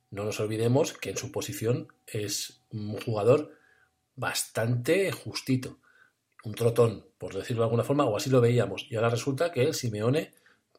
no 0.09 0.25
nos 0.25 0.39
olvidemos 0.39 0.93
que 0.93 1.11
en 1.11 1.17
su 1.17 1.31
posición 1.31 1.87
es 2.07 2.61
un 2.71 2.97
jugador 2.99 3.51
bastante 4.15 5.11
justito, 5.11 5.77
un 6.43 6.55
trotón, 6.55 7.05
por 7.17 7.33
decirlo 7.33 7.61
de 7.61 7.65
alguna 7.67 7.83
forma, 7.83 8.05
o 8.05 8.17
así 8.17 8.29
lo 8.29 8.41
veíamos. 8.41 8.87
Y 8.89 8.95
ahora 8.95 9.09
resulta 9.09 9.51
que 9.51 9.63
el 9.63 9.73
Simeone, 9.75 10.33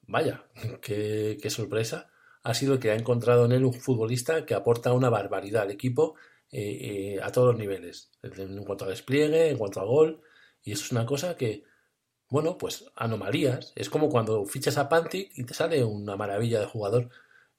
vaya, 0.06 0.44
qué, 0.80 1.38
sorpresa, 1.48 2.10
ha 2.42 2.54
sido 2.54 2.78
que 2.78 2.90
ha 2.90 2.94
encontrado 2.94 3.44
en 3.46 3.52
él 3.52 3.64
un 3.64 3.74
futbolista 3.74 4.44
que 4.44 4.54
aporta 4.54 4.92
una 4.92 5.10
barbaridad 5.10 5.62
al 5.62 5.70
equipo 5.70 6.14
eh, 6.50 7.16
eh, 7.16 7.20
a 7.22 7.32
todos 7.32 7.48
los 7.48 7.58
niveles, 7.58 8.10
en 8.22 8.64
cuanto 8.64 8.84
a 8.84 8.88
despliegue, 8.88 9.50
en 9.50 9.58
cuanto 9.58 9.80
a 9.80 9.84
gol, 9.84 10.20
y 10.62 10.72
eso 10.72 10.84
es 10.84 10.92
una 10.92 11.06
cosa 11.06 11.36
que, 11.36 11.64
bueno, 12.28 12.58
pues 12.58 12.86
anomalías. 12.96 13.72
Es 13.76 13.90
como 13.90 14.08
cuando 14.08 14.44
fichas 14.46 14.78
a 14.78 14.88
Pantic 14.88 15.32
y 15.36 15.44
te 15.44 15.54
sale 15.54 15.84
una 15.84 16.16
maravilla 16.16 16.60
de 16.60 16.66
jugador 16.66 17.10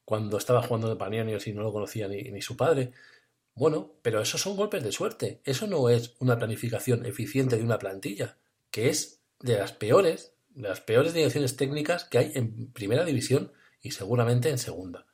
cuando 0.06 0.38
estaba 0.38 0.64
jugando 0.64 0.90
de 0.90 0.96
Panianios 0.96 1.48
y 1.48 1.54
no 1.54 1.64
lo 1.64 1.74
conocía 1.74 2.08
ni, 2.08 2.24
ni 2.24 2.42
su 2.42 2.58
padre. 2.58 2.94
Bueno, 3.56 3.94
pero 4.02 4.22
esos 4.22 4.42
son 4.42 4.56
golpes 4.58 4.84
de 4.84 4.92
suerte. 4.92 5.42
Eso 5.46 5.68
no 5.68 5.90
es 5.90 6.16
una 6.20 6.38
planificación 6.38 7.06
eficiente 7.06 7.58
de 7.58 7.64
una 7.64 7.80
plantilla, 7.80 8.38
que 8.72 8.90
es 8.90 9.22
de 9.40 9.58
las 9.60 9.74
peores, 9.74 10.33
las 10.56 10.82
peores 10.82 11.14
direcciones 11.14 11.56
técnicas 11.58 12.06
que 12.06 12.18
hay 12.18 12.32
en 12.36 12.72
primera 12.72 13.06
división 13.06 13.52
y 13.82 13.92
seguramente 13.92 14.50
en 14.50 14.58
segunda. 14.58 15.06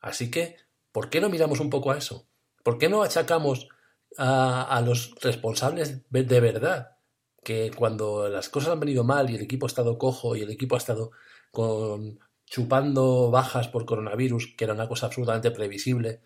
Así 0.00 0.30
que, 0.30 0.56
¿por 0.90 1.10
qué 1.10 1.20
no 1.20 1.28
miramos 1.28 1.60
un 1.60 1.70
poco 1.70 1.90
a 1.90 1.98
eso? 1.98 2.26
¿Por 2.62 2.78
qué 2.78 2.88
no 2.88 3.02
achacamos 3.02 3.68
a, 4.16 4.62
a 4.62 4.80
los 4.80 5.14
responsables 5.20 6.02
de 6.10 6.40
verdad 6.40 6.96
que 7.44 7.70
cuando 7.74 8.28
las 8.28 8.48
cosas 8.48 8.70
han 8.70 8.80
venido 8.80 9.04
mal 9.04 9.30
y 9.30 9.34
el 9.34 9.42
equipo 9.42 9.66
ha 9.66 9.68
estado 9.68 9.98
cojo 9.98 10.36
y 10.36 10.42
el 10.42 10.50
equipo 10.50 10.76
ha 10.76 10.78
estado 10.78 11.10
con 11.50 12.20
chupando 12.46 13.30
bajas 13.30 13.68
por 13.68 13.86
coronavirus, 13.86 14.54
que 14.56 14.64
era 14.64 14.74
una 14.74 14.86
cosa 14.86 15.06
absolutamente 15.06 15.50
previsible, 15.50 16.20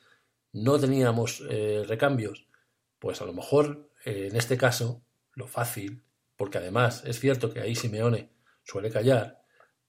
no 0.52 0.78
teníamos 0.78 1.42
eh, 1.48 1.84
recambios, 1.86 2.46
pues 2.98 3.20
a 3.22 3.24
lo 3.26 3.32
mejor 3.32 3.90
eh, 4.04 4.28
en 4.30 4.36
este 4.36 4.56
caso 4.56 5.02
lo 5.34 5.46
fácil, 5.46 6.02
porque 6.36 6.58
además 6.58 7.04
es 7.06 7.20
cierto 7.20 7.52
que 7.52 7.60
ahí 7.60 7.76
Simeone 7.76 8.35
suele 8.66 8.90
callar, 8.90 9.42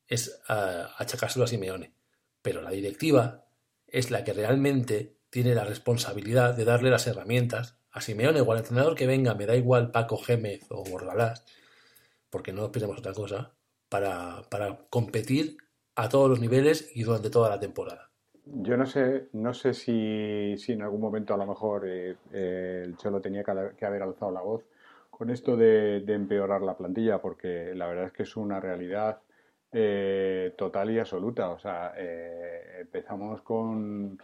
es 0.07 0.41
uh, 0.49 0.88
achacárselo 0.97 1.45
a 1.45 1.47
Simeone. 1.47 1.93
Pero 2.41 2.61
la 2.61 2.69
directiva 2.69 3.45
es 3.88 4.11
la 4.11 4.23
que 4.23 4.34
realmente 4.34 5.17
tiene 5.30 5.55
la 5.55 5.65
responsabilidad 5.65 6.55
de 6.55 6.63
darle 6.63 6.89
las 6.89 7.07
herramientas 7.07 7.80
a 7.91 8.01
Simeone 8.01 8.41
o 8.41 8.51
al 8.51 8.59
entrenador 8.59 8.95
que 8.95 9.07
venga, 9.07 9.34
me 9.34 9.45
da 9.45 9.55
igual 9.55 9.91
Paco 9.91 10.17
Gémez 10.17 10.65
o 10.69 10.84
Bordalás, 10.84 11.43
porque 12.30 12.53
no 12.53 12.65
esperemos 12.65 12.99
otra 12.99 13.13
cosa, 13.13 13.53
para, 13.89 14.43
para 14.49 14.78
competir 14.89 15.57
a 15.95 16.09
todos 16.09 16.30
los 16.30 16.39
niveles 16.39 16.91
y 16.93 17.03
durante 17.03 17.30
toda 17.30 17.49
la 17.49 17.59
temporada. 17.59 18.11
Yo 18.45 18.78
no 18.78 18.86
sé, 18.86 19.28
no 19.34 19.53
sé 19.53 19.73
si, 19.73 20.55
si 20.57 20.73
en 20.73 20.84
algún 20.84 21.01
momento 21.01 21.34
a 21.34 21.38
lo 21.38 21.47
mejor 21.47 21.88
eh, 21.88 22.15
eh, 22.32 22.84
el 22.86 22.95
Cholo 22.95 23.19
tenía 23.19 23.43
que 23.43 23.86
haber 23.86 24.03
alzado 24.03 24.32
la 24.32 24.41
voz 24.41 24.63
con 25.18 25.30
esto 25.30 25.57
de, 25.57 26.03
empeorar 26.07 26.61
la 26.61 26.78
plantilla, 26.78 27.20
porque 27.20 27.74
la 27.76 27.88
verdad 27.88 28.05
es 28.05 28.11
que 28.13 28.24
es 28.24 28.38
una 28.38 28.59
realidad 28.59 29.20
eh, 29.72 30.53
total 30.57 30.91
y 30.91 30.99
absoluta. 30.99 31.49
O 31.49 31.59
sea, 31.59 31.93
empezamos 32.80 33.41
con, 33.41 34.18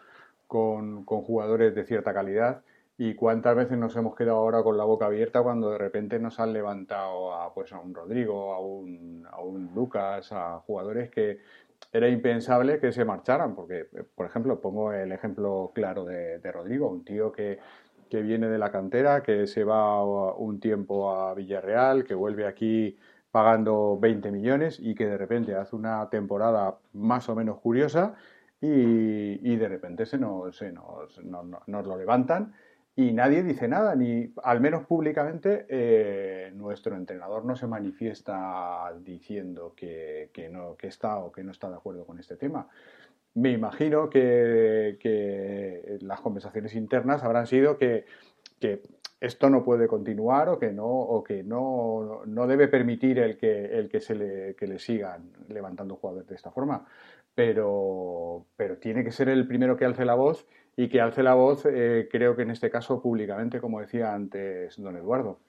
jugadores 0.48 1.74
de 1.74 1.86
cierta 1.86 2.14
calidad 2.14 2.62
y 2.98 3.16
cuántas 3.16 3.56
veces 3.56 3.78
nos 3.78 3.96
hemos 3.96 4.16
quedado 4.16 4.38
ahora 4.38 4.62
con 4.62 4.78
la 4.78 4.84
boca 4.84 5.08
abierta 5.08 5.42
cuando 5.42 5.72
de 5.72 5.80
repente 5.80 6.20
nos 6.20 6.40
han 6.40 6.54
levantado 6.54 7.34
a, 7.34 7.54
pues, 7.54 7.74
a 7.74 7.80
un 7.80 7.94
Rodrigo, 7.96 8.54
a 8.54 8.60
un 8.62 9.72
Lucas, 9.74 10.32
a 10.32 10.60
jugadores 10.60 11.10
que 11.10 11.40
era 11.92 12.08
impensable 12.08 12.80
que 12.80 12.92
se 12.92 13.06
marcharan, 13.06 13.56
porque, 13.56 13.86
por 14.16 14.26
ejemplo, 14.26 14.60
pongo 14.60 14.94
el 14.94 15.12
ejemplo 15.12 15.72
claro 15.74 16.06
de, 16.06 16.40
Rodrigo, 16.52 16.90
un 16.90 17.04
tío 17.04 17.32
que, 17.32 17.60
que, 18.14 18.22
viene 18.22 18.48
de 18.48 18.60
la 18.60 18.72
cantera, 18.72 19.24
que 19.24 19.48
se 19.48 19.64
va 19.64 20.04
un 20.36 20.60
tiempo 20.60 21.12
a 21.16 21.34
Villarreal, 21.34 22.04
que 22.04 22.14
vuelve 22.14 22.46
aquí 22.46 22.96
pagando 23.32 23.98
20 24.00 24.32
millones 24.32 24.80
y 24.80 24.94
que 24.94 25.08
de 25.08 25.18
repente 25.18 25.56
hace 25.56 25.76
una 25.76 26.08
temporada 26.12 26.78
más 26.94 27.28
o 27.30 27.36
menos 27.36 27.60
curiosa 27.60 28.14
y, 28.62 29.56
de 29.56 29.68
repente 29.68 30.06
se 30.06 30.20
nos, 30.20 30.56
se 30.56 30.72
nos, 30.72 31.18
lo 31.66 31.98
levantan 31.98 32.54
y 32.96 33.12
nadie 33.14 33.42
dice 33.42 33.68
nada, 33.68 33.96
ni 33.96 34.32
al 34.44 34.62
menos 34.62 34.86
públicamente 34.86 35.66
eh, 35.68 36.52
nuestro 36.54 36.96
entrenador 36.96 37.44
no 37.44 37.56
se 37.56 37.66
manifiesta 37.66 38.94
diciendo 39.02 39.74
que, 39.76 40.30
no, 40.52 40.76
que 40.76 40.86
está 40.86 41.18
o 41.18 41.32
que 41.32 41.44
no 41.44 41.52
está 41.52 41.68
de 41.72 41.78
acuerdo 41.78 42.06
con 42.06 42.20
este 42.20 42.36
tema. 42.36 42.68
Me 43.36 43.52
imagino 43.52 44.10
que, 44.10 44.98
las 46.02 46.22
conversaciones 46.22 46.76
internas 46.76 47.24
habrán 47.24 47.48
sido 47.48 47.78
que, 47.78 48.06
esto 49.20 49.50
no 49.50 49.64
puede 49.64 49.88
continuar 49.88 50.50
o 50.50 50.60
que 50.60 50.72
no, 50.72 50.86
o 50.86 51.24
que 51.24 51.44
no, 51.44 52.24
debe 52.48 52.68
permitir 52.68 53.20
el 53.20 53.38
que, 53.38 54.00
se 54.00 54.16
le, 54.16 54.80
sigan 54.80 55.32
levantando 55.48 55.96
jugadores 55.96 56.28
de 56.28 56.36
esta 56.36 56.52
forma. 56.52 56.86
Pero, 57.34 58.46
tiene 58.80 59.04
que 59.04 59.12
ser 59.12 59.30
el 59.30 59.48
primero 59.48 59.78
que 59.78 59.86
alce 59.86 60.06
la 60.06 60.16
voz 60.16 60.46
y 60.76 60.90
que 60.90 61.02
alce 61.02 61.24
la 61.24 61.34
voz, 61.34 61.66
eh, 61.66 62.08
creo 62.12 62.36
que 62.36 62.44
en 62.44 62.52
este 62.52 62.70
caso 62.70 63.02
públicamente, 63.02 63.60
como 63.60 63.80
decía 63.80 64.14
antes 64.14 64.76
don 64.78 64.98
Eduardo. 64.98 65.40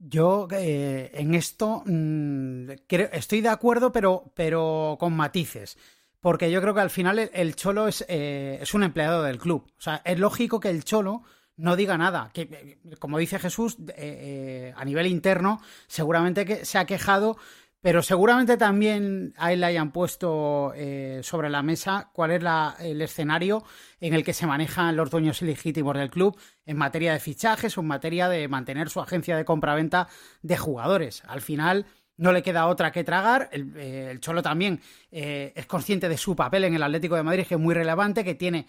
Yo 0.00 0.46
eh, 0.52 1.10
en 1.12 1.34
esto 1.34 1.82
mm, 1.84 2.70
estoy 3.12 3.40
de 3.40 3.48
acuerdo, 3.48 3.92
pero 3.92 4.96
con 4.98 5.12
matices. 5.12 5.76
Porque 6.20 6.50
yo 6.50 6.60
creo 6.60 6.74
que 6.74 6.80
al 6.80 6.90
final 6.90 7.30
el, 7.32 7.54
Cholo 7.54 7.88
es, 7.88 8.04
eh, 8.08 8.58
es 8.60 8.74
un 8.74 8.82
empleado 8.82 9.22
del 9.22 9.38
club. 9.38 9.66
O 9.78 9.80
sea, 9.80 10.02
es 10.04 10.18
lógico 10.18 10.60
que 10.60 10.70
el 10.70 10.84
Cholo 10.84 11.22
no 11.56 11.76
diga 11.76 11.96
nada. 11.96 12.30
Que, 12.32 12.78
como 12.98 13.18
dice 13.18 13.38
Jesús, 13.38 13.76
a 13.78 14.84
nivel 14.84 15.06
interno, 15.06 15.60
seguramente 15.86 16.44
que 16.44 16.64
se 16.64 16.78
ha 16.78 16.86
quejado 16.86 17.36
pero 17.80 18.02
seguramente 18.02 18.56
también 18.56 19.34
a 19.36 19.52
él 19.52 19.60
le 19.60 19.66
hayan 19.66 19.92
puesto 19.92 20.72
eh, 20.74 21.20
sobre 21.22 21.48
la 21.48 21.62
mesa 21.62 22.10
cuál 22.12 22.32
es 22.32 22.42
el 22.80 23.00
escenario 23.00 23.62
en 24.00 24.14
el 24.14 24.24
que 24.24 24.32
se 24.32 24.46
manejan 24.46 24.96
los 24.96 25.10
dueños 25.10 25.40
ilegítimos 25.42 25.96
del 25.96 26.10
club 26.10 26.36
en 26.66 26.76
materia 26.76 27.12
de 27.12 27.20
fichajes 27.20 27.78
o 27.78 27.80
en 27.80 27.86
materia 27.86 28.28
de 28.28 28.48
mantener 28.48 28.90
su 28.90 29.00
agencia 29.00 29.36
de 29.36 29.44
compraventa 29.44 30.08
de 30.42 30.56
jugadores. 30.56 31.22
Al 31.28 31.40
final 31.40 31.86
no 32.18 32.32
le 32.32 32.42
queda 32.42 32.66
otra 32.66 32.92
que 32.92 33.02
tragar. 33.02 33.48
El, 33.50 33.72
eh, 33.76 34.16
Cholo 34.20 34.42
también 34.42 34.80
eh, 35.10 35.52
es 35.56 35.66
consciente 35.66 36.08
de 36.08 36.18
su 36.18 36.36
papel 36.36 36.64
en 36.64 36.74
el 36.74 36.82
Atlético 36.82 37.16
de 37.16 37.22
Madrid, 37.22 37.46
que 37.46 37.54
es 37.54 37.60
muy 37.60 37.74
relevante, 37.74 38.24
que 38.24 38.34
tiene 38.34 38.66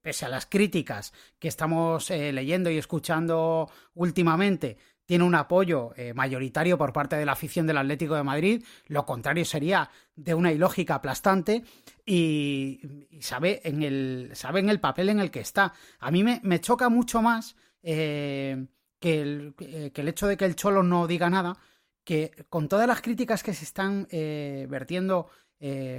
pese 0.00 0.26
a 0.26 0.28
las 0.28 0.46
críticas 0.46 1.12
que 1.38 1.48
estamos 1.48 2.10
leyendo 2.10 2.70
y 2.70 2.76
escuchando 2.76 3.70
últimamente, 3.94 4.76
tiene 5.06 5.24
un 5.24 5.34
apoyo 5.34 5.92
eh, 5.96 6.14
mayoritario 6.14 6.78
por 6.78 6.92
parte 6.92 7.16
de 7.16 7.26
la 7.26 7.32
afición 7.32 7.66
del 7.66 7.78
Atlético 7.78 8.14
de 8.14 8.22
Madrid, 8.22 8.64
lo 8.86 9.04
contrario 9.04 9.44
sería 9.44 9.90
de 10.16 10.34
una 10.34 10.52
ilógica 10.52 10.96
aplastante 10.96 11.64
y, 12.06 12.80
sabe, 13.20 13.60
en 13.64 13.82
el, 13.82 14.30
sabe 14.34 14.60
en 14.60 14.70
el 14.70 14.80
papel 14.80 15.10
en 15.10 15.20
el 15.20 15.30
que 15.30 15.40
está. 15.40 15.74
A 16.00 16.10
mí 16.10 16.24
me, 16.24 16.60
choca 16.60 16.88
mucho 16.88 17.20
más 17.20 17.56
eh, 17.82 18.66
eh, 19.02 19.90
que, 19.92 20.00
el, 20.00 20.08
hecho 20.08 20.26
de 20.26 20.36
que 20.36 20.46
el 20.46 20.56
Cholo 20.56 20.82
no 20.82 21.06
diga 21.06 21.28
nada, 21.28 21.58
que 22.04 22.30
con 22.48 22.68
todas 22.68 22.86
las 22.86 23.00
críticas 23.00 23.42
que 23.42 23.54
se 23.54 23.64
están 23.64 24.06
vertiendo 24.10 25.28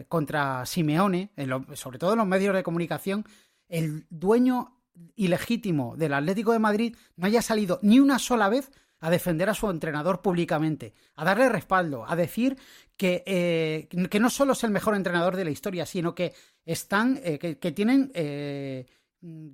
contra 0.07 0.65
Simeone, 0.65 1.31
sobre 1.73 1.97
todo 1.97 2.13
en 2.13 2.19
los 2.19 2.27
medios 2.27 2.55
de 2.55 2.63
comunicación, 2.63 3.25
el 3.67 4.05
dueño 4.09 4.75
ilegítimo 5.15 5.95
del 5.97 6.13
Atlético 6.13 6.51
de 6.51 6.59
Madrid 6.59 6.95
no 7.15 7.27
haya 7.27 7.41
salido 7.41 7.79
ni 7.81 7.99
una 7.99 8.19
sola 8.19 8.49
vez 8.49 8.71
a 8.99 9.09
defender 9.09 9.49
a 9.49 9.53
su 9.53 9.69
entrenador 9.69 10.21
públicamente, 10.21 10.93
a 11.15 11.25
darle 11.25 11.49
respaldo, 11.49 12.05
a 12.07 12.15
decir 12.15 12.57
que, 12.97 13.23
eh, 13.25 13.87
que 14.09 14.19
no 14.19 14.29
solo 14.29 14.53
es 14.53 14.63
el 14.63 14.71
mejor 14.71 14.95
entrenador 14.95 15.35
de 15.35 15.45
la 15.45 15.51
historia, 15.51 15.85
sino 15.85 16.15
que 16.15 16.33
están, 16.65 17.19
eh, 17.23 17.37
que, 17.37 17.59
que, 17.59 17.71
tienen 17.71 18.11
eh, 18.15 18.87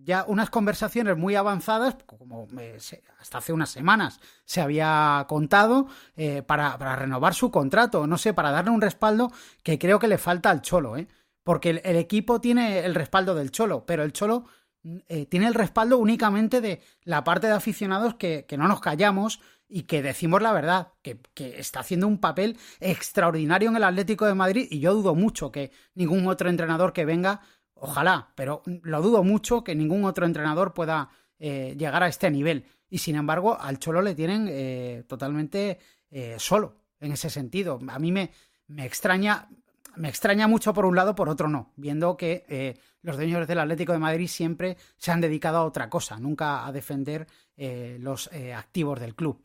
ya 0.03 0.25
unas 0.27 0.49
conversaciones 0.49 1.17
muy 1.17 1.35
avanzadas, 1.35 1.95
como 2.05 2.47
hasta 3.19 3.37
hace 3.37 3.53
unas 3.53 3.69
semanas 3.69 4.19
se 4.45 4.61
había 4.61 5.25
contado, 5.29 5.87
para, 6.45 6.77
para, 6.77 6.95
renovar 6.95 7.33
su 7.33 7.51
contrato, 7.51 8.07
no 8.07 8.17
sé, 8.17 8.33
para 8.33 8.51
darle 8.51 8.71
un 8.71 8.81
respaldo 8.81 9.31
que 9.63 9.79
creo 9.79 9.99
que 9.99 10.07
le 10.07 10.17
falta 10.17 10.49
al 10.49 10.61
Cholo, 10.61 10.95
porque 11.43 11.81
el, 11.83 11.95
equipo 11.95 12.41
tiene 12.41 12.79
el 12.79 12.95
respaldo 12.95 13.35
del 13.35 13.51
Cholo, 13.51 13.85
pero 13.85 14.03
el 14.03 14.13
Cholo 14.13 14.45
eh, 14.83 15.25
tiene 15.25 15.47
el 15.47 15.53
respaldo 15.53 15.97
únicamente 15.97 16.61
de 16.61 16.81
la 17.03 17.23
parte 17.23 17.47
de 17.47 17.53
aficionados 17.53 18.15
que, 18.15 18.45
que 18.47 18.57
no 18.57 18.67
nos 18.67 18.81
callamos 18.81 19.41
y 19.67 19.83
que 19.83 20.01
decimos 20.01 20.41
la 20.41 20.53
verdad, 20.53 20.89
que, 21.01 21.19
que, 21.33 21.59
está 21.59 21.79
haciendo 21.79 22.07
un 22.07 22.19
papel 22.19 22.57
extraordinario 22.79 23.69
en 23.69 23.75
el 23.77 23.83
Atlético 23.83 24.25
de 24.25 24.33
Madrid 24.33 24.67
y 24.69 24.79
yo 24.79 24.93
dudo 24.93 25.15
mucho 25.15 25.51
que 25.51 25.71
ningún 25.93 26.27
otro 26.27 26.49
entrenador 26.49 26.93
que 26.93 27.05
venga, 27.05 27.41
ojalá, 27.81 28.29
pero 28.35 28.61
lo 28.65 29.01
dudo 29.01 29.23
mucho 29.23 29.63
que 29.63 29.75
ningún 29.75 30.05
otro 30.05 30.25
entrenador 30.25 30.73
pueda 30.73 31.09
eh, 31.39 31.75
llegar 31.77 32.03
a 32.03 32.07
este 32.07 32.29
nivel. 32.29 32.65
Y 32.89 32.99
sin 32.99 33.15
embargo, 33.15 33.57
al 33.59 33.79
Cholo 33.79 34.01
le 34.01 34.15
tienen 34.15 34.47
eh, 34.49 35.03
totalmente 35.07 35.79
eh, 36.11 36.35
solo 36.37 36.75
en 36.99 37.13
ese 37.13 37.29
sentido. 37.29 37.79
A 37.87 37.97
mí 37.97 38.11
me, 38.11 38.31
me 38.67 38.85
extraña, 38.85 39.47
me 39.95 40.09
extraña 40.09 40.47
mucho 40.47 40.73
por 40.73 40.85
un 40.85 40.95
lado, 40.95 41.15
por 41.15 41.29
otro 41.29 41.47
no, 41.47 41.71
viendo 41.77 42.17
que 42.17 42.43
eh, 42.49 42.77
los 43.01 43.15
dueños 43.15 43.47
del 43.47 43.59
Atlético 43.59 43.93
de 43.93 43.99
Madrid 43.99 44.27
siempre 44.27 44.77
se 44.97 45.11
han 45.11 45.21
dedicado 45.21 45.57
a 45.57 45.65
otra 45.65 45.89
cosa, 45.89 46.19
nunca 46.19 46.67
a 46.67 46.71
defender 46.73 47.27
eh, 47.55 47.97
los 47.99 48.29
activos 48.55 48.99
del 48.99 49.15
club. 49.15 49.41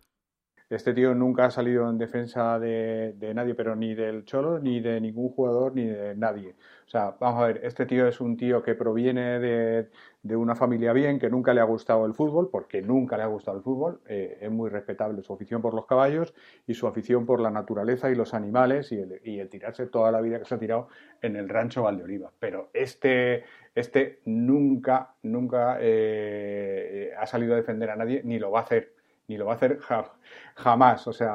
Este 0.68 0.92
tío 0.92 1.14
nunca 1.14 1.46
ha 1.46 1.50
salido 1.52 1.88
en 1.88 1.96
defensa 1.96 2.58
de, 2.58 3.12
de, 3.16 3.32
nadie, 3.32 3.54
pero 3.54 3.76
ni 3.76 3.94
del 3.94 4.24
Cholo, 4.24 4.58
ni 4.58 4.80
de 4.80 5.00
ningún 5.00 5.28
jugador, 5.28 5.72
ni 5.72 5.84
de 5.84 6.16
nadie. 6.16 6.56
O 6.86 6.88
sea, 6.88 7.16
vamos 7.18 7.42
a 7.42 7.46
ver, 7.48 7.60
este 7.64 7.84
tío 7.84 8.06
es 8.06 8.20
un 8.20 8.36
tío 8.36 8.62
que 8.62 8.76
proviene 8.76 9.40
de, 9.40 9.88
de 10.22 10.36
una 10.36 10.54
familia 10.54 10.92
bien, 10.92 11.18
que 11.18 11.28
nunca 11.28 11.52
le 11.52 11.60
ha 11.60 11.64
gustado 11.64 12.06
el 12.06 12.14
fútbol, 12.14 12.48
porque 12.48 12.80
nunca 12.80 13.16
le 13.16 13.24
ha 13.24 13.26
gustado 13.26 13.56
el 13.56 13.64
fútbol. 13.64 14.00
Eh, 14.06 14.38
es 14.40 14.50
muy 14.52 14.70
respetable 14.70 15.20
su 15.22 15.32
afición 15.32 15.60
por 15.60 15.74
los 15.74 15.86
caballos 15.86 16.32
y 16.64 16.74
su 16.74 16.86
afición 16.86 17.26
por 17.26 17.40
la 17.40 17.50
naturaleza 17.50 18.08
y 18.08 18.14
los 18.14 18.34
animales 18.34 18.92
y 18.92 19.00
el, 19.00 19.20
y 19.24 19.40
el 19.40 19.48
tirarse 19.48 19.86
toda 19.86 20.12
la 20.12 20.20
vida 20.20 20.38
que 20.38 20.44
se 20.44 20.54
ha 20.54 20.58
tirado 20.58 20.86
en 21.22 21.34
el 21.34 21.48
rancho 21.48 21.82
Valdeoliva. 21.82 22.30
Pero 22.38 22.70
este, 22.72 23.42
este 23.74 24.20
nunca, 24.24 25.16
nunca 25.24 25.78
eh, 25.80 27.10
ha 27.18 27.26
salido 27.26 27.54
a 27.54 27.56
defender 27.56 27.90
a 27.90 27.96
nadie, 27.96 28.22
ni 28.24 28.38
lo 28.38 28.52
va 28.52 28.60
a 28.60 28.62
hacer 28.62 28.95
ni 29.28 29.36
lo 29.36 29.46
va 29.46 29.52
a 29.52 29.56
hacer 29.56 29.80
jamás. 30.54 31.06
O 31.06 31.12
sea, 31.12 31.34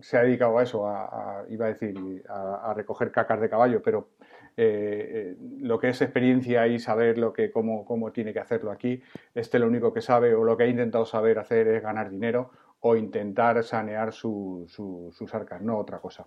se 0.00 0.16
ha 0.16 0.22
dedicado 0.22 0.58
a 0.58 0.62
eso, 0.62 0.86
a, 0.86 1.44
iba 1.48 1.66
a 1.66 1.68
decir, 1.68 2.24
a, 2.28 2.72
recoger 2.74 3.10
cacas 3.10 3.40
de 3.40 3.48
caballo, 3.48 3.82
pero 3.82 4.10
eh, 4.56 5.36
lo 5.60 5.78
que 5.78 5.88
es 5.88 6.00
experiencia 6.02 6.66
y 6.66 6.78
saber 6.78 7.18
lo 7.18 7.32
que, 7.32 7.50
cómo, 7.50 7.84
cómo 7.84 8.12
tiene 8.12 8.32
que 8.32 8.40
hacerlo 8.40 8.70
aquí, 8.70 9.02
este 9.34 9.58
lo 9.58 9.66
único 9.66 9.92
que 9.92 10.00
sabe 10.00 10.34
o 10.34 10.44
lo 10.44 10.56
que 10.56 10.64
ha 10.64 10.68
intentado 10.68 11.06
saber 11.06 11.38
hacer 11.38 11.68
es 11.68 11.82
ganar 11.82 12.10
dinero 12.10 12.50
o 12.80 12.96
intentar 12.96 13.62
sanear 13.62 14.12
su, 14.12 14.66
sus 14.68 15.34
arcas, 15.34 15.62
no 15.62 15.78
otra 15.78 16.00
cosa. 16.00 16.26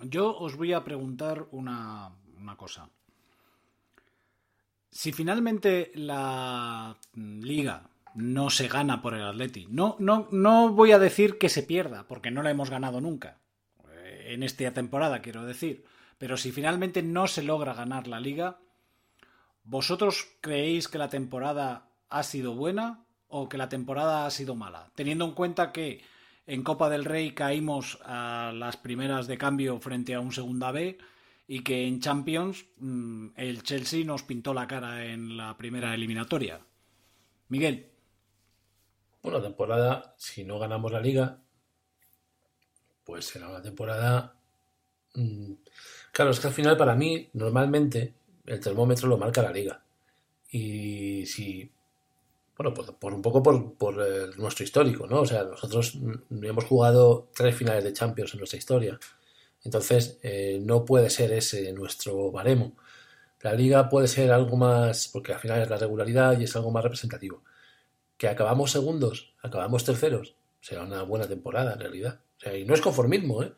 Yo 0.00 0.36
os 0.36 0.56
voy 0.56 0.72
a 0.72 0.84
preguntar 0.84 1.46
una, 1.50 2.10
una 2.38 2.56
cosa. 2.56 2.88
Si 4.90 5.12
finalmente 5.12 5.90
la 5.94 6.96
liga 7.14 7.90
no 8.16 8.48
se 8.48 8.66
gana 8.66 9.02
por 9.02 9.14
el 9.14 9.22
Atleti. 9.22 9.66
No, 9.68 9.96
no, 9.98 10.28
no 10.32 10.70
voy 10.70 10.92
a 10.92 10.98
decir 10.98 11.38
que 11.38 11.50
se 11.50 11.62
pierda, 11.62 12.08
porque 12.08 12.30
no 12.30 12.42
la 12.42 12.50
hemos 12.50 12.70
ganado 12.70 13.00
nunca. 13.00 13.38
En 14.24 14.42
esta 14.42 14.72
temporada, 14.72 15.20
quiero 15.20 15.44
decir. 15.44 15.84
Pero 16.18 16.36
si 16.36 16.50
finalmente 16.50 17.02
no 17.02 17.26
se 17.26 17.42
logra 17.42 17.74
ganar 17.74 18.08
la 18.08 18.18
liga, 18.18 18.58
¿vosotros 19.64 20.26
creéis 20.40 20.88
que 20.88 20.98
la 20.98 21.10
temporada 21.10 21.90
ha 22.08 22.22
sido 22.22 22.54
buena 22.54 23.04
o 23.28 23.48
que 23.48 23.58
la 23.58 23.68
temporada 23.68 24.24
ha 24.24 24.30
sido 24.30 24.54
mala? 24.54 24.90
Teniendo 24.94 25.26
en 25.26 25.32
cuenta 25.32 25.70
que 25.72 26.02
en 26.46 26.62
Copa 26.62 26.88
del 26.88 27.04
Rey 27.04 27.32
caímos 27.32 27.98
a 28.02 28.52
las 28.54 28.78
primeras 28.78 29.26
de 29.26 29.36
cambio 29.36 29.78
frente 29.78 30.14
a 30.14 30.20
un 30.20 30.32
segunda 30.32 30.72
B 30.72 30.96
y 31.46 31.60
que 31.60 31.86
en 31.86 32.00
Champions 32.00 32.64
el 33.36 33.62
Chelsea 33.62 34.04
nos 34.06 34.22
pintó 34.22 34.54
la 34.54 34.66
cara 34.66 35.04
en 35.04 35.36
la 35.36 35.56
primera 35.58 35.94
eliminatoria. 35.94 36.60
Miguel. 37.48 37.95
Bueno, 39.26 39.42
temporada, 39.42 40.14
si 40.16 40.44
no 40.44 40.56
ganamos 40.56 40.92
la 40.92 41.00
liga, 41.00 41.36
pues 43.02 43.24
será 43.24 43.48
una 43.48 43.60
temporada. 43.60 44.36
Mmm, 45.14 45.52
claro, 46.12 46.30
es 46.30 46.38
que 46.38 46.46
al 46.46 46.52
final, 46.52 46.76
para 46.76 46.94
mí, 46.94 47.28
normalmente 47.32 48.14
el 48.46 48.60
termómetro 48.60 49.08
lo 49.08 49.18
marca 49.18 49.42
la 49.42 49.50
liga. 49.50 49.82
Y 50.52 51.26
si. 51.26 51.68
Bueno, 52.56 52.72
pues 52.72 52.92
por 52.92 53.12
un 53.14 53.20
poco 53.20 53.42
por, 53.42 53.74
por 53.74 53.94
eh, 54.00 54.30
nuestro 54.36 54.62
histórico, 54.62 55.08
¿no? 55.08 55.22
O 55.22 55.26
sea, 55.26 55.42
nosotros 55.42 55.98
hemos 56.30 56.64
jugado 56.64 57.28
tres 57.34 57.56
finales 57.56 57.82
de 57.82 57.92
Champions 57.92 58.32
en 58.34 58.38
nuestra 58.38 58.58
historia. 58.60 58.96
Entonces, 59.64 60.20
eh, 60.22 60.60
no 60.62 60.84
puede 60.84 61.10
ser 61.10 61.32
ese 61.32 61.72
nuestro 61.72 62.30
baremo. 62.30 62.76
La 63.40 63.54
liga 63.54 63.88
puede 63.88 64.06
ser 64.06 64.30
algo 64.30 64.56
más, 64.56 65.08
porque 65.12 65.32
al 65.32 65.40
final 65.40 65.62
es 65.62 65.70
la 65.70 65.78
regularidad 65.78 66.38
y 66.38 66.44
es 66.44 66.54
algo 66.54 66.70
más 66.70 66.84
representativo 66.84 67.42
que 68.16 68.28
acabamos 68.28 68.70
segundos, 68.70 69.34
acabamos 69.42 69.84
terceros, 69.84 70.34
será 70.60 70.82
una 70.82 71.02
buena 71.02 71.28
temporada 71.28 71.74
en 71.74 71.80
realidad. 71.80 72.20
O 72.38 72.40
sea, 72.40 72.56
y 72.56 72.64
no 72.64 72.74
es 72.74 72.80
conformismo, 72.80 73.42
¿eh? 73.42 73.52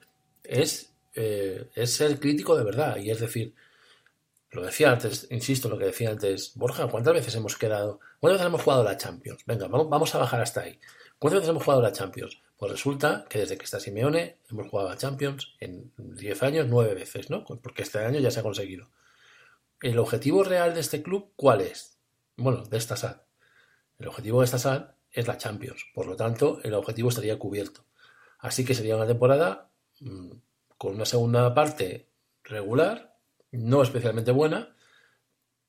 es, 0.44 0.92
eh, 1.14 1.68
es 1.74 1.92
ser 1.92 2.18
crítico 2.18 2.56
de 2.56 2.64
verdad. 2.64 2.96
Y 2.96 3.10
es 3.10 3.20
decir, 3.20 3.54
lo 4.50 4.62
decía 4.62 4.90
antes, 4.90 5.26
insisto 5.30 5.68
lo 5.68 5.78
que 5.78 5.86
decía 5.86 6.10
antes, 6.10 6.52
Borja, 6.54 6.86
¿cuántas 6.88 7.14
veces 7.14 7.34
hemos 7.34 7.56
quedado? 7.56 8.00
¿Cuántas 8.20 8.38
veces 8.38 8.46
hemos 8.48 8.62
jugado 8.62 8.84
la 8.84 8.96
Champions? 8.96 9.42
Venga, 9.46 9.68
vamos, 9.68 9.88
vamos 9.88 10.14
a 10.14 10.18
bajar 10.18 10.40
hasta 10.40 10.62
ahí. 10.62 10.78
¿Cuántas 11.18 11.40
veces 11.40 11.50
hemos 11.50 11.64
jugado 11.64 11.82
la 11.82 11.92
Champions? 11.92 12.40
Pues 12.56 12.72
resulta 12.72 13.26
que 13.28 13.40
desde 13.40 13.56
que 13.56 13.64
está 13.64 13.78
Simeone 13.78 14.38
hemos 14.50 14.68
jugado 14.68 14.88
la 14.88 14.96
Champions 14.96 15.54
en 15.60 15.92
10 15.96 16.42
años, 16.42 16.66
9 16.68 16.94
veces, 16.94 17.30
¿no? 17.30 17.44
Porque 17.44 17.82
este 17.82 17.98
año 17.98 18.18
ya 18.20 18.30
se 18.30 18.40
ha 18.40 18.42
conseguido. 18.42 18.88
¿El 19.80 19.98
objetivo 19.98 20.42
real 20.42 20.74
de 20.74 20.80
este 20.80 21.02
club 21.02 21.32
cuál 21.36 21.60
es? 21.60 21.98
Bueno, 22.36 22.64
de 22.64 22.76
esta 22.76 22.96
SAD 22.96 23.27
el 23.98 24.08
objetivo 24.08 24.40
de 24.40 24.44
esta 24.44 24.58
SAD 24.58 24.90
es 25.10 25.26
la 25.26 25.38
Champions, 25.38 25.86
por 25.94 26.06
lo 26.06 26.16
tanto, 26.16 26.60
el 26.62 26.74
objetivo 26.74 27.08
estaría 27.08 27.38
cubierto. 27.38 27.84
Así 28.38 28.64
que 28.64 28.74
sería 28.74 28.96
una 28.96 29.06
temporada 29.06 29.70
mmm, 30.00 30.30
con 30.76 30.94
una 30.94 31.04
segunda 31.04 31.52
parte 31.54 32.08
regular, 32.44 33.16
no 33.52 33.82
especialmente 33.82 34.30
buena, 34.30 34.76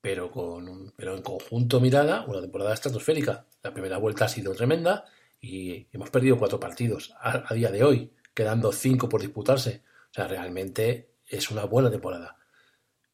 pero, 0.02 0.32
con 0.32 0.94
pero 0.96 1.16
en 1.16 1.24
conjunto 1.24 1.80
mirada, 1.80 2.26
una 2.28 2.42
temporada 2.42 2.74
estratosférica. 2.74 3.48
La 3.64 3.74
primera 3.74 3.98
vuelta 3.98 4.26
ha 4.26 4.30
sido 4.30 4.54
tremenda 4.54 5.06
y 5.42 5.88
hemos 5.92 6.10
perdido 6.10 6.38
cuatro 6.38 6.60
partidos 6.60 7.14
a, 7.20 7.44
a 7.52 7.54
día 7.54 7.72
de 7.72 7.84
hoy, 7.84 8.14
quedando 8.34 8.72
cinco 8.72 9.10
por 9.10 9.22
disputarse. 9.22 9.84
O 10.12 10.14
sea, 10.14 10.28
realmente 10.28 11.16
es 11.26 11.52
una 11.52 11.66
buena 11.66 11.92
temporada. 11.92 12.38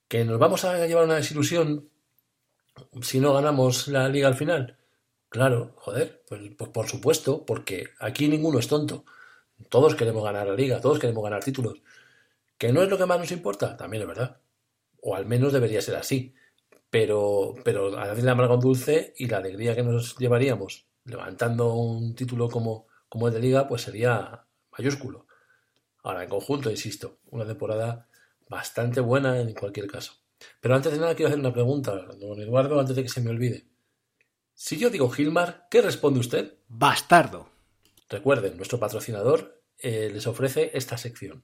¿Que 0.07 0.24
nos 0.24 0.38
vamos 0.38 0.63
a 0.66 0.86
llevar 0.86 1.05
una 1.05 1.16
desilusión 1.16 1.89
si 3.01 3.20
no 3.20 3.34
ganamos 3.34 3.88
la 3.88 4.07
liga 4.09 4.28
al 4.28 4.36
final? 4.36 4.78
Claro, 5.30 5.74
joder, 5.78 6.24
pues, 6.28 6.42
pues, 6.58 6.70
por 6.72 6.88
supuesto, 6.88 7.46
porque 7.46 7.90
aquí 8.00 8.28
ninguno 8.28 8.60
es 8.60 8.68
tonto. 8.68 9.06
Todos 9.70 9.96
queremos 9.96 10.24
ganar 10.24 10.48
la 10.48 10.56
liga, 10.56 10.82
todos 10.82 11.00
queremos 11.00 11.24
ganar 11.24 11.44
títulos. 11.44 11.82
¿Que 12.58 12.72
no 12.74 12.84
es 12.84 12.90
lo 12.90 12.98
que 12.98 13.06
más 13.06 13.20
nos 13.20 13.32
importa? 13.32 13.78
También 13.78 14.04
es 14.04 14.08
verdad. 14.10 14.42
O 15.02 15.16
al 15.16 15.26
menos 15.26 15.54
debería 15.54 15.82
ser 15.82 15.96
así. 15.98 16.36
Pero, 16.90 17.56
pero 17.66 17.98
a 18.00 18.08
la 18.08 18.16
la 18.16 18.32
amarga 18.34 18.56
un 18.56 18.62
dulce 18.62 19.14
y 19.18 19.28
la 19.28 19.38
alegría 19.38 19.76
que 19.76 19.84
nos 19.84 20.18
llevaríamos 20.18 20.88
levantando 21.06 21.74
un 21.76 22.16
título 22.16 22.50
como, 22.50 22.88
como 23.10 23.28
el 23.28 23.34
de 23.34 23.42
liga, 23.42 23.68
pues 23.68 23.84
sería 23.84 24.46
mayúsculo. 24.78 25.28
Ahora, 26.04 26.24
en 26.24 26.30
conjunto, 26.30 26.70
insisto, 26.72 27.20
una 27.32 27.46
temporada 27.46 28.08
bastante 28.50 29.02
buena 29.02 29.40
en 29.42 29.54
cualquier 29.54 29.88
caso. 29.88 30.14
Pero 30.62 30.76
antes 30.76 30.92
de 30.94 31.00
nada 31.00 31.16
quiero 31.16 31.30
hacer 31.30 31.40
una 31.40 31.54
pregunta, 31.54 31.94
don 32.20 32.40
Eduardo, 32.42 32.80
antes 32.80 32.96
de 32.96 33.04
que 33.04 33.10
se 33.10 33.22
me 33.22 33.32
olvide. 33.32 33.68
Si 34.58 34.78
yo 34.78 34.89
digo 34.89 35.10
Gilmar, 35.10 35.68
¿qué 35.70 35.82
responde 35.82 36.22
usted? 36.22 36.53
Bastardo. 36.70 37.49
Recuerden, 38.10 38.56
nuestro 38.56 38.80
patrocinador 38.80 39.62
eh, 39.78 40.10
les 40.12 40.26
ofrece 40.28 40.72
esta 40.74 40.97
sección. 40.97 41.43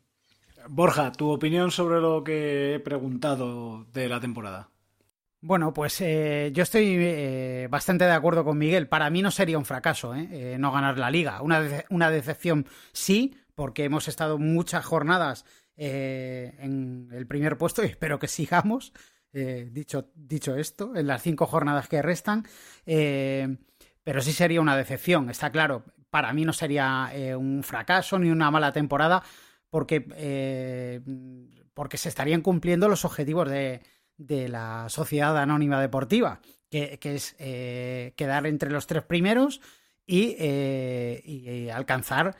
Borja, 0.69 1.11
tu 1.11 1.29
opinión 1.29 1.71
sobre 1.71 1.99
lo 1.99 2.23
que 2.23 2.75
he 2.75 2.79
preguntado 2.79 3.83
de 3.91 4.07
la 4.07 4.21
temporada. 4.21 4.69
Bueno, 5.41 5.73
pues 5.73 5.99
eh, 5.99 6.51
yo 6.53 6.63
estoy 6.63 6.95
eh, 6.99 7.67
bastante 7.69 8.05
de 8.05 8.11
acuerdo 8.11 8.45
con 8.45 8.57
Miguel. 8.57 8.87
Para 8.87 9.09
mí 9.09 9.21
no 9.21 9.29
sería 9.29 9.57
un 9.57 9.65
fracaso 9.65 10.15
¿eh? 10.15 10.55
no 10.57 10.71
ganar 10.71 10.97
la 10.97 11.11
liga. 11.11 11.41
Una, 11.41 11.59
de 11.61 11.85
una, 11.89 12.09
decepción 12.09 12.65
sí, 12.93 13.35
porque 13.55 13.83
hemos 13.83 14.07
estado 14.07 14.37
muchas 14.37 14.85
jornadas 14.85 15.43
en 15.75 17.09
el 17.11 17.27
primer 17.27 17.57
puesto 17.57 17.83
y 17.83 17.87
espero 17.87 18.19
que 18.19 18.27
sigamos. 18.29 18.93
Eh, 19.33 19.69
dicho, 19.71 20.11
dicho 20.13 20.55
esto, 20.55 20.93
en 20.95 21.07
las 21.07 21.21
cinco 21.21 21.45
jornadas 21.45 21.87
que 21.87 22.01
restan. 22.01 22.45
Eh, 22.85 23.57
pero 24.03 24.21
sí 24.21 24.33
sería 24.33 24.61
una 24.61 24.75
decepción, 24.75 25.29
está 25.29 25.51
claro. 25.51 25.83
para 26.09 26.33
mí 26.33 26.43
no 26.43 26.53
sería 26.53 27.09
eh, 27.13 27.35
un 27.35 27.63
fracaso 27.63 28.19
ni 28.19 28.29
una 28.29 28.51
mala 28.51 28.73
temporada 28.73 29.23
porque, 29.69 31.01
porque 31.73 31.97
se 31.97 32.09
estarían 32.09 32.41
cumpliendo 32.41 32.89
los 32.89 33.05
objetivos 33.05 33.49
de, 33.49 33.81
de 34.17 34.49
la 34.49 34.87
Sociedad 34.89 35.37
Anónima 35.37 35.79
Deportiva, 35.79 36.41
que, 36.69 36.99
es 37.01 37.35
quedar 37.37 38.47
entre 38.47 38.69
los 38.69 38.85
tres 38.85 39.03
primeros 39.03 39.61
y, 40.05 41.69
alcanzar 41.69 42.35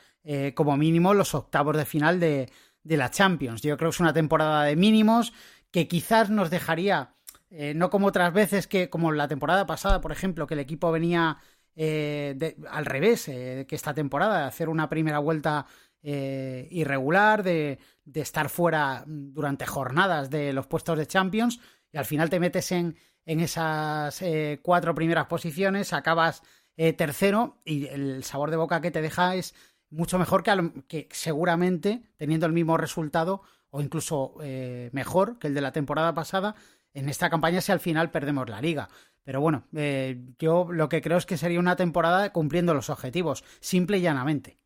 como 0.54 0.76
mínimo 0.76 1.14
los 1.14 1.34
octavos 1.34 1.74
de 1.74 1.86
final 1.86 2.20
de, 2.20 2.50
de, 2.82 2.96
la 2.98 3.10
Champions. 3.10 3.62
Yo 3.62 3.78
creo 3.78 3.88
que 3.88 3.94
es 3.94 4.00
una 4.00 4.12
temporada 4.12 4.64
de 4.64 4.76
mínimos 4.76 5.32
que 5.72 5.88
quizás 5.88 6.30
nos 6.30 6.50
dejaría, 6.50 7.16
eh, 7.50 7.74
no 7.74 7.90
como 7.90 8.06
otras 8.06 8.32
veces 8.32 8.68
que, 8.68 8.88
como 8.88 9.10
la 9.10 9.26
temporada 9.26 9.66
pasada, 9.66 10.00
por 10.00 10.12
ejemplo, 10.12 10.46
que 10.46 10.54
el 10.54 10.60
equipo 10.60 10.92
venía 10.92 11.38
de, 11.74 12.56
al 12.70 12.84
revés 12.84 13.24
que 13.24 13.66
esta 13.70 13.94
temporada, 13.94 14.40
de 14.40 14.44
hacer 14.44 14.68
una 14.68 14.90
primera 14.90 15.18
vuelta 15.18 15.66
eh, 16.04 16.66
irregular, 16.72 17.44
de, 17.44 17.78
estar 18.14 18.48
fuera 18.48 19.04
durante 19.06 19.66
jornadas 19.66 20.30
de 20.30 20.52
los 20.52 20.66
puestos 20.66 20.98
de 20.98 21.06
Champions 21.06 21.60
y 21.92 21.96
al 21.96 22.04
final 22.04 22.28
te 22.28 22.40
metes 22.40 22.72
en, 22.72 22.96
en 23.24 23.38
esas 23.38 24.20
eh, 24.20 24.58
cuatro 24.62 24.96
primeras 24.96 25.26
posiciones, 25.26 25.92
acabas 25.92 26.42
eh, 26.76 26.92
tercero 26.92 27.60
y 27.64 27.86
el 27.86 28.24
sabor 28.24 28.50
de 28.50 28.56
boca 28.56 28.80
que 28.80 28.90
te 28.90 29.00
deja 29.00 29.36
es 29.36 29.54
mucho 29.90 30.18
mejor 30.18 30.42
que, 30.42 30.82
que 30.88 31.08
seguramente 31.12 32.02
teniendo 32.16 32.46
el 32.46 32.52
mismo 32.52 32.76
resultado 32.76 33.42
o 33.72 33.80
incluso 33.80 34.34
eh, 34.42 34.90
mejor 34.92 35.38
que 35.38 35.48
el 35.48 35.54
de 35.54 35.62
la 35.62 35.72
temporada 35.72 36.14
pasada 36.14 36.54
en 36.94 37.08
esta 37.08 37.30
campaña 37.30 37.60
si 37.60 37.72
al 37.72 37.80
final 37.80 38.10
perdemos 38.10 38.48
la 38.48 38.60
liga. 38.60 38.88
Pero 39.24 39.40
bueno, 39.40 39.64
eh, 39.74 40.20
yo 40.38 40.68
lo 40.70 40.88
que 40.88 41.00
creo 41.00 41.16
es 41.16 41.26
que 41.26 41.38
sería 41.38 41.58
una 41.58 41.76
temporada 41.76 42.32
cumpliendo 42.32 42.74
los 42.74 42.90
objetivos, 42.90 43.44
simple 43.60 43.98
y 43.98 44.02
llanamente. 44.02 44.58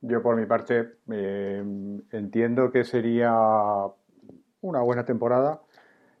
Yo 0.00 0.22
por 0.22 0.36
mi 0.36 0.46
parte 0.46 0.94
eh, 1.10 1.62
entiendo 2.10 2.72
que 2.72 2.84
sería 2.84 3.32
una 4.62 4.80
buena 4.80 5.04
temporada 5.04 5.60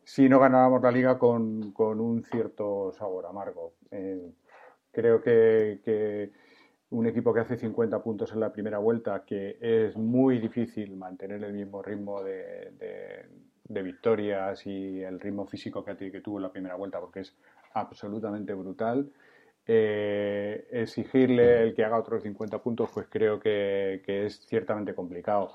si 0.04 0.28
no 0.28 0.38
ganáramos 0.38 0.82
la 0.82 0.90
liga 0.90 1.18
con, 1.18 1.72
con 1.72 2.00
un 2.00 2.24
cierto 2.24 2.92
sabor 2.92 3.26
amargo. 3.26 3.74
Creo 4.90 5.22
que, 5.22 6.30
un 6.92 7.06
equipo 7.06 7.32
que 7.34 7.40
hace 7.40 7.56
50 7.56 8.02
puntos 8.02 8.32
en 8.32 8.40
la 8.40 8.52
primera 8.52 8.78
vuelta, 8.78 9.24
que 9.24 9.58
es 9.60 9.96
muy 9.96 10.38
difícil 10.38 10.96
mantener 10.96 11.42
el 11.44 11.52
mismo 11.52 11.82
ritmo 11.82 12.22
de, 12.22 13.26
victorias 13.68 14.66
y 14.66 15.02
el 15.02 15.18
ritmo 15.18 15.46
físico 15.46 15.84
que, 15.84 15.96
que 15.96 16.20
tuvo 16.20 16.38
en 16.38 16.42
la 16.42 16.52
primera 16.52 16.74
vuelta, 16.76 17.00
porque 17.00 17.20
es 17.20 17.34
absolutamente 17.74 18.52
brutal 18.54 19.10
eh, 19.66 20.66
exigirle 20.72 21.62
el 21.62 21.74
que 21.74 21.84
haga 21.84 21.98
otros 21.98 22.22
50 22.22 22.58
puntos, 22.58 22.90
pues 22.92 23.06
creo 23.08 23.38
que, 23.38 24.02
que, 24.04 24.26
es 24.26 24.40
ciertamente 24.46 24.94
complicado. 24.94 25.52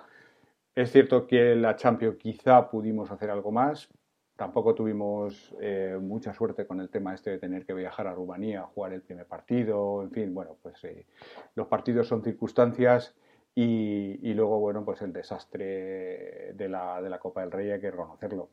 Es 0.76 0.92
cierto 0.92 1.28
que 1.28 1.54
en 1.54 1.62
la 1.62 1.76
Champions 1.76 2.18
quizá 2.18 2.70
pudimos 2.70 3.12
hacer 3.12 3.30
algo 3.30 3.52
más. 3.52 3.90
Tampoco 4.38 4.76
tuvimos 4.76 5.56
eh, 5.60 5.98
mucha 6.00 6.32
suerte 6.32 6.68
con 6.68 6.80
el 6.80 6.90
tema 6.90 7.16
este 7.16 7.32
de 7.32 7.40
tener 7.40 7.66
que 7.66 7.74
viajar 7.74 8.06
a 8.06 8.14
Rumanía 8.14 8.62
a 8.62 8.68
jugar 8.68 8.94
el 8.94 9.02
primer 9.02 9.26
partido. 9.26 10.04
En 10.04 10.12
fin, 10.12 10.34
bueno, 10.34 10.56
pues 10.62 10.84
eh, 10.84 11.08
los 11.56 11.66
partidos 11.68 12.08
son 12.08 12.24
circunstancias 12.24 13.16
y, 13.56 14.20
y, 14.22 14.36
luego, 14.36 14.60
bueno, 14.60 14.86
pues 14.86 15.02
el 15.02 15.12
desastre 15.12 16.54
de 16.54 16.70
la, 16.70 17.02
de 17.02 17.10
la 17.10 17.18
Copa 17.18 17.42
del 17.42 17.52
Rey 17.52 17.72
hay 17.72 17.82
que 17.82 17.90
reconocerlo. 17.90 18.50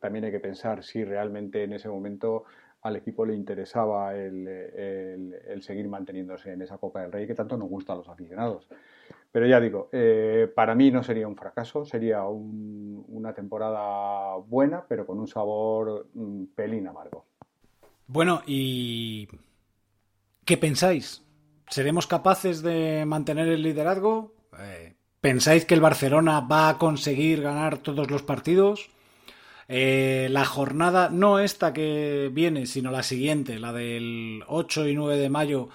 También 0.00 0.24
hay 0.24 0.30
que 0.30 0.40
pensar 0.40 0.82
si 0.82 1.04
realmente 1.04 1.64
en 1.64 1.74
ese 1.74 1.90
momento 1.90 2.44
al 2.80 2.96
equipo 2.96 3.26
le 3.26 3.34
interesaba 3.34 4.16
el, 4.16 4.48
el, 4.48 5.34
el, 5.48 5.62
seguir 5.62 5.86
manteniéndose 5.86 6.52
en 6.52 6.62
esa 6.62 6.78
Copa 6.78 7.02
del 7.02 7.12
Rey 7.12 7.26
que 7.26 7.34
tanto 7.34 7.58
nos 7.58 7.68
gusta 7.68 7.92
a 7.92 7.96
los 7.96 8.08
aficionados. 8.08 8.66
Pero 9.32 9.46
ya 9.46 9.60
digo, 9.60 9.88
eh, 9.92 10.50
para 10.54 10.74
mí 10.74 10.90
no 10.90 11.02
sería 11.02 11.28
un 11.28 11.36
fracaso, 11.36 11.84
sería 11.84 12.24
un, 12.24 13.04
una 13.08 13.34
temporada 13.34 14.36
buena, 14.36 14.84
pero 14.88 15.06
con 15.06 15.18
un 15.18 15.26
sabor 15.28 16.06
un 16.14 16.50
pelín 16.54 16.86
amargo. 16.86 17.26
Bueno, 18.06 18.42
¿y 18.46 19.28
qué 20.44 20.56
pensáis? 20.56 21.22
¿Seremos 21.68 22.06
capaces 22.06 22.62
de 22.62 23.04
mantener 23.04 23.48
el 23.48 23.62
liderazgo? 23.62 24.32
Eh, 24.58 24.94
¿Pensáis 25.20 25.64
que 25.64 25.74
el 25.74 25.80
Barcelona 25.80 26.40
va 26.40 26.68
a 26.68 26.78
conseguir 26.78 27.42
ganar 27.42 27.78
todos 27.78 28.10
los 28.10 28.22
partidos? 28.22 28.88
Eh, 29.68 30.28
la 30.30 30.44
jornada, 30.44 31.08
no 31.10 31.40
esta 31.40 31.72
que 31.72 32.30
viene, 32.32 32.66
sino 32.66 32.92
la 32.92 33.02
siguiente, 33.02 33.58
la 33.58 33.72
del 33.72 34.44
8 34.46 34.86
y 34.86 34.94
9 34.94 35.16
de 35.16 35.28
mayo, 35.28 35.68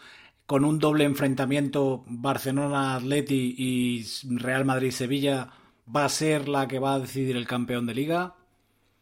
con 0.52 0.66
un 0.66 0.80
doble 0.80 1.06
enfrentamiento 1.06 2.04
Barcelona-Atleti 2.08 3.56
y 3.58 4.04
Real 4.36 4.66
Madrid-Sevilla, 4.66 5.48
va 5.96 6.04
a 6.04 6.10
ser 6.10 6.50
la 6.50 6.68
que 6.68 6.78
va 6.78 6.96
a 6.96 7.00
decidir 7.00 7.38
el 7.38 7.48
campeón 7.48 7.86
de 7.86 7.94
liga. 7.94 8.36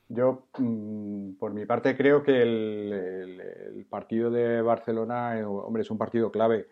Yo, 0.10 0.44
mm, 0.60 1.32
por 1.40 1.56
mi 1.56 1.66
parte, 1.66 1.98
creo 1.98 2.22
que 2.22 2.40
el, 2.44 3.88
partido 3.90 4.30
de 4.30 4.62
Barcelona, 4.62 5.40
eh, 5.40 5.44
hombre, 5.44 5.82
es 5.82 5.90
un 5.90 5.98
partido 5.98 6.30
clave. 6.30 6.68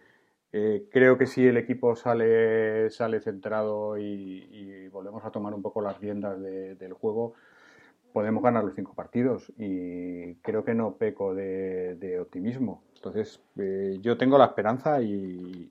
Eh, 0.51 0.87
creo 0.91 1.17
que 1.17 1.25
si 1.25 1.43
el 1.47 1.57
equipo 1.57 1.95
sale, 1.95 2.91
sale 2.91 3.19
centrado 3.19 3.97
y, 3.97 4.87
volvemos 4.89 5.25
a 5.25 5.31
tomar 5.31 5.55
un 5.55 5.63
poco 5.63 5.81
las 5.81 5.99
riendas 5.99 6.39
de, 6.39 6.75
del 6.75 6.93
juego, 6.93 7.33
podemos 8.17 8.41
ganar 8.41 8.63
los 8.63 8.73
cinco 8.73 8.95
partidos 8.95 9.53
y 9.59 10.33
creo 10.37 10.65
que 10.65 10.73
no 10.73 10.95
peco 10.95 11.35
de, 11.35 11.93
de 11.97 12.19
optimismo. 12.19 12.81
Entonces, 12.95 13.39
eh, 13.57 13.99
yo 14.01 14.17
tengo 14.17 14.39
la 14.39 14.45
esperanza 14.45 14.99
y, 15.03 15.11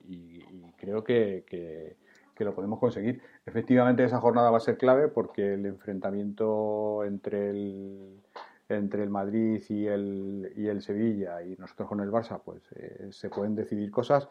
y, 0.07 0.45
y 0.47 0.73
creo 0.77 1.03
que, 1.03 1.43
que, 1.45 1.97
que, 2.33 2.45
lo 2.45 2.55
podemos 2.55 2.79
conseguir. 2.79 3.21
Efectivamente, 3.45 4.05
esa 4.05 4.21
jornada 4.21 4.49
va 4.49 4.55
a 4.55 4.61
ser 4.61 4.77
clave 4.77 5.09
porque 5.09 5.55
el 5.55 5.65
enfrentamiento 5.65 7.03
entre 7.03 7.49
el, 7.49 8.21
entre 8.69 9.03
el 9.03 9.09
Madrid 9.09 9.61
y 9.67 9.87
el, 9.87 10.53
y 10.55 10.67
el 10.67 10.81
Sevilla 10.81 11.43
y 11.43 11.57
nosotros 11.57 11.89
con 11.89 11.99
el 11.99 12.09
Barça, 12.09 12.39
pues 12.41 12.61
eh, 12.77 13.09
se 13.11 13.27
pueden 13.27 13.55
decidir 13.55 13.91
cosas. 13.91 14.29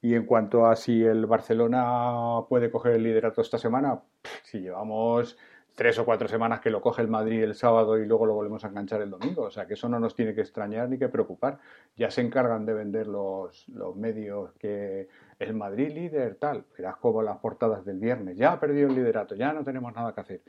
Y 0.00 0.14
en 0.14 0.24
cuanto 0.24 0.64
a 0.64 0.76
si 0.76 1.04
el 1.04 1.26
Barcelona 1.26 2.40
puede 2.48 2.70
coger 2.70 2.94
el 2.94 3.02
liderato 3.02 3.42
esta 3.42 3.58
semana, 3.58 4.00
si 4.44 4.60
llevamos 4.60 5.36
tres 5.74 5.98
o 5.98 6.04
cuatro 6.04 6.28
semanas 6.28 6.60
que 6.60 6.70
lo 6.70 6.80
coge 6.80 7.02
el 7.02 7.08
Madrid 7.08 7.42
el 7.42 7.54
sábado 7.54 7.98
y 7.98 8.06
luego 8.06 8.26
lo 8.26 8.34
volvemos 8.34 8.64
a 8.64 8.68
enganchar 8.68 9.02
el 9.02 9.10
domingo. 9.10 9.42
O 9.42 9.50
sea 9.50 9.66
que 9.66 9.74
eso 9.74 9.88
no 9.88 9.98
nos 9.98 10.14
tiene 10.14 10.34
que 10.34 10.40
extrañar 10.40 10.88
ni 10.88 10.98
que 10.98 11.08
preocupar. 11.08 11.58
Ya 11.96 12.10
se 12.10 12.20
encargan 12.20 12.66
de 12.66 12.74
vender 12.74 13.06
los, 13.06 13.68
los 13.68 13.96
medios 13.96 14.52
que 14.58 15.08
el 15.38 15.54
Madrid 15.54 15.92
líder, 15.92 16.36
tal. 16.36 16.64
Verás 16.76 16.96
como 16.96 17.22
las 17.22 17.38
portadas 17.38 17.84
del 17.84 17.98
viernes. 17.98 18.36
Ya 18.36 18.52
ha 18.52 18.60
perdido 18.60 18.88
el 18.88 18.94
liderato, 18.94 19.34
ya 19.34 19.52
no 19.52 19.64
tenemos 19.64 19.94
nada 19.94 20.14
que 20.14 20.20
hacer. 20.20 20.42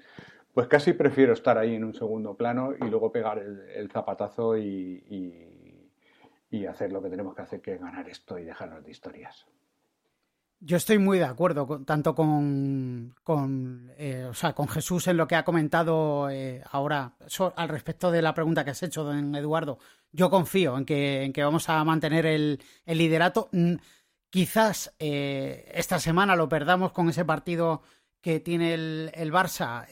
Pues 0.53 0.67
casi 0.67 0.93
prefiero 0.93 1.33
estar 1.33 1.57
ahí 1.57 1.75
en 1.75 1.85
un 1.85 1.93
segundo 1.93 2.35
plano 2.35 2.73
y 2.79 2.89
luego 2.89 3.11
pegar 3.11 3.39
el, 3.39 3.89
zapatazo 3.89 4.57
y, 4.57 5.03
y, 5.09 6.57
y 6.57 6.65
hacer 6.65 6.91
lo 6.91 7.01
que 7.01 7.09
tenemos 7.09 7.33
que 7.33 7.41
hacer, 7.41 7.61
que 7.61 7.75
es 7.75 7.79
ganar 7.79 8.09
esto 8.09 8.37
y 8.37 8.43
dejarnos 8.43 8.83
de 8.83 8.91
historias. 8.91 9.47
Yo 10.63 10.77
estoy 10.77 10.99
muy 10.99 11.17
de 11.17 11.25
acuerdo, 11.25 11.65
con, 11.65 11.85
tanto 11.85 12.13
con, 12.13 13.15
con, 13.23 13.91
eh, 13.97 14.27
o 14.29 14.33
sea, 14.35 14.53
con 14.53 14.67
Jesús 14.67 15.07
en 15.07 15.17
lo 15.17 15.27
que 15.27 15.35
ha 15.35 15.43
comentado 15.43 16.29
eh, 16.29 16.63
ahora 16.69 17.15
al 17.55 17.67
respecto 17.67 18.11
de 18.11 18.21
la 18.21 18.35
pregunta 18.35 18.63
que 18.63 18.69
has 18.69 18.83
hecho, 18.83 19.03
don 19.03 19.35
Eduardo. 19.35 19.79
Yo 20.11 20.29
confío 20.29 20.77
en 20.77 20.85
que, 20.85 21.23
en 21.23 21.33
que 21.33 21.43
vamos 21.43 21.67
a 21.67 21.83
mantener 21.83 22.27
el, 22.27 22.59
liderato. 22.85 23.49
Quizás 24.29 24.93
eh, 24.99 25.71
esta 25.73 25.99
semana 25.99 26.35
lo 26.35 26.47
perdamos 26.47 26.91
con 26.91 27.09
ese 27.09 27.25
partido 27.25 27.81
que 28.21 28.39
tiene 28.39 28.75
el, 28.75 29.11
el 29.15 29.33
Barça 29.33 29.87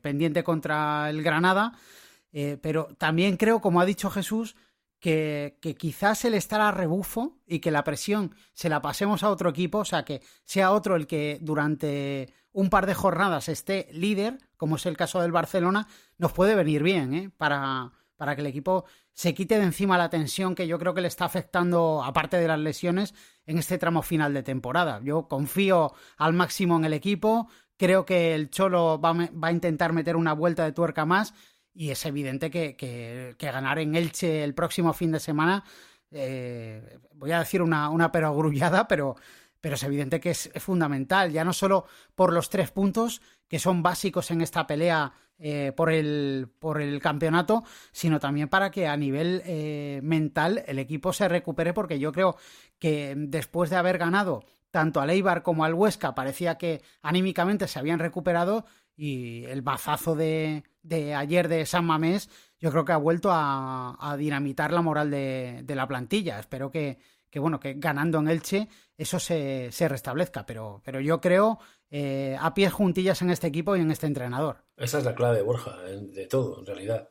pendiente 0.00 0.44
contra 0.44 1.10
el 1.10 1.24
Granada, 1.24 1.72
pero 2.62 2.94
también 2.96 3.36
creo, 3.36 3.60
como 3.60 3.80
ha 3.80 3.84
dicho 3.84 4.08
Jesús, 4.08 4.54
que, 5.06 5.76
quizás 5.78 6.24
el 6.24 6.34
estar 6.34 6.60
a 6.60 6.72
rebufo 6.72 7.38
y 7.46 7.60
que 7.60 7.70
la 7.70 7.84
presión 7.84 8.34
se 8.54 8.68
la 8.68 8.82
pasemos 8.82 9.22
a 9.22 9.30
otro 9.30 9.50
equipo, 9.50 9.78
o 9.78 9.84
sea, 9.84 10.04
que 10.04 10.20
sea 10.44 10.72
otro 10.72 10.96
el 10.96 11.06
que 11.06 11.38
durante 11.40 12.34
un 12.50 12.70
par 12.70 12.86
de 12.86 12.94
jornadas 12.94 13.48
esté 13.48 13.88
líder, 13.92 14.38
como 14.56 14.74
es 14.74 14.86
el 14.86 14.96
caso 14.96 15.20
del 15.20 15.30
Barcelona, 15.30 15.86
nos 16.18 16.32
puede 16.32 16.56
venir 16.56 16.82
bien, 16.82 17.14
¿eh? 17.14 17.30
Para, 17.36 17.92
para 18.16 18.34
que 18.34 18.40
el 18.40 18.48
equipo 18.48 18.84
se 19.12 19.32
quite 19.32 19.58
de 19.58 19.64
encima 19.64 19.96
la 19.96 20.10
tensión 20.10 20.56
que 20.56 20.66
yo 20.66 20.76
creo 20.76 20.92
que 20.92 21.02
le 21.02 21.08
está 21.08 21.24
afectando, 21.24 22.02
aparte 22.02 22.38
de 22.38 22.48
las 22.48 22.58
lesiones, 22.58 23.14
en 23.46 23.58
este 23.58 23.78
tramo 23.78 24.02
final 24.02 24.34
de 24.34 24.42
temporada. 24.42 25.00
Yo 25.04 25.28
confío 25.28 25.92
al 26.16 26.32
máximo 26.32 26.76
en 26.78 26.84
el 26.84 26.92
equipo, 26.94 27.48
creo 27.76 28.04
que 28.04 28.34
el 28.34 28.50
Cholo 28.50 29.00
va, 29.00 29.12
va 29.12 29.48
a 29.48 29.52
intentar 29.52 29.92
meter 29.92 30.16
una 30.16 30.32
vuelta 30.32 30.64
de 30.64 30.72
tuerca 30.72 31.04
más 31.06 31.32
y 31.76 31.90
es 31.90 32.04
evidente 32.06 32.50
que, 32.50 32.74
que, 32.76 33.34
ganar 33.38 33.78
en 33.78 33.94
Elche 33.94 34.42
el 34.42 34.54
próximo 34.54 34.92
fin 34.92 35.12
de 35.12 35.20
semana, 35.20 35.62
eh, 36.10 36.98
voy 37.14 37.32
a 37.32 37.40
decir 37.40 37.62
una, 37.62 37.90
una 37.90 38.10
perogrullada, 38.10 38.88
pero 38.88 39.16
pero 39.66 39.74
es 39.74 39.82
evidente 39.82 40.20
que 40.20 40.30
es, 40.30 40.48
fundamental, 40.58 41.32
ya 41.32 41.44
no 41.44 41.52
solo 41.52 41.86
por 42.14 42.32
los 42.32 42.50
tres 42.50 42.70
puntos 42.70 43.20
que 43.48 43.58
son 43.58 43.82
básicos 43.82 44.30
en 44.30 44.40
esta 44.40 44.64
pelea 44.64 45.12
eh, 45.40 45.72
por, 45.74 45.90
el, 45.90 46.48
por 46.60 46.80
el 46.80 47.00
campeonato, 47.00 47.64
sino 47.90 48.20
también 48.20 48.48
para 48.48 48.70
que 48.70 48.86
a 48.86 48.96
nivel 48.96 49.42
eh, 49.44 49.98
mental 50.04 50.62
el 50.68 50.78
equipo 50.78 51.12
se 51.12 51.26
recupere, 51.26 51.72
porque 51.72 51.98
yo 51.98 52.12
creo 52.12 52.36
que 52.78 53.14
después 53.16 53.68
de 53.68 53.74
haber 53.74 53.98
ganado 53.98 54.44
tanto 54.70 55.00
al 55.00 55.10
Eibar 55.10 55.42
como 55.42 55.64
al 55.64 55.74
Huesca, 55.74 56.14
parecía 56.14 56.58
que 56.58 56.82
anímicamente 57.02 57.66
se 57.66 57.80
habían 57.80 57.98
recuperado 57.98 58.66
y 58.96 59.44
el 59.44 59.62
bazazo 59.62 60.14
de, 60.14 60.64
de 60.82 61.14
ayer 61.14 61.48
de 61.48 61.66
San 61.66 61.84
Mamés 61.84 62.28
yo 62.58 62.70
creo 62.70 62.84
que 62.84 62.92
ha 62.92 62.96
vuelto 62.96 63.28
a, 63.32 64.16
dinamitar 64.18 64.72
la 64.72 64.82
moral 64.82 65.10
de, 65.10 65.64
la 65.68 65.86
plantilla. 65.86 66.38
Espero 66.38 66.70
que, 66.70 66.98
bueno, 67.36 67.60
que 67.60 67.74
ganando 67.74 68.18
en 68.18 68.28
Elche 68.28 68.68
eso 68.96 69.20
se, 69.20 69.70
restablezca, 69.88 70.46
pero, 70.46 70.80
pero 70.84 71.00
yo 71.00 71.20
creo 71.20 71.58
eh, 71.90 72.36
a 72.40 72.54
pies 72.54 72.72
juntillas 72.72 73.20
en 73.22 73.30
este 73.30 73.46
equipo 73.46 73.76
y 73.76 73.80
en 73.80 73.90
este 73.90 74.06
entrenador. 74.06 74.64
Esa 74.76 74.98
es 74.98 75.04
la 75.04 75.14
clave, 75.14 75.42
Borja, 75.42 75.76
de 75.82 76.26
todo, 76.26 76.60
en 76.60 76.66
realidad, 76.66 77.10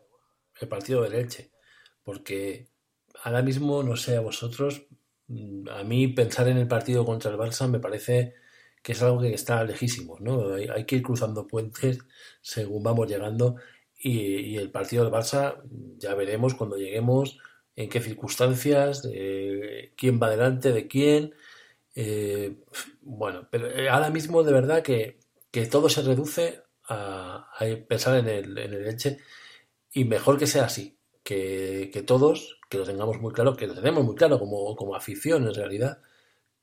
el 0.59 0.67
partido 0.67 1.03
del 1.03 1.13
Elche, 1.13 1.51
porque 2.03 2.69
ahora 3.23 3.43
mismo, 3.43 3.83
no 3.83 3.95
sé 3.95 4.17
a 4.17 4.21
vosotros, 4.21 4.87
mm, 5.27 5.69
a 5.69 5.83
mí 5.83 6.07
pensar 6.07 6.47
en 6.47 6.57
el 6.57 6.67
partido 6.67 7.05
contra 7.05 7.31
el 7.31 7.37
Barça 7.37 7.69
me 7.69 7.79
parece 7.79 8.33
que 8.85 8.91
es 8.91 9.01
algo 9.01 9.19
que 9.19 9.33
está 9.33 9.63
lejísimo, 9.63 10.17
¿no? 10.19 10.53
hay 10.53 10.85
que 10.85 10.97
ir 10.97 11.01
cruzando 11.01 11.47
puentes 11.47 11.97
según 12.41 12.83
vamos 12.83 13.07
llegando 13.09 13.55
y, 13.97 14.57
el 14.57 14.69
partido 14.69 15.03
del 15.03 15.11
Barça 15.11 15.63
ya 15.97 16.13
veremos 16.13 16.53
cuando 16.53 16.77
lleguemos 16.77 17.39
en 17.75 17.89
qué 17.89 17.99
circunstancias, 17.99 19.01
quién 19.97 20.19
va 20.21 20.29
delante 20.29 20.71
de 20.71 20.87
quién. 20.87 21.33
Eh, 21.95 22.57
bueno, 23.01 23.47
pero 23.49 23.71
eh, 23.71 23.89
ahora 23.89 24.11
mismo 24.11 24.43
de 24.43 24.53
verdad 24.53 24.83
que, 24.83 25.17
todo 25.71 25.89
se 25.89 26.03
reduce 26.03 26.61
a, 26.87 27.49
pensar 27.87 28.19
en 28.19 28.27
el, 28.27 28.55
en 28.59 28.71
el 28.71 28.85
Elche 28.85 29.17
y 29.93 30.05
mejor 30.05 30.37
que 30.37 30.45
sea 30.45 30.65
así, 30.65 30.99
que, 31.23 32.03
todos, 32.05 32.59
que 32.69 32.77
lo 32.77 32.83
tengamos 32.85 33.19
muy 33.19 33.33
claro, 33.33 33.55
que 33.55 33.65
lo 33.65 33.73
tenemos 33.73 34.05
muy 34.05 34.15
claro 34.15 34.37
como, 34.37 34.75
como 34.75 34.95
afición 34.95 35.47
en 35.47 35.55
realidad, 35.55 36.03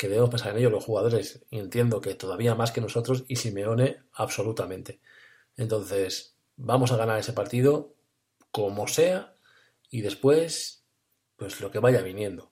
que 0.03 0.09
debemos 0.09 0.31
pensar 0.31 0.51
en 0.51 0.59
ello 0.59 0.69
los 0.71 0.85
jugadores, 0.85 1.45
y 1.49 1.61
entiendo 1.61 2.01
que 2.01 2.17
todavía 2.17 2.57
más 2.57 2.73
que 2.73 2.81
nosotros 2.81 3.23
y 3.29 3.37
Simeone 3.37 4.03
absolutamente. 4.13 5.01
Entonces, 5.57 6.37
vamos 6.57 6.91
a 6.91 6.97
ganar 6.97 7.21
ese 7.21 7.33
partido 7.33 7.95
como 8.51 8.89
sea 8.89 9.37
y 9.91 10.01
después 10.01 10.85
pues 11.37 11.61
lo 11.61 11.71
que 11.71 11.79
vaya 11.79 12.03
viniendo. 12.03 12.51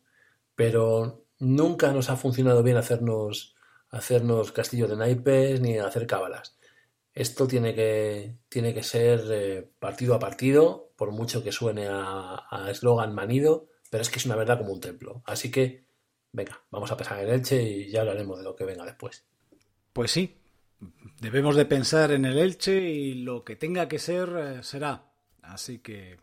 Pero 0.54 1.24
nunca 1.40 1.92
nos 1.92 2.08
ha 2.08 2.16
funcionado 2.16 2.62
bien 2.62 2.76
hacernos 2.76 3.56
hacernos 3.90 4.52
castillos 4.52 4.88
de 4.88 4.96
naipes 4.96 5.60
ni 5.60 5.76
hacer 5.76 6.06
cábalas. 6.06 6.56
Esto 7.14 7.48
tiene 7.48 7.74
que, 7.74 8.36
tiene 8.48 8.72
que 8.74 8.84
ser 8.84 9.24
eh, 9.32 9.68
partido 9.80 10.14
a 10.14 10.20
partido, 10.20 10.92
por 10.94 11.10
mucho 11.10 11.42
que 11.42 11.50
suene 11.50 11.88
a 11.90 12.68
eslogan 12.70 13.12
manido, 13.12 13.66
pero 13.90 14.02
es 14.02 14.10
que 14.10 14.20
es 14.20 14.26
una 14.26 14.36
verdad 14.36 14.58
como 14.58 14.72
un 14.72 14.80
templo. 14.80 15.24
Así 15.26 15.50
que, 15.50 15.89
venga, 16.32 16.60
vamos 16.70 16.90
a 16.90 16.96
pesar 16.96 17.20
el 17.20 17.30
Elche 17.30 17.62
y 17.62 17.90
ya 17.90 18.00
hablaremos 18.00 18.38
de 18.38 18.44
lo 18.44 18.56
que 18.56 18.64
venga 18.64 18.84
después. 18.84 19.24
Pues 19.92 20.10
sí, 20.10 20.36
debemos 21.20 21.56
de 21.56 21.66
pensar 21.66 22.12
en 22.12 22.24
el 22.24 22.38
Elche 22.38 22.80
y 22.80 23.14
lo 23.14 23.44
que 23.44 23.56
tenga 23.56 23.88
que 23.88 23.98
ser 23.98 24.28
eh, 24.36 24.62
será. 24.62 25.12
Así 25.42 25.78
que 25.78 26.18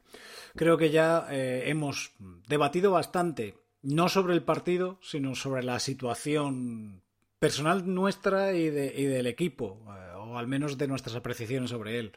creo 0.55 0.77
que 0.77 0.89
ya 0.89 1.27
eh, 1.29 1.63
hemos 1.67 2.13
debatido 2.47 2.91
bastante, 2.91 3.55
no 3.81 4.09
sobre 4.09 4.33
el 4.33 4.43
partido, 4.43 4.99
sino 5.01 5.35
sobre 5.35 5.63
la 5.63 5.79
situación 5.79 7.03
personal 7.39 7.93
nuestra 7.93 8.53
y, 8.53 8.69
del 8.69 9.27
equipo, 9.27 9.85
eh, 9.89 10.13
o 10.15 10.37
al 10.37 10.47
menos 10.47 10.77
de 10.77 10.87
nuestras 10.87 11.15
apreciaciones 11.15 11.71
sobre 11.71 11.99
él. 11.99 12.13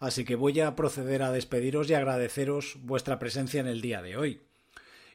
Así 0.00 0.24
que 0.24 0.36
voy 0.36 0.60
a 0.60 0.74
proceder 0.74 1.22
a 1.22 1.32
despediros 1.32 1.88
y 1.88 1.94
agradeceros 1.94 2.76
vuestra 2.82 3.18
presencia 3.18 3.60
en 3.60 3.66
el 3.66 3.80
día 3.80 4.02
de 4.02 4.16
hoy. 4.16 4.42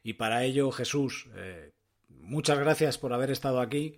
Y 0.04 0.14
para 0.14 0.44
ello, 0.46 0.72
Jesús, 0.72 1.28
muchas 2.30 2.60
gracias 2.60 2.98
por 2.98 3.14
haber 3.14 3.32
estado 3.32 3.60
aquí 3.60 3.98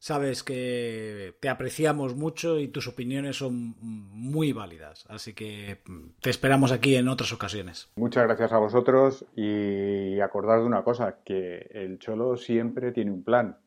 sabes 0.00 0.42
que 0.42 1.36
te 1.40 1.48
apreciamos 1.48 2.16
mucho 2.16 2.58
y 2.58 2.68
tus 2.68 2.88
opiniones 2.88 3.36
son 3.36 3.76
muy 3.80 4.52
válidas. 4.52 5.04
Así 5.08 5.34
que 5.34 5.82
te 6.20 6.30
esperamos 6.30 6.72
aquí 6.72 6.96
en 6.96 7.06
otras 7.06 7.32
ocasiones. 7.32 7.88
Muchas 7.94 8.24
gracias 8.24 8.52
a 8.52 8.58
vosotros 8.58 9.24
y 9.36 10.18
acordad 10.20 10.56
de 10.58 10.64
una 10.64 10.82
cosa, 10.82 11.18
que 11.24 11.70
el 11.72 11.98
Cholo 11.98 12.36
siempre 12.36 12.90
tiene 12.90 13.12
un 13.12 13.22
plan. 13.22 13.58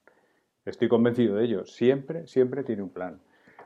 Estoy 0.66 0.90
convencido 0.90 1.36
de 1.36 1.46
ello. 1.46 1.66
Siempre, 1.66 2.28
siempre 2.28 2.64
tiene 2.64 2.82
un 2.82 2.90
plan. 2.90 3.22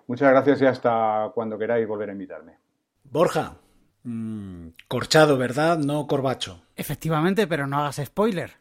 Muchas 0.07 0.29
gracias 0.29 0.61
y 0.61 0.65
hasta 0.65 1.31
cuando 1.33 1.57
queráis 1.57 1.87
volver 1.87 2.09
a 2.09 2.13
invitarme. 2.13 2.57
Borja, 3.03 3.57
mm, 4.03 4.67
corchado, 4.87 5.37
¿verdad? 5.37 5.77
No 5.77 6.05
corbacho. 6.05 6.63
Efectivamente, 6.75 7.47
pero 7.47 7.65
no 7.65 7.77
hagas 7.79 8.01
spoiler. 8.03 8.55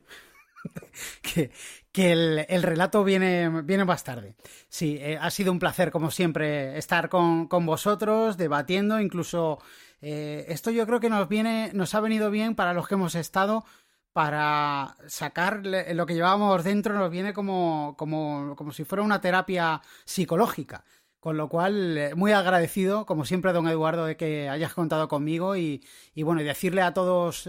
que, 1.23 1.51
que 1.97 2.13
el, 2.13 2.63
relato 2.63 3.05
viene, 3.05 3.63
viene 3.63 3.87
más 3.87 4.05
tarde. 4.05 4.35
Sí, 4.69 4.99
eh, 5.01 5.19
ha 5.19 5.31
sido 5.31 5.51
un 5.51 5.59
placer, 5.59 5.91
como 5.91 6.11
siempre, 6.11 6.77
estar 6.77 7.09
con, 7.09 7.49
vosotros, 7.49 8.37
debatiendo, 8.37 9.01
incluso 9.01 9.61
eh, 10.03 10.45
esto 10.51 10.71
yo 10.71 10.87
creo 10.87 11.01
que 11.01 11.09
nos 11.09 11.27
viene, 11.27 11.71
nos 11.73 11.95
ha 11.95 12.01
venido 12.01 12.31
bien 12.31 12.55
para 12.55 12.75
los 12.75 12.87
que 12.87 12.97
hemos 12.97 13.15
estado, 13.15 13.65
para 14.13 14.95
sacar 15.07 15.65
lo 15.65 16.05
que 16.05 16.13
llevábamos 16.13 16.65
dentro, 16.65 16.93
nos 16.93 17.11
viene 17.11 17.33
como, 17.33 17.95
como, 17.97 18.57
como 18.57 18.73
si 18.73 18.85
fuera 18.85 19.03
una 19.03 19.23
terapia 19.23 19.81
psicológica. 20.05 20.85
Con 21.19 21.39
lo 21.39 21.49
cual, 21.49 21.97
eh, 21.97 22.15
muy 22.15 22.33
agradecido, 22.33 23.07
como 23.07 23.25
siempre, 23.25 23.55
don 23.55 23.69
Eduardo, 23.69 24.05
de 24.05 24.19
que 24.19 24.51
hayas 24.51 24.75
contado 24.75 25.09
conmigo 25.09 25.57
y, 25.57 25.83
y 26.15 26.25
bueno, 26.25 26.43
decirle 26.43 26.83
a 26.83 26.93
todos 26.93 27.49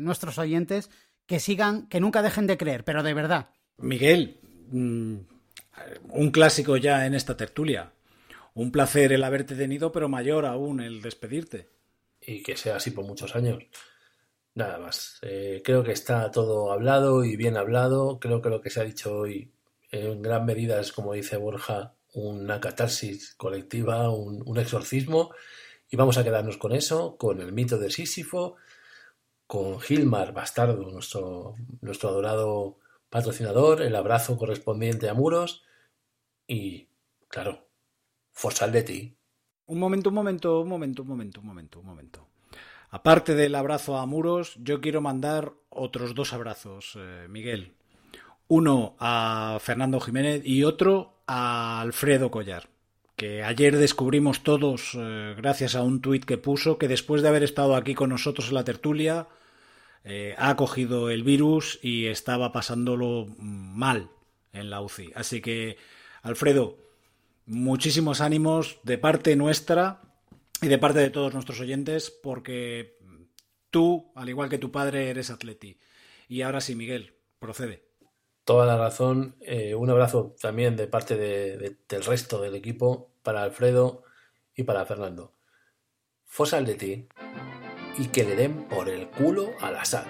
nuestros 0.00 0.38
oyentes 0.38 0.90
que 1.26 1.40
sigan, 1.40 1.88
que 1.88 2.00
nunca 2.00 2.22
dejen 2.22 2.46
de 2.46 2.56
creer, 2.56 2.84
pero 2.84 3.02
de 3.02 3.14
verdad, 3.14 3.50
Miguel, 3.78 4.40
mm, 4.70 5.16
un 6.10 6.30
clásico 6.30 6.76
ya 6.76 7.06
en 7.06 7.14
esta 7.14 7.36
tertulia. 7.36 7.92
Un 8.54 8.72
placer 8.72 9.12
el 9.12 9.22
haberte 9.22 9.54
tenido, 9.54 9.92
pero 9.92 10.08
mayor 10.08 10.46
aún 10.46 10.80
el 10.80 11.02
despedirte. 11.02 11.68
Y 12.20 12.42
que 12.42 12.56
sea 12.56 12.76
así 12.76 12.90
por 12.90 13.04
muchos 13.04 13.36
años. 13.36 13.62
Nada 14.54 14.78
más. 14.78 15.18
Eh, 15.22 15.60
creo 15.62 15.84
que 15.84 15.92
está 15.92 16.30
todo 16.30 16.72
hablado 16.72 17.22
y 17.24 17.36
bien 17.36 17.58
hablado. 17.58 18.18
Creo 18.18 18.40
que 18.40 18.48
lo 18.48 18.62
que 18.62 18.70
se 18.70 18.80
ha 18.80 18.84
dicho 18.84 19.18
hoy 19.18 19.52
en 19.90 20.22
gran 20.22 20.46
medida 20.46 20.80
es, 20.80 20.92
como 20.92 21.12
dice 21.12 21.36
Borja, 21.36 21.94
una 22.14 22.58
catarsis 22.60 23.34
colectiva, 23.34 24.10
un, 24.10 24.42
un 24.46 24.58
exorcismo. 24.58 25.34
Y 25.90 25.96
vamos 25.96 26.16
a 26.16 26.24
quedarnos 26.24 26.56
con 26.56 26.72
eso, 26.72 27.18
con 27.18 27.42
el 27.42 27.52
mito 27.52 27.78
de 27.78 27.90
Sísifo, 27.90 28.56
con 29.46 29.80
Gilmar 29.80 30.32
Bastardo, 30.32 30.90
nuestro, 30.90 31.54
nuestro 31.80 32.08
adorado 32.08 32.78
patrocinador, 33.08 33.82
el 33.82 33.94
abrazo 33.94 34.36
correspondiente 34.36 35.08
a 35.08 35.14
Muros 35.14 35.64
y, 36.46 36.88
claro, 37.28 37.68
Forsal 38.32 38.72
de 38.72 38.82
ti. 38.82 39.16
Un 39.66 39.78
momento, 39.78 40.10
un 40.10 40.14
momento, 40.14 40.60
un 40.60 40.68
momento, 40.68 41.02
un 41.02 41.08
momento, 41.08 41.40
un 41.40 41.46
momento, 41.46 41.80
un 41.80 41.86
momento. 41.86 42.28
Aparte 42.90 43.34
del 43.34 43.54
abrazo 43.54 43.96
a 43.96 44.06
Muros, 44.06 44.56
yo 44.60 44.80
quiero 44.80 45.00
mandar 45.00 45.54
otros 45.70 46.14
dos 46.14 46.32
abrazos, 46.32 46.92
eh, 46.96 47.26
Miguel. 47.28 47.74
Uno 48.48 48.94
a 49.00 49.58
Fernando 49.60 50.00
Jiménez 50.00 50.42
y 50.44 50.64
otro 50.64 51.22
a 51.26 51.80
Alfredo 51.80 52.30
Collar, 52.30 52.68
que 53.16 53.42
ayer 53.42 53.76
descubrimos 53.76 54.42
todos, 54.42 54.92
eh, 54.94 55.34
gracias 55.36 55.74
a 55.74 55.82
un 55.82 56.00
tuit 56.00 56.24
que 56.24 56.36
puso, 56.36 56.78
que 56.78 56.86
después 56.86 57.22
de 57.22 57.28
haber 57.28 57.42
estado 57.42 57.74
aquí 57.74 57.94
con 57.94 58.10
nosotros 58.10 58.48
en 58.48 58.54
la 58.54 58.64
tertulia, 58.64 59.26
eh, 60.04 60.34
ha 60.38 60.54
cogido 60.54 61.10
el 61.10 61.24
virus 61.24 61.80
y 61.82 62.06
estaba 62.06 62.52
pasándolo 62.52 63.26
mal 63.38 64.10
en 64.52 64.70
la 64.70 64.82
UCI. 64.82 65.12
Así 65.14 65.40
que, 65.40 65.78
Alfredo, 66.22 66.76
muchísimos 67.46 68.20
ánimos 68.20 68.78
de 68.82 68.98
parte 68.98 69.34
nuestra 69.34 70.02
y 70.60 70.68
de 70.68 70.78
parte 70.78 71.00
de 71.00 71.10
todos 71.10 71.32
nuestros 71.32 71.60
oyentes, 71.60 72.10
porque 72.10 72.98
tú, 73.70 74.12
al 74.14 74.28
igual 74.28 74.50
que 74.50 74.58
tu 74.58 74.70
padre, 74.70 75.08
eres 75.08 75.30
atleti. 75.30 75.78
Y 76.28 76.42
ahora 76.42 76.60
sí, 76.60 76.74
Miguel, 76.74 77.14
procede. 77.38 77.85
Toda 78.46 78.64
la 78.64 78.78
razón. 78.78 79.34
Eh, 79.40 79.74
un 79.74 79.90
abrazo 79.90 80.36
también 80.40 80.76
de 80.76 80.86
parte 80.86 81.16
del 81.16 82.04
resto 82.04 82.40
del 82.40 82.54
equipo 82.54 83.10
para 83.24 83.42
Alfredo 83.42 84.04
y 84.54 84.62
para 84.62 84.86
Fernando. 84.86 85.34
Fosa 86.24 86.64
ti 86.64 87.08
y 87.98 88.06
que 88.06 88.22
le 88.22 88.36
den 88.36 88.68
por 88.68 88.88
el 88.88 89.08
culo 89.08 89.50
a 89.60 89.72
la 89.72 89.84
sal. 89.84 90.06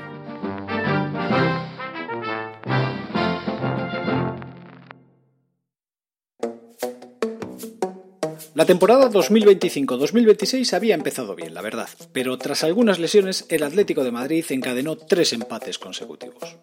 La 8.55 8.67
temporada 8.67 9.11
2025-2026 9.11 10.75
había 10.75 10.95
empezado 10.95 11.35
bien, 11.35 11.55
la 11.55 11.63
verdad, 11.63 11.89
pero 12.13 12.37
tras 12.37 12.65
algunas 12.65 12.99
lesiones 12.99 13.47
el 13.49 13.63
Atlético 13.63 14.05
de 14.05 14.13
Madrid 14.13 14.45
encadenó 14.51 14.97
tres 14.97 15.33
empates 15.33 15.79
consecutivos. 15.79 16.59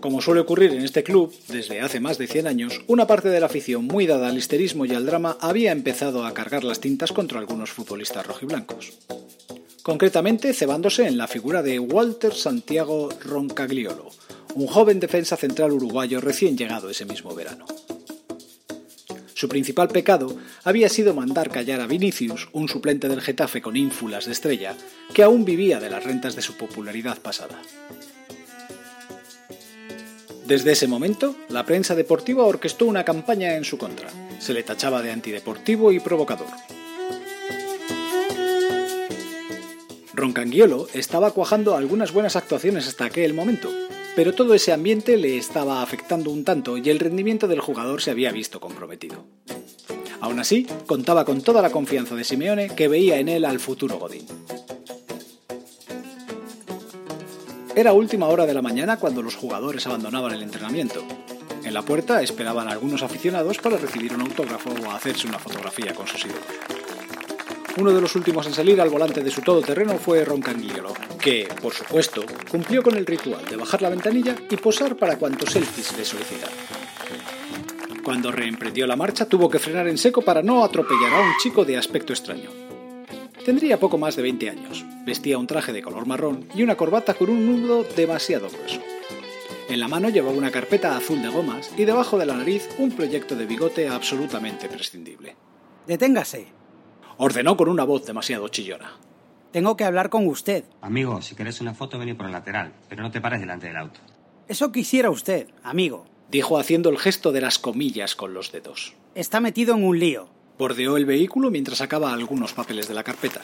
Como 0.00 0.20
suele 0.20 0.40
ocurrir 0.40 0.72
en 0.72 0.82
este 0.82 1.02
club, 1.02 1.32
desde 1.48 1.80
hace 1.80 2.00
más 2.00 2.18
de 2.18 2.26
100 2.26 2.46
años, 2.46 2.82
una 2.86 3.06
parte 3.06 3.28
de 3.28 3.40
la 3.40 3.46
afición 3.46 3.84
muy 3.84 4.06
dada 4.06 4.28
al 4.28 4.38
histerismo 4.38 4.86
y 4.86 4.94
al 4.94 5.06
drama 5.06 5.36
había 5.40 5.72
empezado 5.72 6.24
a 6.24 6.34
cargar 6.34 6.64
las 6.64 6.80
tintas 6.80 7.12
contra 7.12 7.38
algunos 7.38 7.70
futbolistas 7.70 8.26
rojiblancos. 8.26 8.92
Concretamente, 9.82 10.54
cebándose 10.54 11.06
en 11.06 11.18
la 11.18 11.28
figura 11.28 11.62
de 11.62 11.78
Walter 11.78 12.34
Santiago 12.34 13.10
Roncagliolo, 13.22 14.10
un 14.54 14.66
joven 14.66 15.00
defensa 15.00 15.36
central 15.36 15.72
uruguayo 15.72 16.20
recién 16.20 16.56
llegado 16.56 16.88
ese 16.88 17.04
mismo 17.04 17.34
verano. 17.34 17.66
Su 19.34 19.48
principal 19.48 19.88
pecado 19.88 20.36
había 20.62 20.88
sido 20.88 21.12
mandar 21.12 21.50
callar 21.50 21.80
a 21.82 21.86
Vinicius, 21.86 22.48
un 22.52 22.68
suplente 22.68 23.08
del 23.08 23.20
Getafe 23.20 23.60
con 23.60 23.76
ínfulas 23.76 24.24
de 24.24 24.32
estrella, 24.32 24.74
que 25.12 25.22
aún 25.22 25.44
vivía 25.44 25.80
de 25.80 25.90
las 25.90 26.04
rentas 26.04 26.34
de 26.36 26.42
su 26.42 26.56
popularidad 26.56 27.18
pasada. 27.20 27.60
Desde 30.46 30.72
ese 30.72 30.86
momento, 30.86 31.34
la 31.48 31.64
prensa 31.64 31.94
deportiva 31.94 32.44
orquestó 32.44 32.84
una 32.84 33.02
campaña 33.02 33.54
en 33.54 33.64
su 33.64 33.78
contra. 33.78 34.10
Se 34.38 34.52
le 34.52 34.62
tachaba 34.62 35.00
de 35.00 35.10
antideportivo 35.10 35.90
y 35.90 36.00
provocador. 36.00 36.48
Roncanguiolo 40.12 40.88
estaba 40.92 41.30
cuajando 41.30 41.74
algunas 41.74 42.12
buenas 42.12 42.36
actuaciones 42.36 42.86
hasta 42.86 43.06
aquel 43.06 43.32
momento, 43.32 43.70
pero 44.16 44.34
todo 44.34 44.52
ese 44.52 44.72
ambiente 44.72 45.16
le 45.16 45.38
estaba 45.38 45.82
afectando 45.82 46.30
un 46.30 46.44
tanto 46.44 46.76
y 46.76 46.90
el 46.90 47.00
rendimiento 47.00 47.48
del 47.48 47.60
jugador 47.60 48.02
se 48.02 48.10
había 48.10 48.30
visto 48.30 48.60
comprometido. 48.60 49.24
Aún 50.20 50.38
así, 50.40 50.66
contaba 50.86 51.24
con 51.24 51.40
toda 51.40 51.62
la 51.62 51.70
confianza 51.70 52.14
de 52.14 52.24
Simeone 52.24 52.68
que 52.68 52.88
veía 52.88 53.18
en 53.18 53.28
él 53.28 53.46
al 53.46 53.60
futuro 53.60 53.98
Godín. 53.98 54.26
Era 57.76 57.92
última 57.92 58.28
hora 58.28 58.46
de 58.46 58.54
la 58.54 58.62
mañana 58.62 58.98
cuando 58.98 59.20
los 59.20 59.34
jugadores 59.34 59.84
abandonaban 59.86 60.32
el 60.32 60.42
entrenamiento. 60.42 61.02
En 61.64 61.74
la 61.74 61.82
puerta 61.82 62.22
esperaban 62.22 62.68
algunos 62.68 63.02
aficionados 63.02 63.58
para 63.58 63.78
recibir 63.78 64.14
un 64.14 64.20
autógrafo 64.20 64.70
o 64.70 64.90
hacerse 64.92 65.26
una 65.26 65.40
fotografía 65.40 65.92
con 65.92 66.06
sus 66.06 66.24
ídolos. 66.24 66.44
Uno 67.76 67.90
de 67.90 68.00
los 68.00 68.14
últimos 68.14 68.46
en 68.46 68.54
salir 68.54 68.80
al 68.80 68.90
volante 68.90 69.24
de 69.24 69.30
su 69.30 69.40
todoterreno 69.40 69.98
fue 69.98 70.24
Roncanguiolo, 70.24 70.94
que, 71.20 71.48
por 71.60 71.74
supuesto, 71.74 72.24
cumplió 72.48 72.80
con 72.80 72.96
el 72.96 73.04
ritual 73.04 73.44
de 73.46 73.56
bajar 73.56 73.82
la 73.82 73.88
ventanilla 73.88 74.36
y 74.48 74.56
posar 74.56 74.94
para 74.96 75.18
cuantos 75.18 75.50
selfies 75.50 75.98
le 75.98 76.04
solicitaran. 76.04 76.54
Cuando 78.04 78.30
reemprendió 78.30 78.86
la 78.86 78.94
marcha 78.94 79.26
tuvo 79.26 79.50
que 79.50 79.58
frenar 79.58 79.88
en 79.88 79.98
seco 79.98 80.22
para 80.22 80.42
no 80.42 80.62
atropellar 80.62 81.12
a 81.12 81.20
un 81.20 81.32
chico 81.42 81.64
de 81.64 81.76
aspecto 81.76 82.12
extraño. 82.12 82.73
Tendría 83.44 83.78
poco 83.78 83.98
más 83.98 84.16
de 84.16 84.22
20 84.22 84.48
años, 84.48 84.86
vestía 85.04 85.36
un 85.36 85.46
traje 85.46 85.74
de 85.74 85.82
color 85.82 86.06
marrón 86.06 86.48
y 86.54 86.62
una 86.62 86.76
corbata 86.76 87.12
con 87.12 87.28
un 87.28 87.46
nudo 87.46 87.84
demasiado 87.84 88.48
grueso. 88.48 88.80
En 89.68 89.80
la 89.80 89.88
mano 89.88 90.08
llevaba 90.08 90.34
una 90.34 90.50
carpeta 90.50 90.96
azul 90.96 91.20
de 91.20 91.28
gomas 91.28 91.70
y 91.76 91.84
debajo 91.84 92.18
de 92.18 92.24
la 92.24 92.36
nariz 92.36 92.68
un 92.78 92.92
proyecto 92.92 93.36
de 93.36 93.44
bigote 93.44 93.88
absolutamente 93.88 94.68
prescindible. 94.68 95.36
Deténgase. 95.86 96.46
Ordenó 97.18 97.56
con 97.56 97.68
una 97.68 97.84
voz 97.84 98.06
demasiado 98.06 98.48
chillona. 98.48 98.92
Tengo 99.52 99.76
que 99.76 99.84
hablar 99.84 100.08
con 100.08 100.26
usted. 100.26 100.64
Amigo, 100.80 101.20
si 101.20 101.34
querés 101.34 101.60
una 101.60 101.74
foto, 101.74 101.98
vení 101.98 102.14
por 102.14 102.26
el 102.26 102.32
lateral, 102.32 102.72
pero 102.88 103.02
no 103.02 103.10
te 103.10 103.20
pares 103.20 103.40
delante 103.40 103.66
del 103.66 103.76
auto. 103.76 104.00
Eso 104.48 104.72
quisiera 104.72 105.10
usted, 105.10 105.48
amigo. 105.62 106.06
Dijo 106.30 106.58
haciendo 106.58 106.88
el 106.88 106.98
gesto 106.98 107.30
de 107.30 107.42
las 107.42 107.58
comillas 107.58 108.14
con 108.14 108.32
los 108.32 108.52
dedos. 108.52 108.94
Está 109.14 109.40
metido 109.40 109.74
en 109.76 109.84
un 109.84 109.98
lío. 109.98 110.33
Bordeó 110.58 110.96
el 110.96 111.04
vehículo 111.04 111.50
mientras 111.50 111.78
sacaba 111.78 112.12
algunos 112.12 112.52
papeles 112.52 112.86
de 112.86 112.94
la 112.94 113.02
carpeta. 113.02 113.40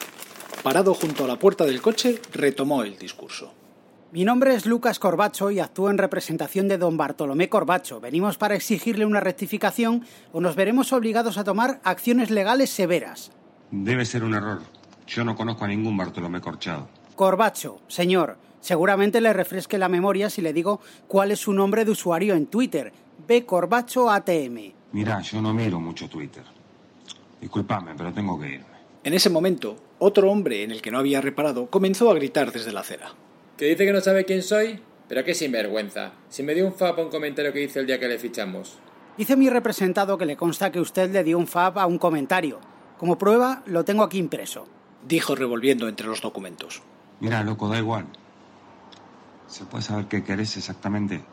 Parado 0.63 0.93
junto 0.93 1.25
a 1.25 1.27
la 1.27 1.37
puerta 1.37 1.65
del 1.65 1.81
coche, 1.81 2.21
retomó 2.31 2.83
el 2.83 2.97
discurso. 2.97 3.53
Mi 4.13 4.23
nombre 4.25 4.53
es 4.55 4.65
Lucas 4.65 4.99
Corbacho 4.99 5.51
y 5.51 5.59
actúo 5.59 5.89
en 5.89 5.97
representación 5.97 6.67
de 6.67 6.77
don 6.77 6.97
Bartolomé 6.97 7.49
Corbacho. 7.49 7.99
Venimos 7.99 8.37
para 8.37 8.55
exigirle 8.55 9.05
una 9.05 9.19
rectificación 9.19 10.05
o 10.31 10.41
nos 10.41 10.55
veremos 10.55 10.93
obligados 10.93 11.37
a 11.37 11.43
tomar 11.43 11.81
acciones 11.83 12.29
legales 12.29 12.69
severas. 12.69 13.31
Debe 13.71 14.05
ser 14.05 14.23
un 14.23 14.33
error. 14.33 14.61
Yo 15.07 15.25
no 15.25 15.35
conozco 15.35 15.65
a 15.65 15.67
ningún 15.67 15.97
Bartolomé 15.97 16.39
Corchado. 16.39 16.87
Corbacho, 17.15 17.81
señor. 17.87 18.37
Seguramente 18.61 19.21
le 19.21 19.33
refresque 19.33 19.77
la 19.77 19.89
memoria 19.89 20.29
si 20.29 20.41
le 20.41 20.53
digo 20.53 20.79
cuál 21.07 21.31
es 21.31 21.39
su 21.39 21.51
nombre 21.51 21.83
de 21.83 21.91
usuario 21.91 22.35
en 22.35 22.47
Twitter. 22.47 22.93
B 23.27 23.45
Corbacho 23.45 24.09
ATM. 24.09 24.73
Mira, 24.91 25.21
yo 25.21 25.41
no 25.41 25.53
miro 25.53 25.79
mucho 25.79 26.07
Twitter. 26.07 26.43
Disculpame, 27.41 27.93
pero 27.97 28.13
tengo 28.13 28.39
que 28.39 28.47
irme. 28.47 28.65
En 29.03 29.13
ese 29.13 29.31
momento, 29.31 29.75
otro 29.97 30.31
hombre 30.31 30.63
en 30.63 30.71
el 30.71 30.81
que 30.81 30.91
no 30.91 30.99
había 30.99 31.21
reparado 31.21 31.67
comenzó 31.71 32.11
a 32.11 32.13
gritar 32.13 32.51
desde 32.51 32.71
la 32.71 32.81
acera. 32.81 33.13
¿Que 33.57 33.65
dice 33.65 33.85
que 33.85 33.91
no 33.91 33.99
sabe 33.99 34.25
quién 34.25 34.43
soy? 34.43 34.79
Pero 35.07 35.23
qué 35.23 35.33
sinvergüenza. 35.33 36.13
Si 36.29 36.43
me 36.43 36.53
dio 36.53 36.65
un 36.65 36.73
FAP 36.73 36.99
a 36.99 37.01
un 37.01 37.09
comentario 37.09 37.51
que 37.51 37.63
hice 37.63 37.79
el 37.79 37.87
día 37.87 37.99
que 37.99 38.07
le 38.07 38.19
fichamos. 38.19 38.77
Dice 39.17 39.35
mi 39.35 39.49
representado 39.49 40.17
que 40.17 40.25
le 40.25 40.37
consta 40.37 40.71
que 40.71 40.79
usted 40.79 41.11
le 41.11 41.23
dio 41.23 41.37
un 41.37 41.47
FAP 41.47 41.79
a 41.79 41.87
un 41.87 41.97
comentario. 41.97 42.59
Como 42.97 43.17
prueba, 43.17 43.63
lo 43.65 43.83
tengo 43.83 44.03
aquí 44.03 44.19
impreso. 44.19 44.67
Dijo 45.07 45.35
revolviendo 45.35 45.89
entre 45.89 46.07
los 46.07 46.21
documentos. 46.21 46.83
Mira, 47.19 47.43
loco, 47.43 47.67
da 47.67 47.79
igual. 47.79 48.05
¿Se 49.47 49.65
puede 49.65 49.83
saber 49.83 50.05
qué 50.05 50.23
querés 50.23 50.55
exactamente? 50.57 51.23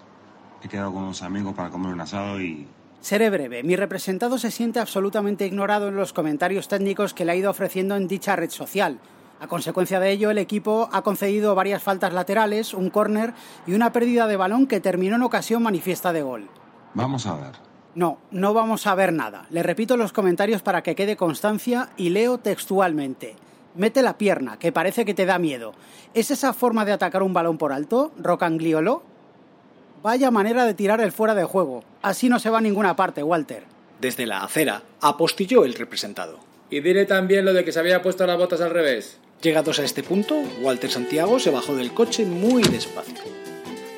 He 0.62 0.68
quedado 0.68 0.92
con 0.92 1.04
unos 1.04 1.22
amigos 1.22 1.54
para 1.54 1.70
comer 1.70 1.92
un 1.92 2.00
asado 2.00 2.40
y 2.40 2.66
Seré 3.09 3.30
breve. 3.30 3.62
Mi 3.62 3.74
representado 3.74 4.36
se 4.36 4.50
siente 4.50 4.80
absolutamente 4.80 5.46
ignorado 5.46 5.88
en 5.88 5.96
los 5.96 6.12
comentarios 6.12 6.68
técnicos 6.68 7.14
que 7.14 7.24
le 7.24 7.32
ha 7.32 7.36
ido 7.36 7.50
ofreciendo 7.50 7.96
en 7.96 8.06
dicha 8.06 8.36
red 8.36 8.50
social. 8.50 8.98
A 9.40 9.46
consecuencia 9.46 9.98
de 9.98 10.11
ello, 10.11 10.30
el 10.30 10.36
equipo 10.36 10.90
ha 10.92 11.00
concedido 11.00 11.54
varias 11.54 11.82
faltas 11.82 12.12
laterales, 12.12 12.74
un 12.74 12.90
córner 12.90 13.32
y 13.66 13.72
una 13.72 13.94
pérdida 13.94 14.26
de 14.26 14.36
balón 14.36 14.66
que 14.66 14.80
terminó 14.80 15.16
en 15.16 15.22
ocasión 15.22 15.62
manifiesta 15.62 16.12
de 16.12 16.20
gol. 16.20 16.50
Vamos 16.92 17.24
a 17.24 17.36
ver. 17.36 17.52
No, 17.94 18.18
no 18.30 18.52
vamos 18.52 18.86
a 18.86 18.94
ver 18.94 19.14
nada. 19.14 19.46
Le 19.48 19.62
repito 19.62 19.96
los 19.96 20.12
comentarios 20.12 20.61
para 20.61 20.82
que 20.82 20.94
quede 20.94 21.16
constancia 21.16 21.88
y 21.96 22.11
leo 22.11 22.36
textualmente. 22.36 23.36
Mete 23.74 24.02
la 24.02 24.18
pierna, 24.18 24.59
que 24.59 24.70
parece 24.70 25.06
que 25.06 25.14
te 25.14 25.24
da 25.24 25.38
miedo. 25.38 25.72
¿Es 26.12 26.30
esa 26.30 26.52
forma 26.52 26.84
de 26.84 26.92
atacar 26.92 27.22
un 27.22 27.32
balón 27.32 27.56
por 27.56 27.72
alto, 27.72 28.12
Rocangliolo? 28.18 29.02
Vaya 30.03 30.30
manera 30.30 30.64
de 30.64 30.74
tirar 30.74 31.01
el 31.01 31.12
fuera 31.12 31.34
de 31.34 31.44
juego. 31.44 31.82
Así 32.03 32.28
no 32.28 32.38
se 32.38 32.51
va 32.51 32.59
a 32.59 32.61
ninguna 32.61 32.94
parte, 32.94 33.22
Walter. 33.22 33.64
Desde 34.01 34.26
la 34.26 34.44
acera, 34.44 34.82
apostilló 35.01 35.64
el 35.64 35.74
representado. 35.74 36.38
Y 36.70 36.80
diré 36.80 37.05
también 37.05 37.44
lo 37.44 37.53
de 37.53 37.64
que 37.64 37.72
se 37.72 37.80
había 37.80 38.03
puesto 38.03 38.26
las 38.26 38.38
botas 38.38 38.61
al 38.61 38.70
revés. 38.70 39.18
Llegados 39.42 39.78
a 39.78 39.84
este 39.84 40.03
punto, 40.03 40.36
Walter 40.62 40.90
Santiago 40.90 41.38
se 41.40 41.51
bajó 41.51 41.74
del 41.74 41.92
coche 41.92 42.24
muy 42.24 42.62
despacio. 42.62 43.16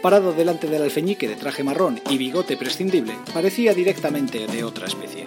Parado 0.01 0.33
delante 0.33 0.69
del 0.69 0.83
alfeñique 0.83 1.29
de 1.29 1.37
traje 1.37 1.63
marrón 1.63 2.01
y 2.09 2.17
bigote 2.17 2.57
prescindible, 2.57 3.15
parecía 3.35 3.75
directamente 3.75 4.47
de 4.47 4.65
otra 4.65 4.87
especie. 4.87 5.27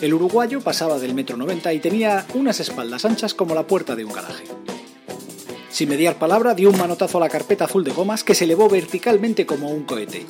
El 0.00 0.14
uruguayo 0.14 0.60
pasaba 0.60 0.98
del 0.98 1.14
metro 1.14 1.36
noventa 1.36 1.72
y 1.72 1.80
tenía 1.80 2.24
unas 2.34 2.60
espaldas 2.60 3.04
anchas 3.04 3.34
como 3.34 3.54
la 3.54 3.66
puerta 3.66 3.96
de 3.96 4.04
un 4.04 4.12
garaje. 4.12 4.44
Sin 5.72 5.88
mediar 5.88 6.18
palabra, 6.18 6.54
dio 6.54 6.68
un 6.68 6.76
manotazo 6.76 7.16
a 7.16 7.22
la 7.22 7.30
carpeta 7.30 7.64
azul 7.64 7.82
de 7.82 7.92
gomas 7.92 8.24
que 8.24 8.34
se 8.34 8.44
elevó 8.44 8.68
verticalmente 8.68 9.46
como 9.46 9.70
un 9.70 9.84
cohete. 9.84 10.26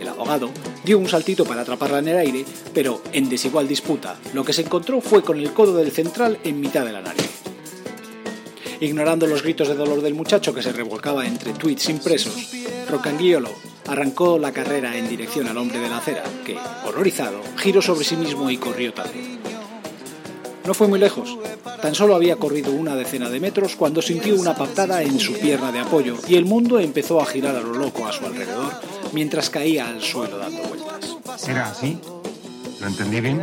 El 0.00 0.08
abogado 0.08 0.48
dio 0.82 0.98
un 0.98 1.06
saltito 1.06 1.44
para 1.44 1.60
atraparla 1.60 1.98
en 1.98 2.08
el 2.08 2.16
aire, 2.16 2.46
pero 2.72 3.02
en 3.12 3.28
desigual 3.28 3.68
disputa, 3.68 4.16
lo 4.32 4.44
que 4.44 4.54
se 4.54 4.62
encontró 4.62 5.02
fue 5.02 5.22
con 5.22 5.38
el 5.38 5.52
codo 5.52 5.76
del 5.76 5.92
central 5.92 6.38
en 6.42 6.58
mitad 6.58 6.86
de 6.86 6.92
la 6.92 7.02
nariz. 7.02 7.28
Ignorando 8.80 9.26
los 9.26 9.42
gritos 9.42 9.68
de 9.68 9.74
dolor 9.74 10.00
del 10.00 10.14
muchacho 10.14 10.54
que 10.54 10.62
se 10.62 10.72
revolcaba 10.72 11.26
entre 11.26 11.52
tweets 11.52 11.90
impresos, 11.90 12.54
Rocanguiolo 12.88 13.50
arrancó 13.88 14.38
la 14.38 14.52
carrera 14.52 14.96
en 14.96 15.06
dirección 15.06 15.48
al 15.48 15.58
hombre 15.58 15.80
de 15.80 15.90
la 15.90 15.98
acera, 15.98 16.24
que, 16.46 16.56
horrorizado, 16.86 17.42
giró 17.56 17.82
sobre 17.82 18.06
sí 18.06 18.16
mismo 18.16 18.48
y 18.48 18.56
corrió 18.56 18.94
también. 18.94 19.37
No 20.68 20.74
fue 20.74 20.86
muy 20.86 20.98
lejos. 20.98 21.34
Tan 21.80 21.94
solo 21.94 22.14
había 22.14 22.36
corrido 22.36 22.72
una 22.72 22.94
decena 22.94 23.30
de 23.30 23.40
metros 23.40 23.74
cuando 23.74 24.02
sintió 24.02 24.38
una 24.38 24.54
patada 24.54 25.02
en 25.02 25.18
su 25.18 25.32
pierna 25.32 25.72
de 25.72 25.80
apoyo 25.80 26.16
y 26.28 26.34
el 26.34 26.44
mundo 26.44 26.78
empezó 26.78 27.22
a 27.22 27.24
girar 27.24 27.56
a 27.56 27.60
lo 27.62 27.72
loco 27.72 28.06
a 28.06 28.12
su 28.12 28.26
alrededor 28.26 28.74
mientras 29.14 29.48
caía 29.48 29.88
al 29.88 30.02
suelo 30.02 30.36
dando 30.36 30.62
vueltas. 30.64 31.48
¿Era 31.48 31.70
así? 31.70 31.98
¿Lo 32.82 32.86
entendí 32.86 33.18
bien? 33.22 33.42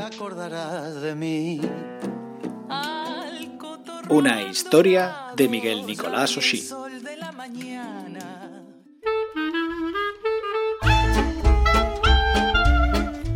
Una 4.09 4.43
historia 4.43 5.15
de 5.35 5.47
Miguel 5.47 5.83
Nicolás 5.83 6.37
Oshí. 6.37 6.69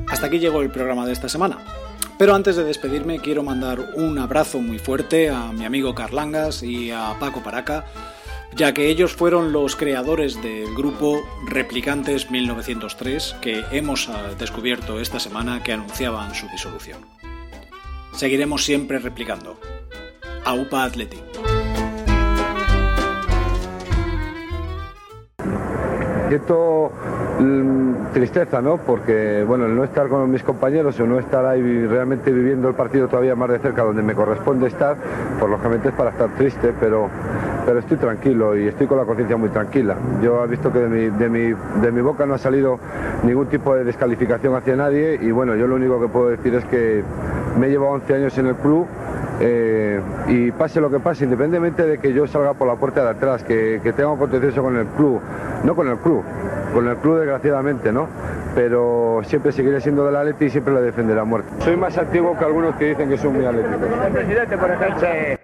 Hasta 0.07 0.28
aquí 0.28 0.38
llegó 0.38 0.61
el 0.61 0.70
programa 0.70 1.07
de 1.07 1.14
esta 1.14 1.28
semana. 1.28 1.78
Pero 2.20 2.36
antes 2.36 2.58
de 2.58 2.66
despedirme 2.66 3.20
quiero 3.20 3.44
mandar 3.44 3.80
un 3.96 4.20
abrazo 4.20 4.60
muy 4.60 4.78
fuerte 4.78 5.30
a 5.30 5.54
mi 5.54 5.64
amigo 5.64 5.96
Carlangas 5.96 6.64
y 6.64 6.91
a 6.91 7.16
Paco 7.18 7.41
Paraca, 7.41 7.86
ya 8.54 8.74
que 8.74 8.90
ellos 8.90 9.14
fueron 9.14 9.54
los 9.54 9.78
creadores 9.78 10.41
del 10.44 10.76
grupo 10.76 11.22
Replicantes 11.48 12.30
1903 12.30 13.38
que 13.40 13.64
hemos 13.72 14.10
descubierto 14.38 15.00
esta 15.00 15.18
semana 15.18 15.64
que 15.64 15.72
anunciaban 15.72 16.36
su 16.36 16.50
disolución. 16.50 17.06
Seguiremos 18.14 18.66
siempre 18.66 19.00
replicando. 19.00 19.58
AUPA 20.44 20.84
Athletic. 20.84 21.24
mm, 25.40 27.19
tristeza, 28.14 28.61
¿no? 28.61 28.78
Porque, 28.78 29.44
bueno, 29.48 29.66
el 29.66 29.76
no 29.76 29.84
estar 29.84 30.07
con 30.07 30.30
mis 30.30 30.44
compañeros 30.44 30.99
o 30.99 31.06
no 31.06 31.20
estar 31.20 31.45
ahí 31.45 31.86
realmente 31.86 32.32
viviendo 32.32 32.68
el 32.68 32.76
partido 32.76 33.07
todavía 33.07 33.36
más 33.36 33.49
de 33.49 33.60
cerca 33.60 33.84
donde 33.84 34.02
me 34.02 34.14
corresponde 34.14 34.68
estar, 34.68 34.98
por 35.40 35.49
lógicamente 35.49 35.90
es 35.90 35.94
para 35.94 36.10
estar 36.11 36.30
triste, 36.36 36.74
pero, 36.80 37.10
pero 37.70 37.82
estoy 37.82 37.98
tranquilo 37.98 38.58
y 38.58 38.68
estoy 38.68 38.88
con 38.88 38.98
la 38.98 39.06
conciencia 39.06 39.38
muy 39.38 39.50
tranquila. 39.50 39.96
Yo 40.24 40.44
he 40.44 40.48
visto 40.48 40.74
que 40.74 40.80
de 40.80 40.88
mi, 40.88 41.18
de, 41.20 41.30
mi, 41.30 41.54
de 41.84 41.91
mi 41.91 42.02
boca 42.02 42.26
no 42.26 42.34
ha 42.34 42.40
salido 42.40 42.80
ningún 43.22 43.46
tipo 43.46 43.76
de 43.76 43.84
descalificación 43.84 44.56
hacia 44.56 44.76
nadie 44.76 45.20
y 45.22 45.30
bueno, 45.30 45.56
yo 45.56 45.68
lo 45.68 45.76
único 45.76 46.02
que 46.02 46.08
puedo 46.08 46.30
decir 46.30 46.56
es 46.56 46.66
que 46.66 47.04
me 47.60 47.68
he 47.68 47.70
llevado 47.70 47.91
11 47.91 48.16
años 48.16 48.36
en 48.40 48.48
el 48.48 48.56
club 48.56 48.88
eh, 49.40 50.02
y 50.30 50.50
pase 50.50 50.82
lo 50.82 50.90
que 50.90 51.00
pase, 51.00 51.26
independientemente 51.26 51.86
de 51.86 52.00
que 52.00 52.12
yo 52.12 52.26
salga 52.26 52.56
por 52.56 52.68
la 52.68 52.74
puerta 52.74 53.04
de 53.04 53.10
atrás, 53.12 53.44
que, 53.44 53.80
que 53.84 53.94
tenga 53.94 54.14
un 54.14 54.18
contencioso 54.18 54.64
con 54.64 54.76
el 54.76 54.88
club, 54.88 55.22
no 55.64 55.76
con 55.76 55.90
el 55.90 55.98
club, 55.98 56.24
con 56.74 56.88
el 56.88 56.96
club 56.98 57.18
desgraciadamente, 57.20 57.91
¿no? 57.91 58.08
Pero 58.56 59.22
siempre 59.26 59.52
seguiré 59.52 59.80
siendo 59.80 60.08
del 60.08 60.16
Atleti 60.16 60.46
y 60.46 60.50
siempre 60.50 60.74
le 60.74 60.82
defenderé 60.82 61.20
a 61.20 61.24
muerte. 61.24 61.52
Soy 61.60 61.78
más 61.78 61.96
activo 62.00 62.36
que 62.36 62.46
algunos 62.46 62.76
que 62.78 62.86
dicen 62.86 63.10
que 63.10 63.18
son 63.20 63.34
muy 63.34 63.46
atléticos. 63.46 63.78
presidente, 64.12 64.58
por. 64.58 65.40